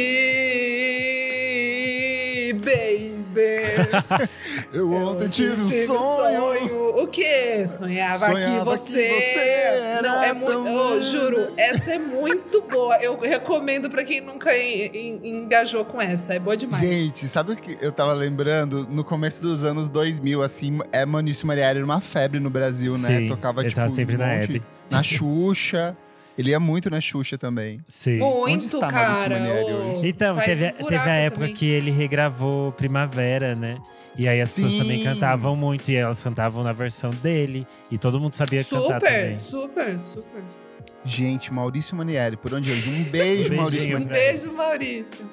baby. 2.52 4.26
Eu 4.72 4.92
ontem 4.92 5.28
tive 5.28 5.60
um 5.60 5.86
sonho. 5.86 6.96
O 7.02 7.06
quê? 7.08 7.64
Sonhava, 7.66 8.26
Sonhava 8.26 8.36
que 8.52 8.58
que 8.58 8.64
você. 8.64 9.08
você 9.20 9.38
era 9.38 10.02
Não, 10.02 10.22
é 10.22 10.32
muito. 10.32 10.52
Ô, 10.58 11.00
juro, 11.02 11.48
essa 11.56 11.92
é 11.94 11.98
muito 11.98 12.62
boa. 12.62 12.96
Eu 12.96 13.18
recomendo 13.18 13.90
pra 13.90 14.02
quem 14.04 14.20
nunca 14.20 14.56
en- 14.56 14.90
en- 14.94 15.20
engajou 15.42 15.84
com 15.84 16.00
essa. 16.00 16.34
É 16.34 16.38
boa 16.38 16.56
demais. 16.56 16.80
Gente, 16.82 17.28
sabe 17.28 17.52
o 17.52 17.56
que 17.56 17.76
eu 17.80 17.92
tava 17.92 18.12
lembrando? 18.12 18.86
No 18.90 19.04
começo 19.04 19.42
dos 19.42 19.64
anos 19.64 19.88
2000, 19.90 20.42
assim, 20.42 20.78
é 20.92 21.04
Maurício 21.04 21.46
Manieri 21.46 21.76
era 21.78 21.84
uma 21.84 22.00
febre 22.00 22.40
no 22.40 22.48
Brasil, 22.50 22.96
né? 22.98 23.18
Sim, 23.20 23.26
Tocava, 23.28 23.60
ele 23.60 23.68
tipo, 23.68 23.80
tava 23.80 23.88
sempre 23.92 24.16
um 24.16 24.18
na 24.18 24.26
monte- 24.26 24.44
Hebe. 24.44 24.62
Na 24.90 25.02
Xuxa. 25.02 25.96
Ele 26.38 26.50
ia 26.50 26.60
muito 26.60 26.90
na 26.90 27.00
Xuxa 27.00 27.38
também. 27.38 27.80
Sim. 27.88 28.18
muito, 28.18 28.50
Onde 28.52 28.66
está 28.66 28.90
Maurício 28.90 29.14
cara. 29.14 29.38
Manieri 29.40 29.72
Ô, 29.72 29.76
hoje? 29.76 30.08
Então, 30.08 30.36
teve, 30.36 30.70
teve 30.72 30.96
a 31.10 31.14
época 31.14 31.40
também. 31.40 31.54
que 31.54 31.66
ele 31.66 31.90
regravou 31.90 32.72
Primavera, 32.72 33.54
né? 33.54 33.78
E 34.18 34.28
aí 34.28 34.40
as 34.40 34.52
pessoas 34.52 34.72
Sim. 34.72 34.78
também 34.78 35.02
cantavam 35.04 35.56
muito, 35.56 35.90
e 35.90 35.96
elas 35.96 36.20
cantavam 36.20 36.62
na 36.62 36.72
versão 36.72 37.10
dele. 37.10 37.66
E 37.90 37.96
todo 37.98 38.20
mundo 38.20 38.34
sabia 38.34 38.62
cantar 38.64 39.00
também. 39.00 39.34
Super, 39.36 40.00
super, 40.00 40.00
super. 40.00 40.42
Gente, 41.04 41.52
Maurício 41.52 41.96
Manieri, 41.96 42.36
por 42.36 42.52
onde 42.52 42.70
eu 42.70 42.76
Um 42.76 43.04
beijo, 43.10 43.52
Um 43.54 43.56
Maurício 43.56 43.88
Um 43.88 43.92
Manieri. 44.00 44.12
beijo, 44.14 44.52
Maurício. 44.52 45.30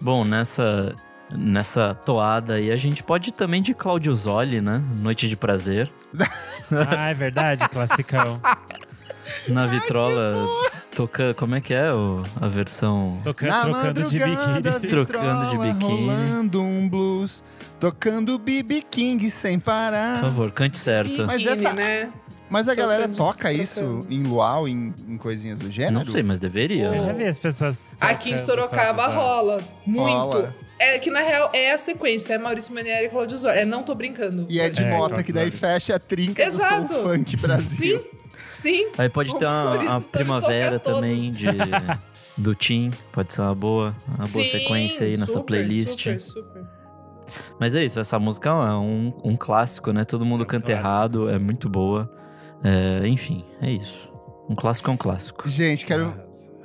Bom, 0.00 0.24
nessa, 0.24 0.94
nessa 1.30 1.94
toada 1.94 2.54
aí, 2.54 2.70
a 2.70 2.76
gente 2.76 3.02
pode 3.02 3.30
ir 3.30 3.32
também 3.32 3.60
de 3.62 3.74
Claudio 3.74 4.14
Zoli, 4.14 4.60
né? 4.60 4.82
Noite 5.00 5.28
de 5.28 5.36
Prazer. 5.36 5.92
Ah, 6.70 7.10
é 7.10 7.14
verdade, 7.14 7.68
classicão. 7.68 8.40
Na 9.48 9.66
vitrola, 9.66 10.46
toca. 10.94 11.34
Como 11.34 11.54
é 11.54 11.60
que 11.60 11.72
é 11.74 11.92
o, 11.92 12.22
a 12.40 12.46
versão? 12.48 13.20
Toca, 13.24 13.46
Na 13.46 13.62
trocando 13.62 14.04
de 14.04 14.18
biquíni. 14.18 14.88
Trocando 14.88 15.50
de 15.50 15.58
vitrola, 15.58 15.74
biquíni. 15.74 16.06
Rolando 16.06 16.62
um 16.62 16.88
blues, 16.88 17.42
tocando 17.80 18.38
BB 18.38 18.82
King 18.90 19.30
sem 19.30 19.58
parar. 19.58 20.20
Por 20.20 20.28
favor, 20.28 20.50
cante 20.50 20.78
certo. 20.78 21.24
Mas 21.26 21.44
essa- 21.46 21.72
né? 21.72 22.10
Mas 22.48 22.68
a 22.68 22.76
galera 22.76 23.08
Trocando, 23.08 23.16
toca 23.16 23.38
trocando. 23.48 23.62
isso 23.62 24.06
em 24.08 24.22
luau, 24.22 24.68
em, 24.68 24.94
em 25.08 25.16
coisinhas 25.18 25.58
do 25.58 25.68
gênero? 25.68 25.94
Não 25.94 26.06
sei, 26.06 26.22
mas 26.22 26.38
deveria. 26.38 26.84
Eu 26.94 27.02
já 27.02 27.12
vi 27.12 27.24
as 27.24 27.36
pessoas. 27.36 27.90
Aqui 28.00 28.30
em 28.30 28.34
tocando 28.34 28.46
Sorocaba 28.46 29.06
rola. 29.08 29.60
Muito. 29.84 30.08
Rola. 30.12 30.54
É 30.78 30.96
que 31.00 31.10
na 31.10 31.22
real 31.22 31.50
é 31.52 31.72
a 31.72 31.76
sequência, 31.76 32.34
é 32.34 32.38
Maurício 32.38 32.72
Manieri 32.72 33.06
e 33.06 33.08
Claudio 33.08 33.36
Zoli. 33.36 33.58
É, 33.58 33.64
não 33.64 33.82
tô 33.82 33.96
brincando. 33.96 34.46
E 34.48 34.60
é 34.60 34.68
de 34.70 34.82
É, 34.82 35.22
que 35.24 35.32
daí 35.32 35.50
fecha 35.50 35.96
a 35.96 35.98
trinca 35.98 36.44
Exato. 36.44 36.82
do 36.82 36.88
Soul 37.00 37.02
Funk 37.16 37.36
Brasil. 37.38 37.98
Sim, 38.00 38.06
Sim. 38.48 38.88
Aí 38.96 39.08
pode 39.08 39.36
ter 39.38 39.46
uma, 39.46 40.00
primavera 40.12 40.78
também 40.78 41.32
de, 41.32 41.46
do 42.36 42.54
Tim. 42.54 42.90
Pode 43.12 43.32
ser 43.32 43.42
uma 43.42 43.54
boa, 43.54 43.94
uma 44.06 44.16
boa 44.18 44.24
Sim, 44.24 44.50
sequência 44.50 45.06
aí 45.06 45.16
nessa 45.16 45.32
super, 45.32 45.44
playlist. 45.46 45.98
Super, 45.98 46.20
super. 46.20 46.64
Mas 47.58 47.74
é 47.74 47.84
isso, 47.84 47.98
essa 47.98 48.18
música 48.18 48.50
é 48.50 48.74
um, 48.74 49.12
um 49.24 49.36
clássico, 49.36 49.92
né? 49.92 50.04
Todo 50.04 50.24
mundo 50.24 50.42
É 50.42 50.44
um 50.44 50.48
canta 50.48 50.66
clássico. 50.66 50.86
errado, 50.86 51.28
é 51.28 51.38
muito 51.38 51.68
boa. 51.68 52.10
É, 52.62 53.06
enfim, 53.08 53.44
é 53.60 53.70
isso. 53.70 54.10
Um 54.48 54.54
clássico 54.54 54.90
é 54.90 54.92
um 54.92 54.96
clássico. 54.96 55.48
Gente, 55.48 55.84
quero 55.84 56.14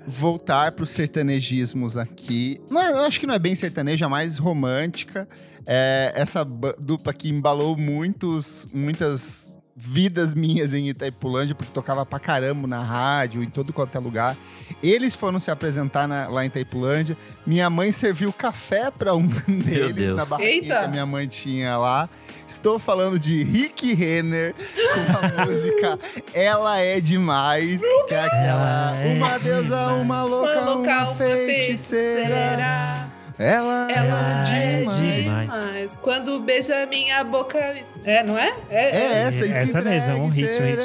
voltar 0.07 0.71
para 0.71 0.84
os 0.84 0.89
sertanejismos 0.89 1.97
aqui. 1.97 2.59
Não, 2.69 2.82
eu 2.82 2.99
acho 3.01 3.19
que 3.19 3.27
não 3.27 3.34
é 3.34 3.39
bem 3.39 3.55
sertaneja, 3.55 4.05
é 4.05 4.07
mais 4.07 4.38
romântica. 4.38 5.27
É, 5.65 6.11
essa 6.15 6.43
dupla 6.43 7.13
que 7.13 7.29
embalou 7.29 7.77
muitos, 7.77 8.67
muitas 8.73 9.57
vidas 9.84 10.36
minhas 10.36 10.75
em 10.75 10.89
Itaipulândia, 10.89 11.55
porque 11.55 11.71
tocava 11.73 12.05
pra 12.05 12.19
caramba 12.19 12.67
na 12.67 12.84
rádio, 12.84 13.41
em 13.43 13.49
todo 13.49 13.73
quanto 13.73 13.95
é 13.97 13.99
lugar. 13.99 14.38
Eles 14.84 15.15
foram 15.15 15.39
se 15.39 15.49
apresentar 15.49 16.07
na- 16.07 16.27
lá 16.27 16.43
em 16.43 16.47
Itaipulândia. 16.47 17.17
Minha 17.45 17.67
mãe 17.69 17.91
serviu 17.91 18.32
café 18.32 18.91
para 18.91 19.15
um 19.15 19.25
deles 19.49 20.11
na 20.15 20.23
barraquinha 20.25 20.61
que 20.61 20.71
a 20.71 20.88
minha 20.88 21.05
mãe 21.05 21.25
tinha 21.27 21.77
lá. 21.77 22.07
Estou 22.47 22.77
falando 22.77 23.17
de 23.17 23.43
Rick 23.43 23.93
Renner 23.93 24.53
com 24.53 25.39
a 25.39 25.45
música 25.47 25.97
Ela 26.34 26.79
é 26.79 26.99
Demais, 26.99 27.79
que 28.07 28.13
é 28.13 28.25
aquela 28.25 28.95
Ela 28.97 28.97
é 28.97 29.13
Uma 29.15 29.39
deusa, 29.39 29.63
demais. 29.63 30.01
uma 30.03 30.23
louca, 30.23 30.51
Uma 30.61 30.69
louca, 30.71 30.91
uma 30.91 31.03
uma 31.05 31.15
feiticeira. 31.15 33.11
Ela, 33.42 33.88
Ela 33.92 34.48
é 34.56 34.80
demais. 34.80 34.98
demais. 34.98 35.52
demais. 35.52 36.00
Quando 36.02 36.39
beija 36.39 36.86
minha 36.86 37.24
boca. 37.24 37.58
É, 38.04 38.24
não 38.24 38.38
é? 38.38 38.52
É 38.70 39.24
essa, 39.28 39.46
e 39.46 39.48
se 39.48 39.54
Essa 39.54 39.82
mesmo, 39.82 40.12
é 40.12 40.16
um 40.16 40.28
hit, 40.30 40.62
um 40.62 40.66
hit. 40.66 40.82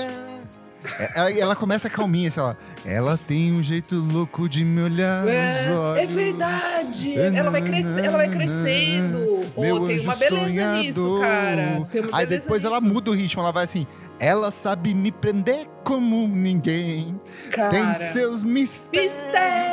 É, 1.01 1.19
Ela, 1.19 1.33
ela 1.33 1.57
começa 1.57 1.91
calminha, 1.91 2.31
sei 2.31 2.43
lá. 2.43 2.57
Ela 2.85 3.19
tem 3.27 3.53
um 3.53 3.61
jeito 3.63 3.97
louco 3.97 4.49
de 4.49 4.65
me 4.65 4.83
olhar 4.83 5.23
nos 5.25 5.31
É, 5.33 5.71
olhos. 5.73 6.03
é 6.05 6.07
verdade. 6.07 7.19
Ela 7.21 7.51
vai, 7.51 7.61
crescer, 7.63 8.05
ela 8.05 8.17
vai 8.19 8.29
crescendo. 8.29 9.19
Meu 9.59 9.77
Oh, 9.83 9.87
tem 9.87 9.99
uma 10.01 10.15
beleza 10.15 10.45
sonhador. 10.53 10.79
nisso, 10.83 11.19
cara. 11.21 11.83
Tem 11.91 12.01
uma 12.03 12.17
Aí 12.19 12.27
beleza 12.27 12.45
depois 12.47 12.65
ela 12.65 12.81
nisso. 12.81 12.93
muda 12.93 13.11
o 13.11 13.15
ritmo, 13.15 13.43
ela 13.43 13.51
vai 13.53 13.65
assim. 13.65 13.85
Ela 14.21 14.51
sabe 14.53 14.95
me 14.95 15.11
prender 15.11 15.67
como 15.83 16.27
ninguém. 16.29 17.21
Cara, 17.51 17.69
Tem 17.71 17.93
seus 17.95 18.45
mistérios. 18.45 19.13
mistérios. 19.13 19.66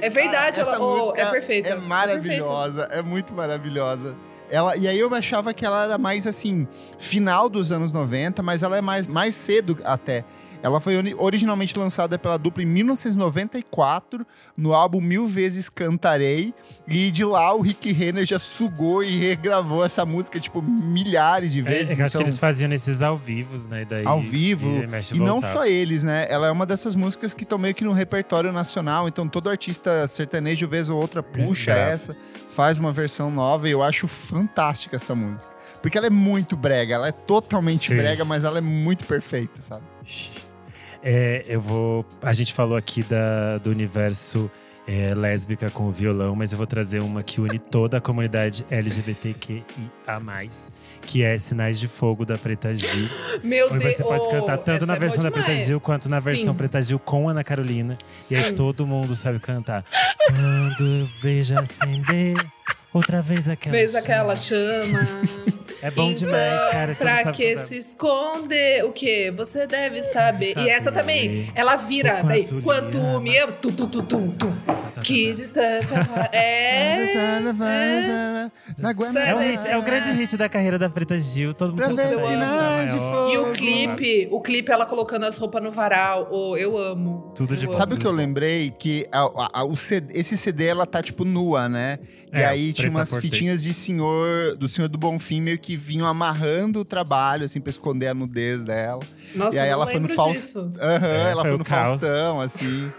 É 0.00 0.08
verdade, 0.08 0.60
ela 0.60 0.78
oh, 0.80 0.96
música 0.96 1.22
é 1.22 1.30
perfeita. 1.30 1.68
É 1.70 1.74
maravilhosa, 1.76 2.88
é 2.90 3.02
muito 3.02 3.32
maravilhosa. 3.32 4.16
Ela, 4.50 4.76
e 4.76 4.86
aí 4.86 4.98
eu 4.98 5.12
achava 5.14 5.54
que 5.54 5.64
ela 5.64 5.84
era 5.84 5.98
mais 5.98 6.26
assim, 6.26 6.68
final 6.98 7.48
dos 7.48 7.72
anos 7.72 7.92
90, 7.92 8.42
mas 8.42 8.62
ela 8.62 8.76
é 8.76 8.80
mais, 8.80 9.06
mais 9.06 9.34
cedo 9.34 9.78
até. 9.84 10.24
Ela 10.64 10.80
foi 10.80 10.96
ori- 10.96 11.14
originalmente 11.18 11.78
lançada 11.78 12.18
pela 12.18 12.38
dupla 12.38 12.62
em 12.62 12.66
1994, 12.66 14.26
no 14.56 14.72
álbum 14.72 14.98
Mil 15.00 15.26
Vezes 15.26 15.68
Cantarei. 15.68 16.54
E 16.88 17.10
de 17.10 17.22
lá 17.22 17.52
o 17.54 17.60
Rick 17.60 17.92
Renner 17.92 18.24
já 18.24 18.38
sugou 18.38 19.02
e 19.04 19.18
regravou 19.18 19.84
essa 19.84 20.06
música, 20.06 20.40
tipo, 20.40 20.62
milhares 20.62 21.52
de 21.52 21.60
É, 21.60 21.62
vezes. 21.62 21.98
é 21.98 22.00
eu 22.00 22.06
acho 22.06 22.12
que 22.12 22.16
Então- 22.18 22.22
eles 22.22 22.38
faziam 22.38 22.68
nesses 22.68 23.02
ao 23.02 23.16
vivos, 23.18 23.66
né? 23.66 23.84
Daí, 23.84 24.06
ao 24.06 24.20
vivo. 24.22 24.68
E, 24.68 25.16
E 25.16 25.18
não 25.20 25.40
só 25.42 25.66
eles, 25.66 26.02
né? 26.02 26.26
Ela 26.30 26.46
é 26.46 26.50
uma 26.50 26.64
dessas 26.64 26.96
músicas 26.96 27.34
que 27.34 27.42
estão 27.42 27.58
meio 27.58 27.74
que 27.74 27.84
no 27.84 27.92
repertório 27.92 28.50
nacional. 28.50 29.06
Então 29.06 29.28
todo 29.28 29.50
artista 29.50 30.06
sertanejo, 30.08 30.66
vez 30.66 30.88
ou 30.88 30.98
outra, 30.98 31.22
puxa 31.22 31.74
Grava. 31.74 31.90
essa, 31.90 32.16
faz 32.50 32.78
uma 32.78 32.90
versão 32.92 33.30
nova. 33.30 33.68
E 33.68 33.72
eu 33.72 33.82
acho 33.82 34.06
fantástica 34.08 34.96
essa 34.96 35.14
música. 35.14 35.52
Porque 35.82 35.98
ela 35.98 36.06
é 36.06 36.10
muito 36.10 36.56
brega. 36.56 36.94
Ela 36.94 37.08
é 37.08 37.12
totalmente 37.12 37.88
Sim. 37.88 37.96
brega, 37.96 38.24
mas 38.24 38.44
ela 38.44 38.56
é 38.56 38.62
muito 38.62 39.04
perfeita, 39.04 39.60
sabe? 39.60 39.84
É, 41.04 41.44
eu 41.46 41.60
vou. 41.60 42.04
A 42.22 42.32
gente 42.32 42.54
falou 42.54 42.76
aqui 42.76 43.02
da, 43.02 43.58
do 43.58 43.70
universo 43.70 44.50
é, 44.86 45.14
lésbica 45.14 45.70
com 45.70 45.84
o 45.84 45.90
violão, 45.90 46.34
mas 46.34 46.52
eu 46.52 46.58
vou 46.58 46.66
trazer 46.66 47.00
uma 47.00 47.22
que 47.22 47.40
une 47.40 47.58
toda 47.58 47.98
a 47.98 48.00
comunidade 48.00 48.64
LGBTQIA, 48.70 49.62
que 51.02 51.22
é 51.22 51.36
Sinais 51.36 51.78
de 51.78 51.88
Fogo 51.88 52.24
da 52.24 52.36
Preta 52.38 52.74
Gil. 52.74 53.08
Meu 53.44 53.66
Onde 53.66 53.80
Deus. 53.80 53.96
você 53.96 54.02
pode 54.02 54.28
cantar 54.30 54.58
tanto 54.58 54.86
na 54.86 54.96
é 54.96 54.98
versão 54.98 55.20
boa 55.20 55.30
da 55.30 55.42
Preta. 55.42 55.64
Gil 55.64 55.80
quanto 55.80 56.08
na 56.08 56.20
Sim. 56.20 56.30
versão 56.30 56.54
Preta 56.54 56.80
Gil 56.80 56.98
com 56.98 57.28
Ana 57.28 57.44
Carolina. 57.44 57.96
E 58.30 58.36
aí 58.36 58.48
Sim. 58.50 58.54
todo 58.54 58.86
mundo 58.86 59.14
sabe 59.14 59.38
cantar. 59.38 59.84
Quando 60.26 60.86
eu 60.86 61.06
vejo 61.22 61.58
acender, 61.58 62.36
outra 62.94 63.20
vez 63.20 63.46
aquela. 63.48 63.76
Chama. 63.86 63.98
aquela 63.98 64.36
chama. 64.36 65.08
É 65.82 65.90
bom 65.90 66.12
Então, 66.12 66.14
demais, 66.28 66.70
cara. 66.72 66.94
Pra 66.94 67.24
sabe 67.24 67.36
que 67.36 67.50
cantar. 67.54 67.66
se 67.66 67.76
esconder? 67.76 68.84
O 68.86 68.92
que? 68.92 69.30
Você 69.32 69.66
deve 69.66 70.00
saber. 70.00 70.56
E 70.56 70.70
essa 70.70 70.90
também, 70.90 71.52
ela 71.54 71.76
vira. 71.76 72.22
O 72.24 72.26
Daí, 72.26 72.46
quanto 72.62 73.20
me 73.20 73.36
ama. 73.36 73.52
Tum, 73.52 73.70
tum, 73.70 73.88
tum, 73.88 74.02
tum, 74.02 74.30
tum. 74.30 74.56
Tá, 74.94 75.00
tá, 75.00 75.00
tá, 75.00 75.02
Que 75.02 75.32
distância. 75.34 76.04
É. 76.32 76.94
Na 78.78 78.90
É, 78.90 79.34
o 79.34 79.38
é 79.68 79.76
o 79.78 79.82
grande 79.82 80.10
hit 80.12 80.36
da 80.36 80.48
carreira 80.48 80.78
da 80.78 80.88
Preta 80.88 81.18
Gil. 81.18 81.52
Todo 81.52 81.70
mundo 81.70 81.80
sabe 81.96 81.96
É. 83.28 83.32
E 83.32 83.38
o 83.38 83.52
clipe, 83.52 84.28
o 84.30 84.40
clipe, 84.40 84.70
ela 84.70 84.86
colocando 84.86 85.24
as 85.24 85.36
roupas 85.36 85.62
no 85.62 85.70
varal. 85.70 86.28
Oh, 86.30 86.56
eu 86.56 86.76
amo. 86.78 87.32
Tudo 87.34 87.56
de 87.56 87.66
bom. 87.66 87.72
Sabe 87.72 87.94
o 87.94 87.98
que 87.98 88.06
eu 88.06 88.12
lembrei? 88.12 88.70
Que 88.70 89.06
a- 89.12 89.22
a- 89.24 89.50
a- 89.60 89.64
o 89.64 89.74
CD 89.76 90.18
esse 90.18 90.36
CD, 90.36 90.66
ela 90.66 90.86
tá, 90.86 91.02
tipo, 91.02 91.24
nua, 91.24 91.68
né? 91.68 91.98
E 92.32 92.38
É, 92.40 92.46
aí 92.46 92.72
tinha 92.72 92.90
umas 92.90 93.08
por 93.10 93.20
dentro. 93.20 93.30
fitinhas 93.36 93.62
de 93.62 93.72
senhor, 93.72 94.56
do 94.56 94.68
senhor 94.68 94.88
do 94.88 94.98
Bonfim, 94.98 95.40
meio 95.40 95.58
que 95.58 95.76
vinham 95.76 96.06
amarrando 96.06 96.80
o 96.80 96.84
trabalho, 96.84 97.44
assim, 97.44 97.60
pra 97.60 97.70
esconder 97.70 98.08
a 98.08 98.14
nudez 98.14 98.64
dela. 98.64 99.00
Nossa, 99.34 99.56
E 99.56 99.60
aí 99.60 99.68
eu 99.68 99.72
ela 99.72 99.84
foi 99.86 99.94
no 99.94 100.00
lembro 100.08 100.16
Faust- 100.16 100.34
disso. 100.40 100.72
Aham, 100.80 101.06
É, 101.06 101.30
ela 101.30 101.42
foi 101.42 101.50
foi 101.50 101.58
no 101.58 101.64
caos. 101.64 102.00
Faustão, 102.00 102.40
assim. 102.40 102.92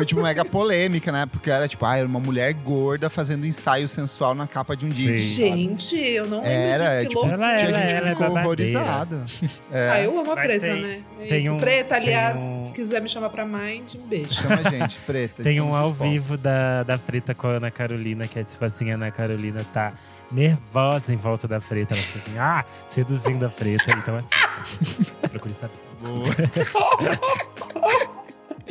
Foi, 0.00 0.06
tipo, 0.06 0.22
mega 0.22 0.44
polêmica, 0.44 1.12
né? 1.12 1.26
Porque 1.26 1.50
era, 1.50 1.68
tipo, 1.68 1.84
ah, 1.84 1.96
era 1.96 2.06
uma 2.06 2.20
mulher 2.20 2.52
gorda 2.54 3.10
fazendo 3.10 3.46
ensaio 3.46 3.86
sensual 3.86 4.34
na 4.34 4.46
capa 4.46 4.74
de 4.76 4.86
um 4.86 4.88
disco. 4.88 5.42
sabe? 5.44 5.62
Gente, 5.62 5.96
eu 5.96 6.26
não 6.26 6.38
lembro 6.38 6.50
Era, 6.52 6.78
disso. 6.84 6.92
é, 6.92 7.02
Que 7.02 7.08
tipo, 7.08 7.20
louco. 7.20 7.34
Ela- 7.34 7.56
Tinha 7.56 7.68
ela- 7.68 7.78
gente 7.80 7.88
que 7.90 7.94
ela 7.96 8.06
é 8.06 8.10
ficou 8.10 8.26
babadeira. 8.28 8.40
horrorizada. 8.46 9.24
É, 9.70 9.90
Ah, 9.90 10.00
eu 10.02 10.18
amo 10.18 10.32
a 10.32 10.36
Mas 10.36 10.46
preta, 10.46 10.66
tem- 10.66 10.82
né? 10.82 11.02
É 11.20 11.26
tem 11.26 11.38
isso. 11.38 11.52
um- 11.52 11.58
preta, 11.60 11.94
aliás, 11.96 12.38
tem 12.38 12.48
um- 12.48 12.66
se 12.66 12.72
quiser 12.72 13.00
me 13.02 13.08
chamar 13.08 13.30
pra 13.30 13.44
Mind, 13.46 13.94
um 13.96 14.06
beijo. 14.06 14.32
Chama 14.32 14.60
a 14.64 14.70
gente, 14.70 14.98
preta. 15.06 15.42
Tem 15.42 15.60
um 15.60 15.74
ao 15.74 15.90
dispostos. 15.90 16.12
vivo 16.12 16.36
da, 16.38 16.82
da 16.82 16.98
Preta 16.98 17.34
com 17.34 17.46
a 17.46 17.50
Ana 17.52 17.70
Carolina, 17.70 18.26
que 18.26 18.38
é 18.38 18.44
tipo 18.44 18.64
assim, 18.64 18.90
a 18.90 18.94
Ana 18.94 19.10
Carolina 19.10 19.64
tá 19.72 19.92
nervosa 20.32 21.12
em 21.12 21.16
volta 21.16 21.46
da 21.46 21.60
Preta. 21.60 21.94
Ela 21.94 22.02
fica 22.02 22.18
assim, 22.20 22.38
ah, 22.38 22.64
seduzindo 22.86 23.44
a 23.44 23.48
Preta. 23.50 23.90
Então 23.92 24.16
assim, 24.16 24.28
procure 25.30 25.52
saber. 25.54 25.74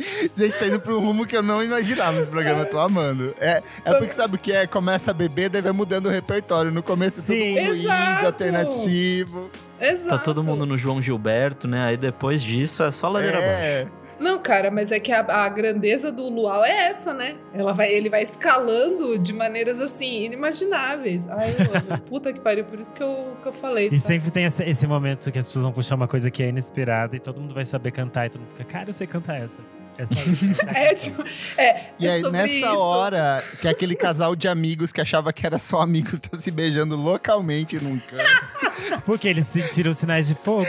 Gente, 0.34 0.58
tá 0.58 0.66
indo 0.66 0.80
pra 0.80 0.94
um 0.94 1.00
rumo 1.00 1.26
que 1.26 1.36
eu 1.36 1.42
não 1.42 1.62
imaginava 1.62 2.18
esse 2.18 2.28
programa, 2.28 2.64
tô 2.64 2.78
amando. 2.78 3.34
É, 3.38 3.62
é 3.84 3.94
porque 3.94 4.12
sabe 4.12 4.36
o 4.36 4.38
que 4.38 4.52
é? 4.52 4.66
Começa 4.66 5.10
a 5.10 5.14
beber, 5.14 5.48
daí 5.48 5.62
vai 5.62 5.72
mudando 5.72 6.06
o 6.06 6.10
repertório. 6.10 6.70
No 6.70 6.82
começo 6.82 7.20
é 7.20 7.22
todo 7.22 7.36
Sim. 7.36 7.54
mundo 7.54 7.72
Exato. 7.74 8.12
indie, 8.12 8.26
alternativo. 8.26 9.50
Exato. 9.80 10.08
Tá 10.10 10.18
todo 10.18 10.44
mundo 10.44 10.66
no 10.66 10.76
João 10.76 11.00
Gilberto, 11.00 11.66
né? 11.66 11.86
Aí 11.86 11.96
depois 11.96 12.42
disso 12.42 12.82
é 12.82 12.90
só 12.90 13.08
ladeira 13.08 13.38
abaixo. 13.38 13.54
É, 13.54 13.86
Não, 14.18 14.38
cara, 14.38 14.70
mas 14.70 14.92
é 14.92 15.00
que 15.00 15.10
a, 15.10 15.20
a 15.20 15.48
grandeza 15.48 16.12
do 16.12 16.28
Luau 16.28 16.62
é 16.62 16.88
essa, 16.88 17.14
né? 17.14 17.36
Ela 17.54 17.72
vai, 17.72 17.90
ele 17.90 18.10
vai 18.10 18.22
escalando 18.22 19.18
de 19.18 19.32
maneiras 19.32 19.80
assim, 19.80 20.24
inimagináveis. 20.24 21.26
Ai, 21.30 21.54
eu 21.58 21.94
amo. 21.94 22.00
Puta 22.06 22.30
que 22.30 22.40
pariu, 22.40 22.64
por 22.66 22.78
isso 22.78 22.92
que 22.92 23.02
eu, 23.02 23.36
que 23.42 23.48
eu 23.48 23.52
falei. 23.54 23.86
E 23.86 23.98
sabe? 23.98 24.14
sempre 24.14 24.30
tem 24.30 24.44
esse, 24.44 24.62
esse 24.62 24.86
momento 24.86 25.32
que 25.32 25.38
as 25.38 25.46
pessoas 25.46 25.64
vão 25.64 25.72
puxar 25.72 25.94
uma 25.94 26.06
coisa 26.08 26.30
que 26.30 26.42
é 26.42 26.48
inesperada 26.48 27.16
e 27.16 27.18
todo 27.20 27.40
mundo 27.40 27.54
vai 27.54 27.64
saber 27.64 27.90
cantar 27.92 28.26
e 28.26 28.30
todo 28.30 28.42
mundo 28.42 28.50
fica, 28.50 28.64
cara, 28.64 28.90
eu 28.90 28.94
sei 28.94 29.06
cantar 29.06 29.40
essa. 29.40 29.62
Essa, 29.98 30.14
essa 30.14 30.62
É, 30.70 30.88
canção." 30.90 31.10
tipo, 31.10 31.24
é, 31.58 31.82
E 31.98 32.06
é 32.06 32.10
aí, 32.12 32.20
sobre 32.22 32.38
nessa 32.38 32.72
isso. 32.72 32.80
hora, 32.82 33.44
que 33.60 33.68
é 33.68 33.70
aquele 33.70 33.94
casal 33.94 34.34
de 34.34 34.48
amigos 34.48 34.92
que 34.92 35.00
achava 35.00 35.32
que 35.32 35.44
era 35.46 35.58
só 35.58 35.80
amigos, 35.80 36.18
tá 36.20 36.38
se 36.38 36.50
beijando 36.50 36.96
localmente 36.96 37.76
num 37.82 37.98
canto. 37.98 39.02
Porque 39.04 39.28
eles 39.28 39.46
sentiram 39.46 39.92
sinais 39.92 40.26
de 40.26 40.34
fogo. 40.34 40.66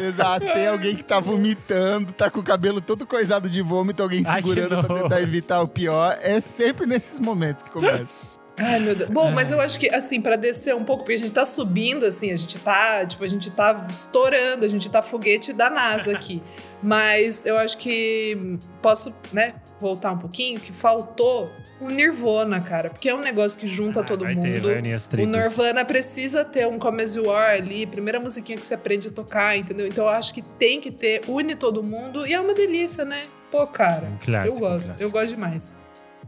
Exato. 0.00 0.46
Tem 0.52 0.66
alguém 0.68 0.94
que 0.94 1.02
tá 1.04 1.18
vomitando, 1.18 2.12
tá 2.12 2.30
com 2.30 2.40
o 2.40 2.42
cabelo 2.44 2.80
todo 2.80 3.06
coisado 3.06 3.48
de 3.50 3.60
vômito, 3.62 4.02
alguém 4.02 4.22
Ai, 4.26 4.36
segurando 4.36 4.84
pra 4.84 4.96
tentar 5.02 5.20
evitar 5.20 5.60
o 5.60 5.68
pior. 5.68 6.16
É 6.22 6.40
sempre 6.40 6.86
nesses 6.86 7.18
momentos 7.18 7.62
que 7.62 7.70
começa. 7.70 8.20
Ai, 8.58 8.80
meu 8.80 8.94
Deus. 8.94 9.10
Bom, 9.10 9.30
mas 9.30 9.50
eu 9.50 9.60
acho 9.60 9.78
que, 9.78 9.88
assim, 9.88 10.20
pra 10.20 10.36
descer 10.36 10.74
um 10.74 10.84
pouco, 10.84 11.02
porque 11.04 11.14
a 11.14 11.18
gente 11.18 11.30
tá 11.30 11.44
subindo, 11.44 12.04
assim, 12.04 12.30
a 12.32 12.36
gente 12.36 12.58
tá, 12.58 13.06
tipo, 13.06 13.22
a 13.22 13.26
gente 13.26 13.50
tá 13.50 13.86
estourando, 13.90 14.64
a 14.64 14.68
gente 14.68 14.90
tá 14.90 15.02
foguete 15.02 15.52
da 15.52 15.70
NASA 15.70 16.12
aqui. 16.12 16.42
mas 16.82 17.44
eu 17.44 17.56
acho 17.58 17.76
que 17.78 18.58
posso, 18.80 19.14
né, 19.32 19.54
voltar 19.80 20.12
um 20.12 20.18
pouquinho, 20.18 20.58
que 20.60 20.72
faltou 20.72 21.50
o 21.80 21.88
Nirvana, 21.90 22.60
cara, 22.60 22.90
porque 22.90 23.08
é 23.08 23.14
um 23.14 23.20
negócio 23.20 23.58
que 23.58 23.66
junta 23.68 24.00
Ah, 24.00 24.04
todo 24.04 24.24
mundo. 24.26 24.40
ter, 24.42 25.22
O. 25.22 25.26
Nirvana 25.26 25.84
precisa 25.84 26.44
ter 26.44 26.66
um 26.66 26.78
Come 26.78 27.02
As 27.02 27.14
You 27.14 27.30
Are 27.30 27.60
ali, 27.60 27.86
primeira 27.86 28.18
musiquinha 28.18 28.58
que 28.58 28.66
você 28.66 28.74
aprende 28.74 29.08
a 29.08 29.10
tocar, 29.12 29.56
entendeu? 29.56 29.86
Então 29.86 30.04
eu 30.04 30.10
acho 30.10 30.34
que 30.34 30.42
tem 30.42 30.80
que 30.80 30.90
ter, 30.90 31.22
une 31.28 31.54
todo 31.54 31.82
mundo 31.82 32.26
e 32.26 32.32
é 32.34 32.40
uma 32.40 32.54
delícia, 32.54 33.04
né? 33.04 33.26
Pô, 33.50 33.66
cara, 33.66 34.08
Um 34.08 34.16
clássico, 34.18 34.56
eu 34.56 34.60
gosto, 34.60 34.86
clássico. 34.88 35.02
eu 35.02 35.10
gosto 35.10 35.28
demais. 35.28 35.76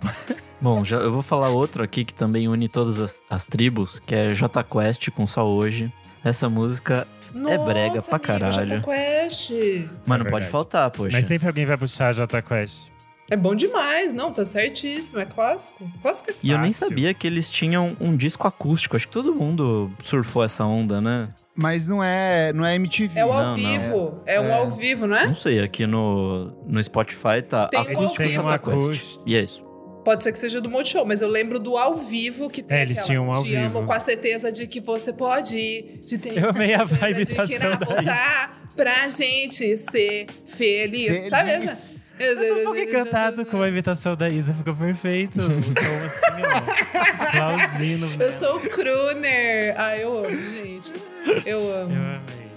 Bom, 0.60 0.84
já, 0.84 0.98
eu 0.98 1.12
vou 1.12 1.22
falar 1.22 1.48
outro 1.48 1.82
aqui 1.82 2.04
que 2.04 2.12
também 2.12 2.46
une 2.48 2.68
todas 2.68 3.00
as, 3.00 3.20
as 3.30 3.46
tribos, 3.46 3.98
que 4.00 4.14
é 4.14 4.30
J 4.34 4.62
Quest 4.64 5.10
com 5.10 5.26
Só 5.26 5.46
Hoje. 5.46 5.90
Essa 6.22 6.50
música 6.50 7.08
Nossa, 7.32 7.58
brega 7.58 8.02
pra 8.02 8.18
caralho. 8.18 8.76
Jota 8.76 8.80
Quest. 8.82 9.50
Mas 10.04 10.18
não 10.18 10.26
É 10.26 10.30
pode 10.30 10.46
faltar, 10.46 10.90
poxa. 10.90 11.16
Mas 11.16 11.24
sempre 11.24 11.46
alguém 11.48 11.64
vai 11.64 11.78
puxar 11.78 12.12
Jota 12.12 12.42
Quest. 12.42 12.88
É 13.30 13.36
bom 13.36 13.54
demais, 13.54 14.12
não, 14.12 14.32
tá 14.32 14.44
certíssimo, 14.44 15.20
é 15.20 15.24
clássico. 15.24 15.88
Clássico 16.02 16.30
é 16.30 16.34
E 16.42 16.50
eu 16.50 16.58
nem 16.58 16.72
sabia 16.72 17.14
que 17.14 17.26
eles 17.26 17.48
tinham 17.48 17.96
um 18.00 18.16
disco 18.16 18.46
acústico. 18.48 18.96
Acho 18.96 19.06
que 19.06 19.12
todo 19.14 19.32
mundo 19.34 19.90
surfou 20.02 20.42
essa 20.42 20.64
onda, 20.64 21.00
né? 21.00 21.28
Mas 21.54 21.86
não 21.86 22.02
é, 22.02 22.52
não 22.52 22.66
é 22.66 22.74
MTV. 22.74 23.18
É 23.20 23.24
o 23.24 23.32
ao 23.32 23.42
Não, 23.42 23.56
não. 23.56 23.80
vivo, 23.80 24.20
é, 24.26 24.40
um 24.40 24.44
É. 24.46 24.52
ao 24.52 24.70
vivo, 24.70 25.06
não 25.06 25.16
é? 25.16 25.26
Não 25.26 25.34
sei, 25.34 25.60
aqui 25.60 25.86
no, 25.86 26.46
no 26.66 26.82
Spotify 26.82 27.40
tá 27.48 27.68
Tem 27.68 27.80
acústico 27.80 28.24
um 28.24 28.28
Jota 28.28 28.58
Quest. 28.58 29.18
E 29.24 29.36
é 29.36 29.42
isso. 29.42 29.62
Pode 30.04 30.22
ser 30.22 30.32
que 30.32 30.38
seja 30.38 30.60
do 30.60 30.68
Multishow, 30.70 31.04
mas 31.04 31.20
eu 31.22 31.28
lembro 31.28 31.58
do 31.58 31.76
ao 31.76 31.96
vivo 31.96 32.48
que 32.48 32.62
tem 32.62 32.78
É, 32.78 32.82
eles 32.82 32.96
aquela, 32.98 33.06
tinham 33.08 33.26
um 33.28 33.32
ao 33.32 33.42
Te 33.42 33.54
amo 33.56 33.66
vivo. 33.68 33.86
com 33.86 33.92
a 33.92 34.00
certeza 34.00 34.50
de 34.50 34.66
que 34.66 34.80
você 34.80 35.12
pode 35.12 35.56
ir, 35.58 36.00
de 36.04 36.18
ter 36.18 36.36
Eu 36.42 36.50
amei 36.50 36.74
a 36.74 36.84
vibe 36.84 37.26
de 37.26 37.34
da 37.34 37.46
que 37.46 37.54
irá 37.54 37.76
voltar 37.76 38.62
pra 38.76 39.08
gente 39.08 39.76
ser 39.76 40.26
feliz, 40.46 41.28
sabe 41.28 41.50
Feliz. 41.50 41.70
essa? 41.70 41.90
Eu 42.18 42.36
tô 42.36 42.60
um 42.60 42.64
pouco 42.64 42.78
encantado 42.78 43.46
com 43.46 43.62
a 43.62 43.68
imitação 43.68 44.14
da 44.14 44.28
Isa, 44.28 44.52
ficou 44.54 44.74
perfeito. 44.76 45.38
Então, 45.40 46.04
assim, 46.04 46.42
ó. 46.44 47.24
Aplaudindo. 47.24 48.22
Eu 48.22 48.32
sou 48.32 48.56
o 48.56 48.60
crooner. 48.60 49.74
Ah, 49.78 49.96
eu 49.96 50.24
amo, 50.26 50.46
gente. 50.48 50.92
Eu 51.46 51.58
amo. 51.74 51.94
Eu 51.94 52.02
amei. 52.02 52.50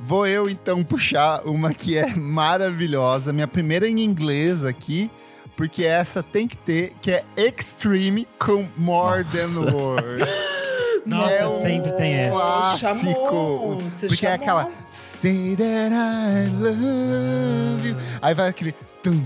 Vou 0.00 0.26
eu 0.26 0.48
então 0.50 0.82
puxar 0.82 1.42
uma 1.46 1.72
que 1.74 1.96
é 1.96 2.06
maravilhosa, 2.14 3.32
minha 3.32 3.48
primeira 3.48 3.88
em 3.88 4.00
inglês 4.00 4.64
aqui, 4.64 5.10
porque 5.56 5.84
essa 5.84 6.22
tem 6.22 6.46
que 6.48 6.56
ter, 6.56 6.94
que 7.00 7.10
é 7.10 7.24
Extreme 7.36 8.26
com 8.38 8.66
More 8.76 9.24
Than 9.24 9.72
Words. 9.72 10.28
Nossa, 11.06 11.32
É 11.32 11.46
um 11.46 11.60
sempre 11.60 11.92
tem 11.92 12.14
essa. 12.14 12.38
clássico. 12.38 13.78
Você 13.90 14.06
Porque 14.06 14.26
é 14.26 14.30
chamou. 14.38 14.42
aquela 14.60 14.70
Say 14.90 15.54
that 15.56 15.94
I 15.94 16.48
love 16.58 17.88
you. 17.88 17.96
Aí 18.22 18.34
vai 18.34 18.48
aquele 18.48 18.72
tum, 19.02 19.22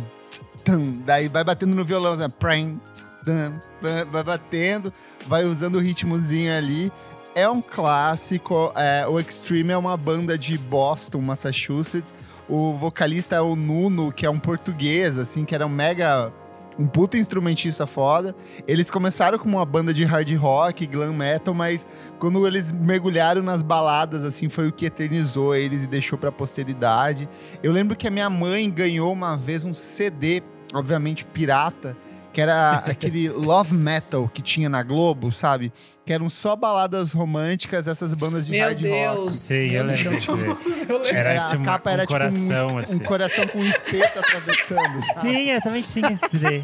tum, 0.65 1.01
daí 1.07 1.29
vai 1.29 1.45
batendo 1.45 1.77
no 1.77 1.85
violão, 1.85 2.15
assim, 2.15 2.29
tss, 2.29 3.07
tum, 3.25 3.61
vai- 3.81 4.05
vai 4.05 4.25
batendo, 4.25 4.93
vai 5.29 5.45
usando 5.45 5.77
o 5.77 5.79
ritmozinho 5.81 6.53
ali. 6.57 6.93
É 7.33 7.49
um 7.49 7.63
clássico. 7.63 8.73
é, 8.75 9.07
o 9.07 9.21
Extreme 9.21 9.71
é 9.73 9.77
uma 9.77 9.97
banda 9.97 10.37
de 10.37 10.59
Boston, 10.59 11.21
Massachusetts. 11.21 12.13
O 12.49 12.73
vocalista 12.73 13.37
é 13.37 13.41
o 13.41 13.55
Nuno, 13.55 14.11
que 14.11 14.25
é 14.25 14.31
um 14.31 14.39
português, 14.39 15.19
assim, 15.19 15.45
que 15.45 15.55
era 15.55 15.67
um 15.67 15.71
mega. 15.71 16.33
Um 16.79 16.87
puta 16.87 17.19
instrumentista 17.19 17.89
foda. 17.89 18.37
Eles 18.65 18.89
começaram 18.89 19.37
como 19.37 19.57
uma 19.57 19.67
banda 19.67 19.93
de 19.93 20.05
hard 20.05 20.33
rock, 20.37 20.87
glam 20.87 21.13
metal, 21.13 21.53
mas 21.53 21.85
quando 22.21 22.47
eles 22.47 22.71
mergulharam 22.71 23.43
nas 23.43 23.63
baladas, 23.63 24.23
assim, 24.23 24.49
foi 24.49 24.69
o 24.69 24.73
que 24.73 24.87
eternizou 24.87 25.57
eles 25.57 25.83
e 25.83 25.89
deixou 25.89 26.17
pra 26.17 26.31
posteridade. 26.31 27.29
Eu 27.65 27.73
lembro 27.73 27.97
que 27.97 28.07
a 28.07 28.11
minha 28.13 28.31
mãe 28.31 28.71
ganhou 28.71 29.13
uma 29.13 29.37
vez 29.37 29.65
um 29.65 29.75
CD, 29.75 30.41
obviamente 30.73 31.25
pirata, 31.25 31.97
que 32.39 32.43
era 32.43 32.77
aquele 32.87 33.29
love 33.29 33.75
metal 33.75 34.31
que 34.33 34.41
tinha 34.41 34.69
na 34.69 34.81
Globo, 34.85 35.33
sabe? 35.33 35.73
Que 36.05 36.13
eram 36.13 36.31
só 36.31 36.55
baladas 36.55 37.11
românticas, 37.11 37.89
essas 37.89 38.15
bandas 38.15 38.47
de 38.47 38.53
Meu 38.53 38.65
hard 38.65 38.79
rock. 38.81 38.89
Deus. 38.93 39.35
Sim, 39.35 39.55
eu 39.73 39.85
Meu 39.85 39.97
lembro 39.97 40.15
eu 40.29 40.37
lembro. 40.37 41.09
Era 41.13 41.43
a 41.45 41.49
tipo 41.49 41.63
um- 41.63 41.65
capa 41.65 41.91
era 41.91 42.03
um 42.05 42.07
tipo 42.07 42.15
um, 42.17 42.19
coração, 42.21 42.81
es- 42.81 42.91
assim. 42.91 42.95
um 43.03 43.05
coração 43.05 43.47
com 43.49 43.59
um 43.59 43.69
espeto 43.69 44.19
atravessando, 44.21 45.03
sabe? 45.15 45.21
Sim, 45.21 45.51
eu 45.51 45.61
também 45.63 45.83
tinha 45.83 46.11
esse 46.13 46.29
CD. 46.31 46.63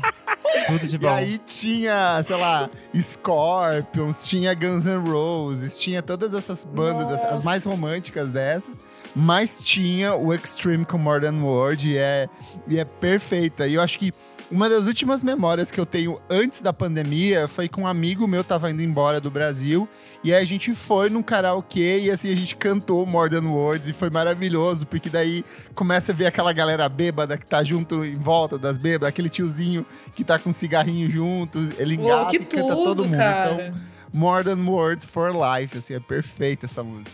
Tudo 0.68 0.86
de 0.86 0.94
E 0.94 0.98
bom. 0.98 1.08
aí 1.12 1.38
tinha, 1.44 2.22
sei 2.22 2.36
lá, 2.36 2.70
Scorpions, 2.96 4.26
tinha 4.26 4.54
Guns 4.54 4.86
N' 4.86 4.98
Roses, 5.10 5.76
tinha 5.78 6.00
todas 6.02 6.32
essas 6.34 6.64
bandas, 6.64 7.10
as, 7.10 7.24
as 7.32 7.44
mais 7.44 7.64
românticas 7.64 8.32
dessas. 8.32 8.80
Mas 9.16 9.60
tinha 9.62 10.14
o 10.14 10.32
Extreme 10.32 10.84
com 10.84 10.98
More 10.98 11.20
Than 11.20 11.42
Word 11.42 11.88
e 11.88 11.96
é, 11.98 12.28
e 12.66 12.78
é 12.78 12.84
perfeita. 12.84 13.66
E 13.66 13.74
eu 13.74 13.82
acho 13.82 13.98
que 13.98 14.12
uma 14.54 14.68
das 14.68 14.86
últimas 14.86 15.20
memórias 15.20 15.72
que 15.72 15.80
eu 15.80 15.84
tenho 15.84 16.20
antes 16.30 16.62
da 16.62 16.72
pandemia 16.72 17.48
foi 17.48 17.68
com 17.68 17.82
um 17.82 17.86
amigo 17.88 18.26
meu 18.28 18.44
tava 18.44 18.70
indo 18.70 18.82
embora 18.82 19.20
do 19.20 19.28
Brasil. 19.28 19.88
E 20.22 20.32
aí 20.32 20.40
a 20.40 20.46
gente 20.46 20.72
foi 20.76 21.10
num 21.10 21.24
karaokê 21.24 21.98
e 21.98 22.10
assim 22.10 22.32
a 22.32 22.36
gente 22.36 22.54
cantou 22.54 23.04
More 23.04 23.28
Than 23.28 23.48
Words 23.48 23.88
e 23.88 23.92
foi 23.92 24.10
maravilhoso, 24.10 24.86
porque 24.86 25.10
daí 25.10 25.44
começa 25.74 26.12
a 26.12 26.14
ver 26.14 26.26
aquela 26.26 26.52
galera 26.52 26.88
bêbada 26.88 27.36
que 27.36 27.44
tá 27.44 27.64
junto 27.64 28.04
em 28.04 28.16
volta 28.16 28.56
das 28.56 28.78
bêbadas, 28.78 29.08
aquele 29.08 29.28
tiozinho 29.28 29.84
que 30.14 30.22
tá 30.22 30.38
com 30.38 30.52
cigarrinho 30.52 31.10
junto, 31.10 31.58
ele 31.76 31.96
engata 31.96 32.30
que 32.30 32.36
e 32.36 32.38
canta 32.38 32.74
todo 32.74 32.84
tudo, 32.84 33.04
mundo. 33.06 33.16
cara. 33.16 33.52
Então, 33.54 33.74
More 34.12 34.44
Than 34.44 34.64
Words 34.70 35.04
for 35.04 35.32
Life, 35.32 35.76
assim, 35.76 35.94
é 35.94 36.00
perfeita 36.00 36.66
essa 36.66 36.84
música. 36.84 37.10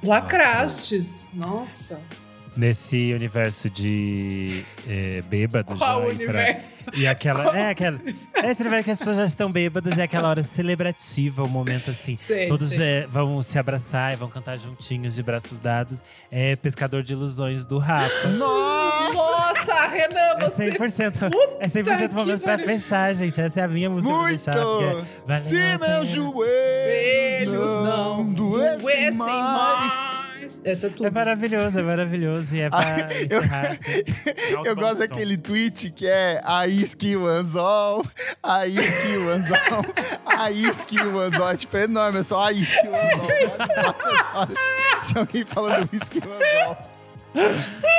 Lacrastes. 0.00 1.28
Nossa. 1.34 1.98
Nesse 2.56 3.12
universo 3.12 3.68
de 3.68 4.64
é, 4.88 5.20
bêbados. 5.22 5.76
Qual 5.76 6.02
já, 6.02 6.06
e 6.08 6.14
pra- 6.16 6.24
universo? 6.24 6.84
E 6.94 7.06
aquela. 7.06 7.56
É, 7.58 7.70
aquela. 7.70 7.98
É 8.34 8.50
esse 8.50 8.62
universo 8.62 8.84
que 8.84 8.90
as 8.92 8.98
pessoas 8.98 9.16
já 9.16 9.24
estão 9.24 9.50
bêbadas 9.50 9.98
e 9.98 10.00
é 10.00 10.04
aquela 10.04 10.28
hora 10.28 10.42
celebrativa, 10.42 11.42
o 11.42 11.48
momento 11.48 11.90
assim. 11.90 12.16
Sei, 12.24 12.46
Todos 12.46 12.68
sei. 12.70 12.84
é, 13.02 13.06
vão 13.08 13.42
se 13.42 13.58
abraçar 13.58 14.12
e 14.12 14.16
vão 14.16 14.28
cantar 14.28 14.56
juntinhos, 14.58 15.14
de 15.14 15.22
braços 15.22 15.58
dados. 15.58 15.98
É 16.30 16.54
Pescador 16.56 17.02
de 17.02 17.12
Ilusões 17.12 17.64
do 17.64 17.78
Rapa. 17.78 18.28
Nossa! 18.28 18.94
Nossa, 19.14 19.86
Renan, 19.88 20.18
É 20.38 20.40
você 20.48 20.70
100%, 20.72 21.30
é 21.60 21.66
100% 21.66 22.08
que 22.08 22.14
momento 22.14 22.40
pra 22.42 22.58
fechar, 22.58 23.14
gente. 23.14 23.40
Essa 23.40 23.60
é 23.60 23.62
a 23.64 23.68
minha 23.68 23.88
música 23.90 24.12
pra 24.14 24.26
fechar. 24.28 24.56
Muito! 24.56 25.06
é 25.28 25.38
Se 25.38 25.54
meus 25.78 26.08
joelhos 26.08 27.74
não 27.74 28.32
doessem 28.32 28.78
doessem 28.78 29.18
mais. 29.18 29.92
mais. 29.92 30.13
Essa 30.64 30.86
é 30.86 30.90
tudo. 30.90 31.06
É 31.06 31.10
maravilhoso, 31.10 31.78
é 31.78 31.82
maravilhoso. 31.82 32.54
E 32.54 32.60
é 32.60 32.68
pra 32.70 32.78
Ah, 32.80 33.08
eu- 33.12 33.24
encerrar. 33.24 33.66
assim, 33.72 34.54
alto 34.56 34.66
Eu 34.68 34.76
gosto 34.76 34.98
daquele 34.98 35.36
tweet 35.36 35.90
que 35.90 36.06
é 36.06 36.40
a 36.44 36.66
isque 36.66 37.16
o 37.16 37.26
anzol, 37.26 38.04
a 38.42 38.66
isque 38.66 39.16
o 39.18 39.30
anzol, 39.30 39.86
a 40.26 40.50
isque 40.50 40.98
o 40.98 41.18
anzol. 41.20 41.50
É, 41.50 41.56
tipo, 41.56 41.76
é 41.76 41.82
enorme, 41.84 42.20
é 42.20 42.22
só 42.22 42.44
a 42.44 42.52
isque 42.52 42.86
o 42.86 42.94
anzol. 42.94 43.28
Tinha 45.04 45.20
alguém 45.20 45.44
falando 45.44 45.88
isque 45.92 46.18
o 46.18 46.32
anzol. 46.32 46.93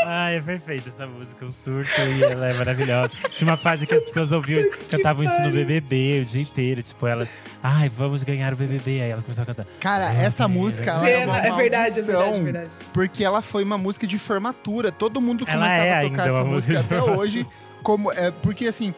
Ai, 0.08 0.38
é 0.38 0.42
perfeita 0.42 0.90
essa 0.90 1.06
música, 1.08 1.46
um 1.46 1.52
surto 1.52 1.90
e 2.02 2.24
ela 2.24 2.50
é 2.50 2.54
maravilhosa. 2.54 3.12
Tinha 3.32 3.50
uma 3.50 3.58
fase 3.58 3.86
que 3.88 3.94
as 3.94 4.04
pessoas 4.04 4.32
ouviam, 4.32 4.64
cantavam 4.90 5.24
isso 5.24 5.42
no. 5.42 5.52
BBB 5.52 6.22
o 6.22 6.26
dia 6.26 6.42
inteiro. 6.42 6.82
Tipo, 6.84 7.08
elas, 7.08 7.30
ai, 7.64 7.90
vamos 7.90 8.24
ganhar 8.24 8.54
o 8.54 8.56
BBB. 8.56 9.02
Aí 9.02 9.10
elas 9.10 9.24
começaram 9.24 9.52
a 9.52 9.56
cantar. 9.56 9.68
Cara, 9.80 10.14
essa 10.14 10.48
música 10.48 10.92
ela 10.92 11.10
é 11.10 11.26
uma 11.26 11.38
é 11.40 11.52
verdade, 11.56 12.00
é 12.00 12.04
verdade, 12.04 12.38
é 12.38 12.42
verdade. 12.44 12.70
porque 12.94 13.24
ela 13.24 13.42
foi 13.42 13.64
uma 13.64 13.78
música 13.78 14.06
de 14.06 14.18
formatura. 14.20 14.92
Todo 14.92 15.20
mundo 15.20 15.44
Ela 15.48 15.58
começava 15.58 15.84
é 15.86 15.94
a 15.94 15.98
ainda 16.00 16.10
tocar 16.12 16.28
essa 16.28 16.36
uma 16.42 16.46
música 16.46 16.80
até 16.80 17.02
hoje. 17.02 17.48
Como, 17.82 18.12
é, 18.12 18.32
porque 18.32 18.68
assim, 18.68 18.94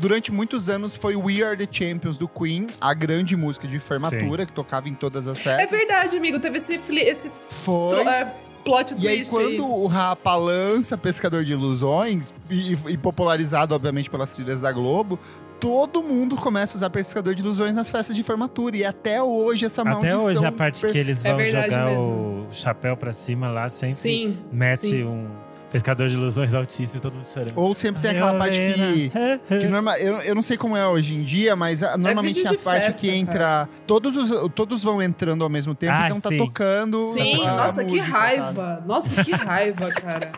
durante 0.00 0.32
muitos 0.32 0.68
anos 0.68 0.96
foi 0.96 1.14
We 1.16 1.42
Are 1.42 1.56
The 1.56 1.68
Champions 1.70 2.18
do 2.18 2.26
Queen, 2.28 2.66
a 2.80 2.92
grande 2.92 3.36
música 3.36 3.68
de 3.68 3.78
formatura, 3.78 4.44
que 4.46 4.52
tocava 4.52 4.88
em 4.88 4.94
todas 4.94 5.26
as 5.28 5.38
É 5.38 5.42
festas. 5.42 5.70
verdade, 5.78 6.16
amigo. 6.16 6.40
Teve 6.40 6.58
esse, 6.58 6.76
fli- 6.78 7.02
esse 7.02 7.30
Foi. 7.64 8.00
é, 8.06 8.34
plot 8.64 8.94
E 8.98 9.08
aí, 9.08 9.16
twist 9.16 9.30
quando 9.30 9.66
o 9.66 9.86
Rapa 9.86 10.34
lança 10.36 10.96
Pescador 10.96 11.44
de 11.44 11.52
Ilusões, 11.52 12.32
e, 12.50 12.72
e 12.88 12.96
popularizado, 12.96 13.74
obviamente, 13.74 14.08
pelas 14.10 14.32
trilhas 14.32 14.60
da 14.60 14.70
Globo, 14.72 15.18
todo 15.60 16.02
mundo 16.02 16.34
começa 16.36 16.76
a 16.76 16.78
usar 16.78 16.90
Pescador 16.90 17.34
de 17.34 17.42
Ilusões 17.42 17.74
nas 17.76 17.88
festas 17.88 18.16
de 18.16 18.22
formatura. 18.22 18.76
E 18.76 18.84
até 18.84 19.22
hoje 19.22 19.64
essa 19.66 19.82
Até 19.82 19.90
maldição... 19.90 20.24
hoje, 20.24 20.44
a 20.44 20.52
parte 20.52 20.86
que 20.86 20.98
eles 20.98 21.24
É 21.24 21.28
vão 21.28 21.38
verdade 21.38 21.70
jogar 21.70 21.86
mesmo. 21.90 22.46
o 22.50 22.52
chapéu 22.52 22.96
pra 22.96 23.12
cima 23.12 23.48
lá, 23.48 23.68
sempre 23.68 23.94
Sim. 23.94 24.38
mete 24.52 24.78
sim. 24.88 25.04
um 25.04 25.26
pescador 25.72 26.08
de 26.08 26.14
ilusões 26.14 26.52
altíssimo 26.54 26.98
e 26.98 27.00
todo 27.00 27.14
mundo 27.14 27.26
chorando. 27.26 27.52
Ou 27.56 27.74
sempre 27.74 28.02
tem 28.02 28.10
aquela 28.12 28.34
parte 28.38 28.58
que... 28.58 29.10
que 29.58 29.66
norma, 29.68 29.98
eu, 29.98 30.20
eu 30.20 30.34
não 30.34 30.42
sei 30.42 30.56
como 30.56 30.76
é 30.76 30.86
hoje 30.86 31.14
em 31.14 31.22
dia, 31.22 31.56
mas 31.56 31.82
ah, 31.82 31.96
normalmente 31.96 32.34
vídeo 32.36 32.50
tem 32.50 32.58
a 32.58 32.62
parte 32.62 32.86
festa, 32.86 33.00
que 33.00 33.10
entra... 33.10 33.68
Todos, 33.86 34.16
os, 34.16 34.52
todos 34.54 34.84
vão 34.84 35.02
entrando 35.02 35.42
ao 35.42 35.50
mesmo 35.50 35.74
tempo, 35.74 35.92
Ah, 35.92 36.06
então 36.06 36.20
tá 36.20 36.28
sim. 36.28 36.36
tocando... 36.38 37.00
Sim, 37.14 37.44
a- 37.44 37.52
a 37.52 37.56
nossa, 37.56 37.84
que 37.84 37.90
música, 37.96 38.06
sabe? 38.12 38.36
raiva. 38.36 38.82
Nossa, 38.86 39.24
que 39.24 39.32
raiva, 39.32 39.88
cara. 39.90 40.32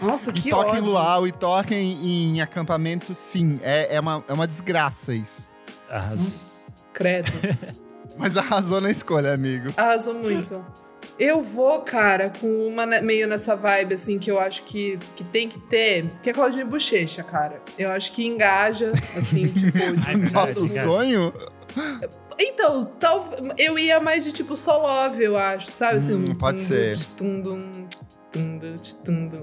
Nossa, 0.00 0.30
E 0.30 0.34
que 0.34 0.50
toca 0.50 0.70
ódio. 0.70 0.78
em 0.84 0.86
luau 0.86 1.26
e 1.26 1.32
toca 1.32 1.74
em, 1.74 2.34
em 2.36 2.40
acampamento, 2.40 3.14
sim. 3.14 3.58
É, 3.62 3.96
é, 3.96 4.00
uma, 4.00 4.22
é 4.28 4.32
uma 4.32 4.46
desgraça 4.46 5.14
isso. 5.14 5.48
Arrasou. 5.90 6.24
Nossa, 6.26 6.72
credo. 6.92 7.32
Mas 8.18 8.36
arrasou 8.36 8.80
na 8.80 8.90
escolha, 8.90 9.32
amigo. 9.34 9.70
Arrasou 9.76 10.14
muito. 10.14 10.64
Eu 11.18 11.42
vou, 11.42 11.80
cara, 11.80 12.30
com 12.40 12.66
uma 12.68 12.86
meio 13.00 13.26
nessa 13.26 13.54
vibe, 13.56 13.94
assim, 13.94 14.18
que 14.18 14.30
eu 14.30 14.38
acho 14.38 14.64
que, 14.64 14.98
que 15.16 15.24
tem 15.24 15.48
que 15.48 15.58
ter, 15.58 16.06
que 16.22 16.30
é 16.30 16.32
Claudinha 16.32 16.64
Bochecha, 16.66 17.22
cara. 17.22 17.60
Eu 17.78 17.90
acho 17.90 18.12
que 18.12 18.24
engaja, 18.26 18.92
assim, 19.16 19.46
tipo... 19.52 19.72
De- 19.72 20.30
Nosso 20.32 20.68
sonho? 20.68 21.32
Então, 22.38 22.84
tal, 23.00 23.30
eu 23.56 23.78
ia 23.78 23.98
mais 23.98 24.24
de 24.24 24.32
tipo 24.32 24.56
só 24.56 24.76
love, 24.78 25.22
eu 25.24 25.38
acho, 25.38 25.70
sabe? 25.72 25.96
Assim, 25.98 26.14
Hum, 26.14 26.30
um 26.30 26.34
pode 26.34 26.58
tum, 26.58 26.64
ser. 26.66 26.98
tum, 27.16 27.42
tum. 27.42 27.72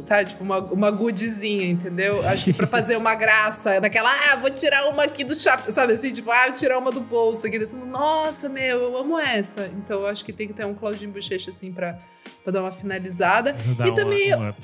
Sabe? 0.01 0.29
Tipo, 0.29 0.43
uma, 0.43 0.59
uma 0.59 0.91
goodzinha, 0.91 1.65
entendeu? 1.65 2.25
Acho 2.27 2.45
que 2.45 2.53
pra 2.53 2.67
fazer 2.67 2.95
uma 2.97 3.15
graça, 3.15 3.79
naquela, 3.79 4.09
ah, 4.31 4.35
vou 4.35 4.49
tirar 4.51 4.87
uma 4.89 5.03
aqui 5.03 5.23
do 5.23 5.35
chapéu, 5.35 5.71
sabe 5.71 5.93
assim? 5.93 6.11
Tipo, 6.11 6.31
ah, 6.31 6.45
vou 6.45 6.53
tirar 6.53 6.77
uma 6.77 6.91
do 6.91 6.99
bolso 7.01 7.45
aqui. 7.47 7.59
Tudo, 7.65 7.85
Nossa, 7.85 8.47
meu, 8.49 8.81
eu 8.81 8.97
amo 8.97 9.19
essa. 9.19 9.69
Então 9.77 10.01
eu 10.01 10.07
acho 10.07 10.23
que 10.23 10.31
tem 10.33 10.47
que 10.47 10.53
ter 10.53 10.65
um 10.65 10.73
Claudinho 10.73 11.11
Bochecha, 11.11 11.49
assim, 11.51 11.71
pra, 11.71 11.97
pra 12.43 12.51
dar 12.53 12.61
uma 12.61 12.71
finalizada. 12.71 13.51
Ajudar 13.55 13.87
E 13.87 13.91
um, 13.91 13.95
também- 13.95 14.35
um 14.35 14.49
up. 14.49 14.61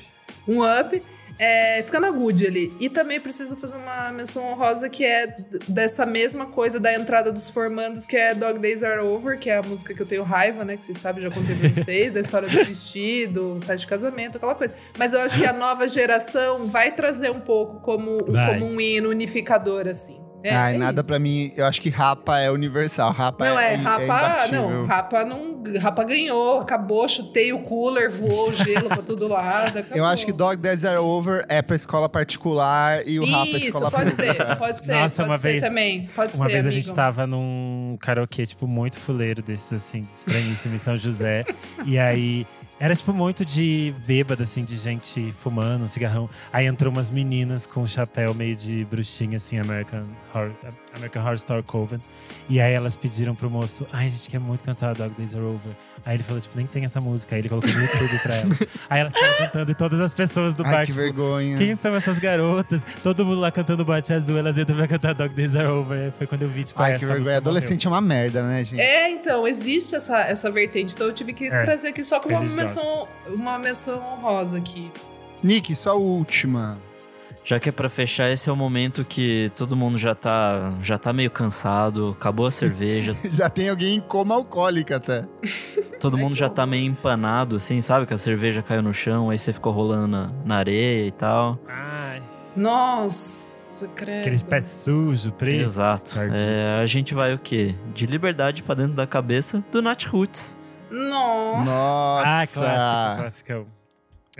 um 0.48 0.80
up. 0.80 1.02
É, 1.42 1.82
fica 1.82 1.98
na 1.98 2.10
good 2.10 2.46
ali. 2.46 2.76
E 2.78 2.90
também 2.90 3.18
preciso 3.18 3.56
fazer 3.56 3.76
uma 3.76 4.12
menção 4.12 4.44
honrosa 4.44 4.90
que 4.90 5.06
é 5.06 5.34
dessa 5.66 6.04
mesma 6.04 6.44
coisa 6.44 6.78
da 6.78 6.92
entrada 6.92 7.32
dos 7.32 7.48
formandos, 7.48 8.04
que 8.04 8.14
é 8.14 8.34
Dog 8.34 8.58
Days 8.58 8.84
Are 8.84 9.02
Over, 9.02 9.38
que 9.38 9.48
é 9.48 9.56
a 9.56 9.62
música 9.62 9.94
que 9.94 10.02
eu 10.02 10.06
tenho 10.06 10.22
raiva, 10.22 10.66
né? 10.66 10.76
Que 10.76 10.84
vocês 10.84 10.98
sabem, 10.98 11.22
já 11.22 11.30
contei 11.30 11.56
pra 11.56 11.70
vocês, 11.72 12.12
da 12.12 12.20
história 12.20 12.46
do 12.46 12.54
vestido, 12.62 13.58
festa 13.60 13.76
de 13.76 13.86
casamento, 13.86 14.36
aquela 14.36 14.54
coisa. 14.54 14.76
Mas 14.98 15.14
eu 15.14 15.20
acho 15.20 15.38
que 15.38 15.46
a 15.46 15.52
nova 15.54 15.88
geração 15.88 16.66
vai 16.66 16.92
trazer 16.92 17.30
um 17.30 17.40
pouco 17.40 17.80
como, 17.80 18.18
como 18.18 18.66
um 18.66 18.78
hino 18.78 19.08
unificador, 19.08 19.88
assim. 19.88 20.20
É, 20.42 20.54
Ai, 20.54 20.74
é 20.74 20.78
nada 20.78 21.00
isso. 21.00 21.08
pra 21.08 21.18
mim. 21.18 21.52
Eu 21.56 21.66
acho 21.66 21.80
que 21.80 21.88
Rapa 21.90 22.38
é 22.38 22.50
universal. 22.50 23.12
Rapa 23.12 23.44
Não, 23.44 23.58
é, 23.58 23.72
é, 23.74 23.76
Rapa, 23.76 24.02
imbatível. 24.04 24.70
não, 24.70 24.86
Rapa 24.86 25.24
não, 25.24 25.62
Rapa 25.78 26.04
ganhou, 26.04 26.60
acabou, 26.60 27.08
chutei 27.08 27.52
o 27.52 27.60
cooler, 27.60 28.10
voou 28.10 28.48
o 28.48 28.52
gelo 28.54 28.88
pra 28.88 28.98
todo 29.02 29.28
lado. 29.28 29.76
Eu 29.78 29.80
acabou. 29.82 30.04
acho 30.06 30.24
que 30.26 30.32
Dog 30.32 30.56
Days 30.56 30.84
Are 30.84 30.98
Over 30.98 31.44
é 31.48 31.60
pra 31.60 31.76
escola 31.76 32.08
particular 32.08 33.06
e 33.06 33.18
o 33.20 33.24
Rapa 33.30 33.46
é 33.46 33.56
Isso, 33.56 33.66
escola 33.66 33.90
pode 33.90 34.10
pública. 34.12 34.34
ser, 34.46 34.56
pode 34.56 34.82
ser. 34.82 34.92
Nossa, 34.94 35.16
pode 35.22 35.30
uma 35.30 35.38
ser 35.38 35.48
vez- 35.52 35.64
também. 35.64 36.08
Pode 36.16 36.36
Uma 36.36 36.46
ser, 36.46 36.52
vez 36.52 36.64
a 36.64 36.68
amigo. 36.68 36.82
gente 36.82 36.94
tava 36.94 37.26
num 37.26 37.96
karaokê, 38.00 38.46
tipo, 38.46 38.66
muito 38.66 38.98
fuleiro 38.98 39.42
desses, 39.42 39.72
assim, 39.72 40.06
estranhíssimo 40.14 40.74
em 40.74 40.78
São 40.78 40.96
José. 40.96 41.44
e 41.84 41.98
aí, 41.98 42.46
era, 42.80 42.94
tipo, 42.96 43.12
muito 43.12 43.44
de 43.44 43.94
bêbada, 44.06 44.42
assim, 44.42 44.64
de 44.64 44.74
gente 44.76 45.32
fumando, 45.32 45.84
um 45.84 45.86
cigarrão. 45.86 46.30
Aí 46.50 46.64
entrou 46.64 46.90
umas 46.90 47.10
meninas 47.10 47.66
com 47.66 47.82
um 47.82 47.86
chapéu 47.86 48.32
meio 48.32 48.56
de 48.56 48.86
bruxinha, 48.86 49.36
assim, 49.36 49.58
American 49.58 50.04
Horror, 50.34 50.52
American 50.94 51.22
Horror 51.22 51.34
Story 51.34 51.62
Coven. 51.62 52.00
E 52.48 52.58
aí 52.58 52.72
elas 52.72 52.96
pediram 52.96 53.34
pro 53.34 53.50
moço, 53.50 53.86
ai, 53.92 54.06
a 54.06 54.10
gente 54.10 54.30
quer 54.30 54.40
muito 54.40 54.64
cantar 54.64 54.94
Dog 54.94 55.14
Days 55.14 55.34
Are 55.34 55.44
Over. 55.44 55.76
Aí 56.04 56.16
ele 56.16 56.22
falou, 56.22 56.40
tipo, 56.40 56.56
nem 56.56 56.66
tem 56.66 56.84
essa 56.84 57.00
música. 57.00 57.34
Aí 57.34 57.42
ele 57.42 57.48
colocou 57.48 57.70
no 57.70 57.80
YouTube 57.80 58.18
pra 58.22 58.34
elas. 58.36 58.58
aí 58.88 59.00
elas 59.00 59.14
ficaram 59.14 59.36
cantando 59.38 59.70
e 59.70 59.74
todas 59.74 60.00
as 60.00 60.14
pessoas 60.14 60.54
do 60.54 60.64
Ai, 60.64 60.70
bar, 60.72 60.80
que 60.80 60.86
tipo, 60.92 60.98
vergonha. 61.00 61.58
quem 61.58 61.74
são 61.74 61.94
essas 61.94 62.18
garotas? 62.18 62.82
Todo 63.02 63.24
mundo 63.24 63.40
lá 63.40 63.50
cantando 63.52 63.84
Boate 63.84 64.12
Azul, 64.12 64.38
elas 64.38 64.56
entram 64.56 64.76
pra 64.76 64.88
cantar 64.88 65.14
Dog 65.14 65.34
Days 65.34 65.54
Are 65.54 65.66
Over. 65.66 66.12
Foi 66.12 66.26
quando 66.26 66.42
eu 66.42 66.48
vi, 66.48 66.64
tipo, 66.64 66.80
Ai, 66.82 66.92
essa 66.92 67.00
que 67.06 67.12
vergonha. 67.12 67.36
Adolescente 67.36 67.86
é 67.86 67.90
uma 67.90 68.00
merda, 68.00 68.42
né, 68.42 68.64
gente? 68.64 68.80
É, 68.80 69.10
então, 69.10 69.46
existe 69.46 69.94
essa, 69.94 70.20
essa 70.20 70.50
vertente. 70.50 70.94
Então 70.94 71.06
eu 71.06 71.12
tive 71.12 71.32
que 71.34 71.46
É, 71.46 71.62
trazer 71.62 71.88
aqui 71.88 72.02
só 72.02 72.18
como 72.20 72.34
uma 72.36 72.44
menção, 72.56 73.08
uma 73.28 73.58
menção 73.58 73.98
honrosa 74.00 74.56
aqui. 74.58 74.90
Nick, 75.42 75.74
sua 75.74 75.94
última. 75.94 76.78
Já 77.50 77.58
que 77.58 77.68
é 77.68 77.72
pra 77.72 77.88
fechar, 77.88 78.30
esse 78.30 78.48
é 78.48 78.52
o 78.52 78.54
momento 78.54 79.04
que 79.04 79.50
todo 79.56 79.74
mundo 79.74 79.98
já 79.98 80.14
tá, 80.14 80.72
já 80.80 80.96
tá 80.96 81.12
meio 81.12 81.32
cansado, 81.32 82.14
acabou 82.16 82.46
a 82.46 82.50
cerveja, 82.52 83.12
Já 83.28 83.50
tem 83.50 83.68
alguém 83.68 83.96
em 83.96 84.00
coma 84.00 84.36
alcoólica 84.36 84.98
até. 84.98 85.24
todo 85.98 86.16
mundo 86.16 86.36
já 86.36 86.48
tá 86.48 86.64
meio 86.64 86.86
empanado, 86.86 87.56
assim, 87.56 87.80
sabe? 87.80 88.06
Que 88.06 88.14
a 88.14 88.18
cerveja 88.18 88.62
caiu 88.62 88.82
no 88.82 88.94
chão, 88.94 89.30
aí 89.30 89.36
você 89.36 89.52
ficou 89.52 89.72
rolando 89.72 90.06
na, 90.06 90.30
na 90.44 90.56
areia 90.58 91.08
e 91.08 91.10
tal. 91.10 91.58
Ai, 91.66 92.22
Nossa, 92.54 93.88
credo. 93.96 94.20
aqueles 94.20 94.44
pés 94.44 94.64
sujos, 94.66 95.32
pretos. 95.32 95.60
Exato. 95.72 96.20
É, 96.20 96.78
a 96.80 96.86
gente 96.86 97.14
vai 97.14 97.34
o 97.34 97.38
quê? 97.40 97.74
De 97.92 98.06
liberdade 98.06 98.62
pra 98.62 98.76
dentro 98.76 98.92
da 98.92 99.08
cabeça 99.08 99.60
do 99.72 99.82
Nat 99.82 100.04
Roots. 100.06 100.56
Nossa. 100.88 101.64
Nossa. 101.64 102.22
Ah, 102.24 102.46
clássico, 102.46 103.20
clássico. 103.22 103.79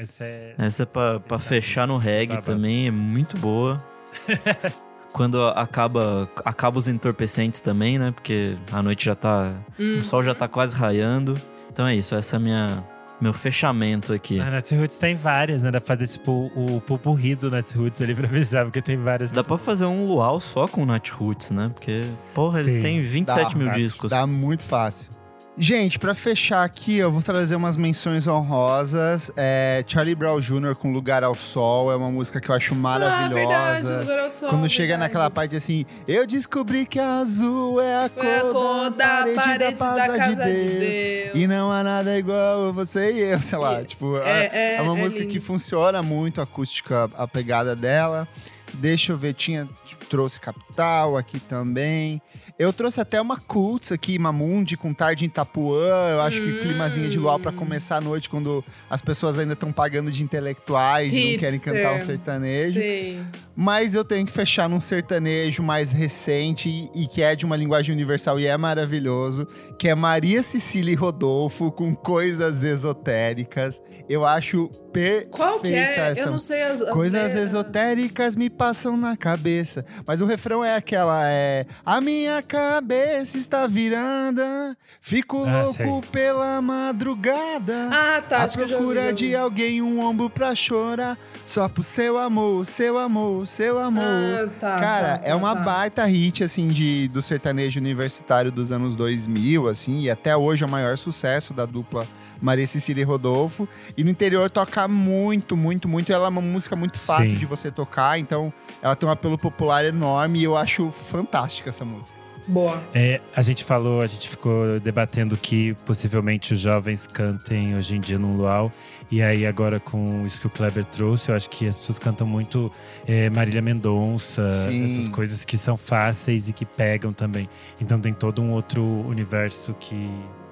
Esse 0.01 0.23
é. 0.25 0.55
Essa 0.59 0.83
é 0.85 0.87
pra, 0.87 1.21
pra 1.21 1.37
é 1.37 1.41
fechar 1.41 1.87
no 1.87 1.97
reggae 1.99 2.35
babado. 2.35 2.47
também, 2.47 2.87
é 2.87 2.91
muito 2.91 3.37
boa. 3.39 3.85
Quando 5.13 5.43
acaba, 5.49 6.31
acaba 6.45 6.79
os 6.79 6.87
entorpecentes 6.87 7.59
também, 7.61 7.99
né? 7.99 8.13
Porque 8.13 8.57
a 8.73 8.81
noite 8.83 9.07
já 9.07 9.15
tá. 9.15 9.53
Hum. 9.79 9.99
O 9.99 10.05
sol 10.05 10.23
já 10.23 10.35
tá 10.35 10.47
quase 10.47 10.77
raiando. 10.77 11.35
Então 11.73 11.87
é 11.87 11.95
isso, 11.97 12.15
essa 12.15 12.37
é 12.37 12.39
a 12.39 12.41
minha, 12.41 12.85
meu 13.21 13.33
fechamento 13.33 14.13
aqui. 14.13 14.39
A 14.41 14.49
Nat 14.51 14.71
Roots 14.73 14.97
tem 14.99 15.17
várias, 15.17 15.63
né? 15.63 15.71
Dá 15.73 15.81
pra 15.81 15.89
fazer 15.89 16.07
tipo 16.07 16.51
o 16.55 16.81
pupurri 16.81 17.35
do 17.35 17.51
Nat 17.51 17.69
Roots 17.73 18.01
ali 18.01 18.15
pra 18.15 18.29
fechar, 18.29 18.65
porque 18.65 18.81
tem 18.81 18.97
várias. 18.97 19.31
Dá 19.31 19.43
pra 19.43 19.59
fazer 19.59 19.85
um 19.85 20.05
luau 20.07 20.39
só 20.41 20.69
com 20.69 20.83
o 20.83 20.87
Nat 20.87 21.09
Roots, 21.11 21.51
né? 21.51 21.71
Porque, 21.75 22.05
porra, 22.33 22.63
Sim. 22.63 22.71
eles 22.71 22.83
têm 22.83 23.03
27 23.03 23.53
Dá, 23.53 23.59
mil 23.59 23.67
dá. 23.69 23.73
discos. 23.73 24.11
Tá 24.11 24.27
muito 24.27 24.65
fácil. 24.65 25.11
Gente, 25.59 25.99
pra 25.99 26.15
fechar 26.15 26.65
aqui, 26.65 26.97
eu 26.97 27.11
vou 27.13 27.21
trazer 27.21 27.55
umas 27.55 27.77
menções 27.77 28.27
honrosas. 28.27 29.31
É, 29.37 29.85
Charlie 29.87 30.15
Brown 30.15 30.41
Jr. 30.41 30.75
com 30.75 30.91
Lugar 30.91 31.23
ao 31.23 31.35
Sol 31.35 31.93
é 31.93 31.97
uma 31.97 32.11
música 32.11 32.41
que 32.41 32.49
eu 32.49 32.55
acho 32.55 32.75
maravilhosa. 32.75 33.59
Ah, 33.59 33.73
verdade, 33.75 34.01
lugar 34.05 34.19
ao 34.21 34.31
sol, 34.31 34.49
Quando 34.49 34.69
chega 34.71 34.93
verdade. 34.95 35.01
naquela 35.03 35.29
parte 35.29 35.57
assim, 35.57 35.85
eu 36.09 36.27
descobri 36.27 36.87
que 36.87 36.99
azul 36.99 37.79
é 37.79 38.05
a 38.05 38.09
cor, 38.09 38.25
É 38.25 38.39
a 38.39 38.43
cor 38.45 38.91
da 38.91 39.27
parede 39.35 39.79
da 39.79 40.07
casa 40.17 40.29
de 40.31 40.35
Deus. 40.37 41.31
E 41.35 41.47
não 41.47 41.71
há 41.71 41.83
nada 41.83 42.17
igual 42.19 42.69
a 42.69 42.73
você 42.73 43.13
e 43.13 43.19
eu, 43.21 43.41
sei 43.43 43.59
lá. 43.59 43.83
E- 43.83 43.85
tipo, 43.85 44.17
É, 44.19 44.47
é, 44.47 44.51
é, 44.53 44.77
é 44.77 44.83
uma 44.83 44.97
é 44.97 45.01
música 45.03 45.21
lindo. 45.21 45.33
que 45.33 45.41
funciona 45.41 46.01
muito, 46.03 46.41
acústica, 46.41 47.11
a 47.15 47.29
pegada 47.29 47.77
dela. 47.77 48.27
Deixa 48.75 49.13
eu 49.13 49.17
ver, 49.17 49.35
tinha, 49.35 49.69
tipo, 49.85 50.05
trouxe 50.07 50.41
Capital 50.41 51.17
aqui 51.17 51.39
também. 51.41 52.21
Eu 52.59 52.73
trouxe 52.73 53.01
até 53.01 53.21
uma 53.21 53.39
Cults 53.39 53.91
aqui, 53.93 54.19
Mamundi, 54.19 54.77
com 54.77 54.93
Tarde 54.93 55.25
em 55.25 55.29
Itapuã. 55.29 56.11
Eu 56.11 56.21
acho 56.21 56.41
que 56.41 56.51
Hum. 56.51 56.59
climazinho 56.63 57.09
de 57.09 57.19
luau 57.19 57.39
pra 57.39 57.53
começar 57.53 57.97
a 57.97 58.01
noite, 58.01 58.29
quando 58.29 58.63
as 58.89 59.01
pessoas 59.01 59.39
ainda 59.39 59.55
estão 59.55 59.73
pagando 59.73 60.11
de 60.11 60.23
intelectuais 60.23 61.13
e 61.15 61.33
não 61.33 61.39
querem 61.39 61.59
Hipster. 61.59 61.75
cantar 61.75 61.95
um 61.97 62.01
sertanejo. 62.01 62.73
Sei. 62.79 63.19
Mas 63.57 63.95
eu 63.95 64.05
tenho 64.05 64.27
que 64.27 64.33
fechar 64.33 64.69
num 64.69 64.81
sertanejo 64.81 65.63
mais 65.63 65.91
recente 65.93 66.69
e, 66.69 67.03
e 67.03 67.07
que 67.07 67.23
é 67.23 67.35
de 67.35 67.45
uma 67.45 67.57
linguagem 67.57 67.95
universal 67.95 68.39
e 68.39 68.47
é 68.47 68.57
maravilhoso, 68.57 69.47
que 69.79 69.89
é 69.89 69.95
Maria 69.95 70.43
Cecília 70.43 70.93
e 70.93 70.95
Rodolfo 70.95 71.71
com 71.73 71.95
coisas 71.95 72.63
esotéricas. 72.63 73.83
Eu 74.09 74.25
acho 74.27 74.69
perfeita 74.93 75.31
Qual 75.31 75.61
que 75.61 75.69
é? 75.73 76.11
essa 76.11 76.23
Eu 76.23 76.31
não 76.33 76.39
sei 76.39 76.63
as, 76.63 76.83
as 76.83 76.93
Coisas 76.93 77.35
esotéricas 77.35 78.35
me 78.37 78.51
passam 78.61 78.95
na 78.95 79.17
cabeça. 79.17 79.87
Mas 80.07 80.21
o 80.21 80.27
refrão 80.27 80.63
é 80.63 80.77
aquela, 80.77 81.27
é... 81.27 81.65
A 81.83 81.99
minha 81.99 82.43
cabeça 82.43 83.39
está 83.39 83.67
virada, 83.67 84.77
fico 85.01 85.47
Ah, 85.47 85.63
louco 85.63 85.77
sei. 85.79 86.11
pela 86.13 86.61
madrugada. 86.61 87.89
Ah, 87.91 88.21
tá. 88.21 88.45
À 88.45 88.49
procura 88.49 89.15
de 89.15 89.35
alguém, 89.35 89.81
um 89.81 89.99
ombro 90.05 90.29
pra 90.29 90.55
chorar. 90.55 91.17
Só 91.43 91.71
pro 91.71 91.83
seu 91.83 92.19
amor, 92.19 92.67
seu 92.67 92.99
amor, 92.99 93.47
seu 93.47 93.79
amor. 93.79 94.05
Ah, 94.05 94.51
tá. 94.61 94.79
Cara, 94.79 95.19
tá, 95.19 95.27
é 95.27 95.31
tá, 95.31 95.37
uma 95.37 95.57
tá. 95.57 95.63
baita 95.63 96.05
hit, 96.05 96.45
assim, 96.45 96.69
de, 96.69 97.09
do 97.09 97.23
sertanejo 97.23 97.81
universitário 97.81 98.53
dos 98.53 98.71
anos 98.71 98.95
2000, 98.95 99.69
assim. 99.69 100.01
E 100.01 100.11
até 100.11 100.37
hoje 100.37 100.65
é 100.65 100.67
o 100.67 100.71
maior 100.71 100.99
sucesso 100.99 101.55
da 101.55 101.65
dupla 101.65 102.07
Maria 102.43 102.67
Cecília 102.67 103.01
e 103.01 103.05
Rodolfo. 103.05 103.67
E 103.97 104.05
no 104.05 104.11
interior 104.11 104.51
toca 104.51 104.87
muito, 104.87 105.57
muito, 105.57 105.89
muito. 105.89 106.13
Ela 106.13 106.27
é 106.27 106.29
uma 106.29 106.43
música 106.43 106.77
muito 106.77 106.99
fácil 106.99 107.31
Sim. 107.31 107.37
de 107.37 107.47
você 107.47 107.71
tocar. 107.71 108.19
Então, 108.19 108.50
ela 108.83 108.97
tem 108.97 109.09
um 109.09 109.13
apelo 109.13 109.39
popular 109.39 109.85
enorme. 109.85 110.41
E 110.41 110.45
eu 110.45 110.57
acho 110.57 110.91
fantástica 110.91 111.69
essa 111.69 111.85
música. 111.85 112.21
Boa. 112.47 112.83
É, 112.93 113.21
a 113.35 113.43
gente 113.43 113.63
falou, 113.63 114.01
a 114.01 114.07
gente 114.07 114.29
ficou 114.29 114.81
debatendo 114.81 115.37
que 115.37 115.75
possivelmente 115.87 116.53
os 116.53 116.61
jovens 116.61 117.07
cantem 117.07 117.77
hoje 117.77 117.97
em 117.97 118.01
dia 118.01 118.19
num 118.19 118.35
luau. 118.35 118.73
E 119.11 119.23
aí, 119.23 119.47
agora 119.47 119.79
com 119.79 120.25
isso 120.25 120.41
que 120.41 120.47
o 120.47 120.51
Kleber 120.51 120.85
trouxe, 120.85 121.31
eu 121.31 121.37
acho 121.37 121.49
que 121.51 121.67
as 121.67 121.77
pessoas 121.79 121.99
cantam 121.99 122.27
muito 122.27 122.71
é, 123.07 123.29
Marília 123.31 123.63
Mendonça, 123.63 124.49
Sim. 124.69 124.85
essas 124.85 125.09
coisas 125.09 125.45
que 125.45 125.59
são 125.59 125.77
fáceis 125.77 126.49
e 126.49 126.53
que 126.53 126.65
pegam 126.65 127.13
também. 127.13 127.49
Então 127.81 128.01
tem 128.01 128.13
todo 128.13 128.43
um 128.43 128.53
outro 128.53 128.83
universo 128.83 129.75
que, 129.79 130.11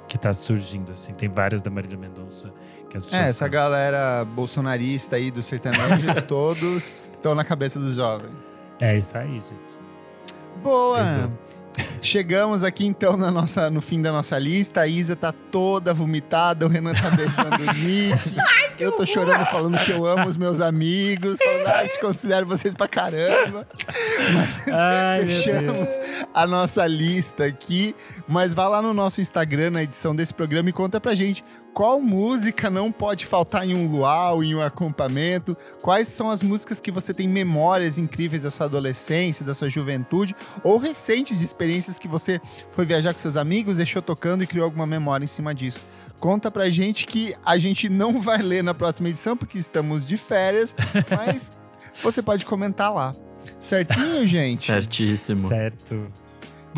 que 0.09 0.19
tá 0.19 0.33
surgindo, 0.33 0.91
assim. 0.93 1.13
Tem 1.13 1.29
várias 1.29 1.61
da 1.63 1.71
Marília 1.71 1.97
Mendonça 1.99 2.53
que 2.89 2.97
as 2.97 3.05
pessoas 3.05 3.23
É, 3.23 3.25
essa 3.29 3.45
cantam. 3.45 3.61
galera 3.61 4.25
bolsonarista 4.25 5.17
aí 5.17 5.31
do 5.31 5.43
sertanejo, 5.43 6.23
todos 6.27 7.11
estão 7.13 7.35
na 7.35 7.45
cabeça 7.45 7.79
dos 7.79 7.95
jovens. 7.95 8.33
É 8.81 8.97
isso 8.97 9.17
aí, 9.17 9.33
gente. 9.33 9.79
Boa! 10.63 10.99
Pesou. 11.05 11.31
Chegamos 12.01 12.63
aqui 12.63 12.87
então 12.87 13.17
na 13.17 13.31
nossa, 13.31 13.71
no 13.71 13.81
fim 13.81 14.01
da 14.01 14.13
nossa 14.13 14.39
lista. 14.39 14.83
A 14.83 14.87
Isa 14.87 15.15
tá 15.17 15.33
toda 15.33 15.93
vomitada, 15.93 16.67
o 16.67 16.69
Renan 16.69 16.93
tá 16.95 17.11
beijando 17.11 17.63
o 17.63 17.75
Nick. 17.85 18.37
eu 18.79 18.93
tô 18.93 19.05
chorando 19.05 19.45
falando 19.47 19.79
que 19.85 19.91
eu 19.91 20.07
amo 20.07 20.27
os 20.27 20.37
meus 20.37 20.61
amigos, 20.61 21.39
falando, 21.39 21.67
ai, 21.67 21.89
te 21.89 22.01
considero 22.01 22.47
vocês 22.47 22.75
pra 22.75 22.89
caramba. 22.89 23.67
Mas 24.67 24.75
Ai, 24.75 25.23
fechamos 25.29 25.99
a 26.33 26.47
nossa 26.47 26.87
lista 26.87 27.45
aqui. 27.45 27.95
Mas 28.27 28.55
vá 28.55 28.69
lá 28.69 28.81
no 28.81 28.95
nosso 28.95 29.21
Instagram, 29.21 29.71
na 29.71 29.83
edição 29.83 30.15
desse 30.15 30.33
programa, 30.33 30.69
e 30.71 30.73
conta 30.73 31.01
pra 31.01 31.15
gente 31.15 31.45
qual 31.73 32.01
música 32.01 32.69
não 32.69 32.91
pode 32.91 33.25
faltar 33.25 33.67
em 33.67 33.75
um 33.75 33.91
luau, 33.91 34.43
em 34.43 34.55
um 34.55 34.63
acampamento. 34.63 35.57
Quais 35.81 36.09
são 36.09 36.31
as 36.31 36.43
músicas 36.43 36.81
que 36.81 36.91
você 36.91 37.15
tem 37.15 37.29
memórias 37.29 37.99
incríveis 37.99 38.43
da 38.43 38.51
sua 38.51 38.67
adolescência, 38.67 39.45
da 39.45 39.55
sua 39.55 39.69
juventude, 39.69 40.35
ou 40.63 40.77
recentes 40.77 41.39
de 41.39 41.45
experiências 41.45 41.69
experiências 41.69 41.99
que 41.99 42.09
você 42.09 42.41
foi 42.73 42.85
viajar 42.85 43.13
com 43.13 43.19
seus 43.19 43.37
amigos, 43.37 43.77
deixou 43.77 44.03
tocando 44.03 44.43
e 44.43 44.47
criou 44.47 44.65
alguma 44.65 44.87
memória 44.87 45.25
em 45.25 45.29
cima 45.29 45.55
disso. 45.55 45.81
Conta 46.19 46.51
pra 46.51 46.69
gente 46.71 47.07
que 47.07 47.35
a 47.45 47.59
gente 47.59 47.89
não 47.89 48.21
vai 48.23 48.39
ler 48.39 48.63
na 48.63 48.75
próxima 48.75 49.09
edição, 49.09 49.37
porque 49.37 49.59
estamos 49.59 50.07
de 50.07 50.17
férias, 50.17 50.75
mas 51.11 51.53
você 52.03 52.23
pode 52.23 52.45
comentar 52.45 52.93
lá. 52.93 53.15
Certinho, 53.61 54.27
gente? 54.27 54.67
Certíssimo. 54.67 55.49
Certo. 55.49 56.11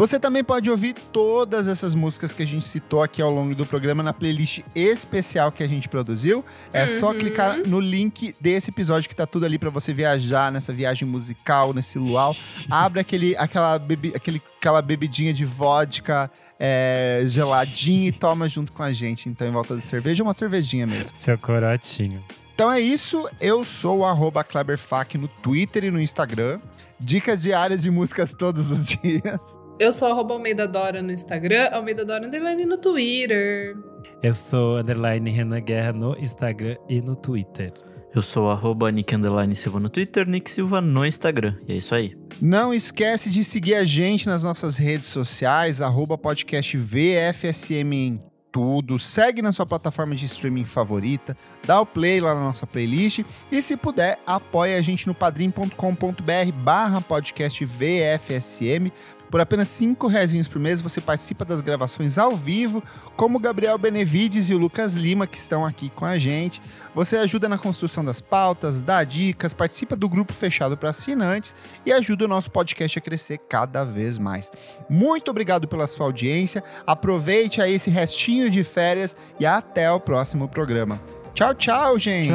Você 0.01 0.18
também 0.18 0.42
pode 0.42 0.70
ouvir 0.70 0.94
todas 0.94 1.68
essas 1.68 1.94
músicas 1.94 2.32
que 2.32 2.42
a 2.42 2.46
gente 2.46 2.64
citou 2.66 3.03
aqui 3.03 3.20
ao 3.20 3.30
longo 3.30 3.55
do 3.55 3.66
programa 3.66 4.03
na 4.03 4.14
playlist 4.14 4.61
especial 4.74 5.53
que 5.53 5.62
a 5.62 5.68
gente 5.68 5.90
produziu. 5.90 6.42
É 6.72 6.86
só 6.86 7.11
Uhum. 7.11 7.18
clicar 7.18 7.59
no 7.68 7.78
link 7.78 8.34
desse 8.40 8.70
episódio 8.70 9.11
que 9.11 9.14
tá 9.14 9.26
tudo 9.26 9.44
ali 9.44 9.59
pra 9.59 9.68
você 9.68 9.92
viajar 9.92 10.51
nessa 10.51 10.72
viagem 10.72 11.07
musical, 11.07 11.74
nesse 11.74 11.98
luau. 11.98 12.34
Abre 12.70 13.01
aquele, 13.01 13.36
aquela, 13.36 13.78
bebi, 13.78 14.11
aquele, 14.16 14.40
aquela 14.59 14.80
bebidinha 14.80 15.34
de 15.34 15.44
vodka 15.44 16.30
é, 16.59 17.20
geladinha 17.26 18.09
e 18.09 18.12
toma 18.12 18.48
junto 18.48 18.72
com 18.72 18.82
a 18.82 18.94
gente. 18.94 19.28
Então, 19.28 19.46
em 19.46 19.53
volta 19.53 19.76
de 19.76 19.82
cerveja, 19.82 20.22
uma 20.22 20.32
cervejinha 20.32 20.86
mesmo. 20.86 21.11
Seu 21.14 21.36
corotinho. 21.36 22.24
Então 22.55 22.72
é 22.72 22.80
isso, 22.80 23.28
eu 23.38 23.62
sou 23.64 23.98
o 23.98 24.05
arroba 24.07 24.42
Kleberfac 24.42 25.18
no 25.18 25.28
Twitter 25.28 25.84
e 25.84 25.90
no 25.90 26.01
Instagram. 26.01 26.59
Dicas 26.98 27.42
diárias 27.42 27.82
de 27.82 27.90
músicas 27.90 28.32
todos 28.32 28.70
os 28.70 28.88
dias. 28.96 29.59
Eu 29.81 29.93
sou 29.93 30.09
arroba 30.09 30.35
Almeida 30.35 30.68
Dora 30.68 31.01
no 31.01 31.11
Instagram, 31.11 31.70
Almeida 31.72 32.05
Dora 32.05 32.26
underline 32.26 32.66
no 32.66 32.76
Twitter. 32.76 33.74
Eu 34.22 34.35
sou 34.35 34.76
underline 34.76 35.31
Renan 35.31 35.62
Guerra 35.62 35.95
no 35.95 36.14
Instagram 36.18 36.76
e 36.87 37.01
no 37.01 37.16
Twitter. 37.16 37.72
Eu 38.14 38.20
sou 38.20 38.51
arroba 38.51 38.93
Nick 38.93 39.16
Underline 39.16 39.57
Silva 39.57 39.81
no 39.81 39.89
Twitter, 39.89 40.28
Nick 40.28 40.51
Silva 40.51 40.83
no 40.83 41.07
Instagram. 41.07 41.57
E 41.66 41.72
é 41.72 41.76
isso 41.76 41.95
aí. 41.95 42.14
Não 42.43 42.74
esquece 42.74 43.31
de 43.31 43.43
seguir 43.43 43.74
a 43.74 43.83
gente 43.87 44.26
nas 44.26 44.45
nossas 44.45 44.76
redes 44.76 45.07
sociais, 45.07 45.81
arroba 45.81 46.18
podcast 46.18 46.76
VFSM 46.76 47.95
em 47.95 48.22
tudo. 48.53 48.99
Segue 48.99 49.41
na 49.41 49.53
sua 49.53 49.64
plataforma 49.64 50.14
de 50.14 50.26
streaming 50.26 50.64
favorita, 50.64 51.37
dá 51.64 51.81
o 51.81 51.87
play 51.87 52.20
lá 52.20 52.35
na 52.35 52.41
nossa 52.41 52.66
playlist 52.66 53.24
e 53.51 53.62
se 53.62 53.76
puder, 53.76 54.18
apoie 54.26 54.74
a 54.74 54.81
gente 54.81 55.07
no 55.07 55.14
padrim.com.br 55.14 56.53
barra 56.62 57.01
podcast 57.01 57.64
VFSM. 57.64 58.93
Por 59.31 59.41
apenas 59.41 59.68
cinco 59.68 60.07
reais 60.07 60.49
por 60.49 60.59
mês 60.59 60.81
você 60.81 61.01
participa 61.01 61.45
das 61.45 61.61
gravações 61.61 62.18
ao 62.18 62.37
vivo, 62.37 62.83
como 63.16 63.39
o 63.39 63.41
Gabriel 63.41 63.78
Benevides 63.78 64.49
e 64.51 64.55
o 64.55 64.59
Lucas 64.59 64.95
Lima, 64.95 65.26
que 65.26 65.39
estão 65.39 65.64
aqui 65.64 65.91
com 65.91 66.05
a 66.05 66.18
gente. 66.18 66.61
Você 66.95 67.16
ajuda 67.16 67.49
na 67.49 67.59
construção 67.59 68.05
das 68.05 68.20
pautas, 68.20 68.83
dá 68.83 69.05
dicas, 69.05 69.53
participa 69.53 69.95
do 69.95 70.09
grupo 70.09 70.33
fechado 70.33 70.76
para 70.76 70.91
assinantes 70.91 71.55
e 71.87 71.93
ajuda 71.93 72.24
o 72.24 72.28
nosso 72.28 72.51
podcast 72.51 72.99
a 72.99 73.03
crescer 73.03 73.39
cada 73.39 73.85
vez 73.85 74.18
mais. 74.18 74.51
Muito 74.89 75.31
obrigado 75.31 75.68
pela 75.68 75.87
sua 75.87 76.07
audiência, 76.07 76.62
aproveite 76.87 77.62
aí 77.62 77.74
esse 77.74 77.91
restinho 77.91 78.51
de 78.51 78.64
férias 78.64 79.16
e 79.39 79.47
até 79.47 79.91
o 79.91 80.01
próximo 80.01 80.49
programa. 80.49 81.01
Tchau, 81.33 81.55
tchau, 81.55 81.99
gente! 81.99 82.33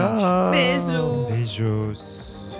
Beijo! 0.51 1.27
Beijos. 1.29 2.59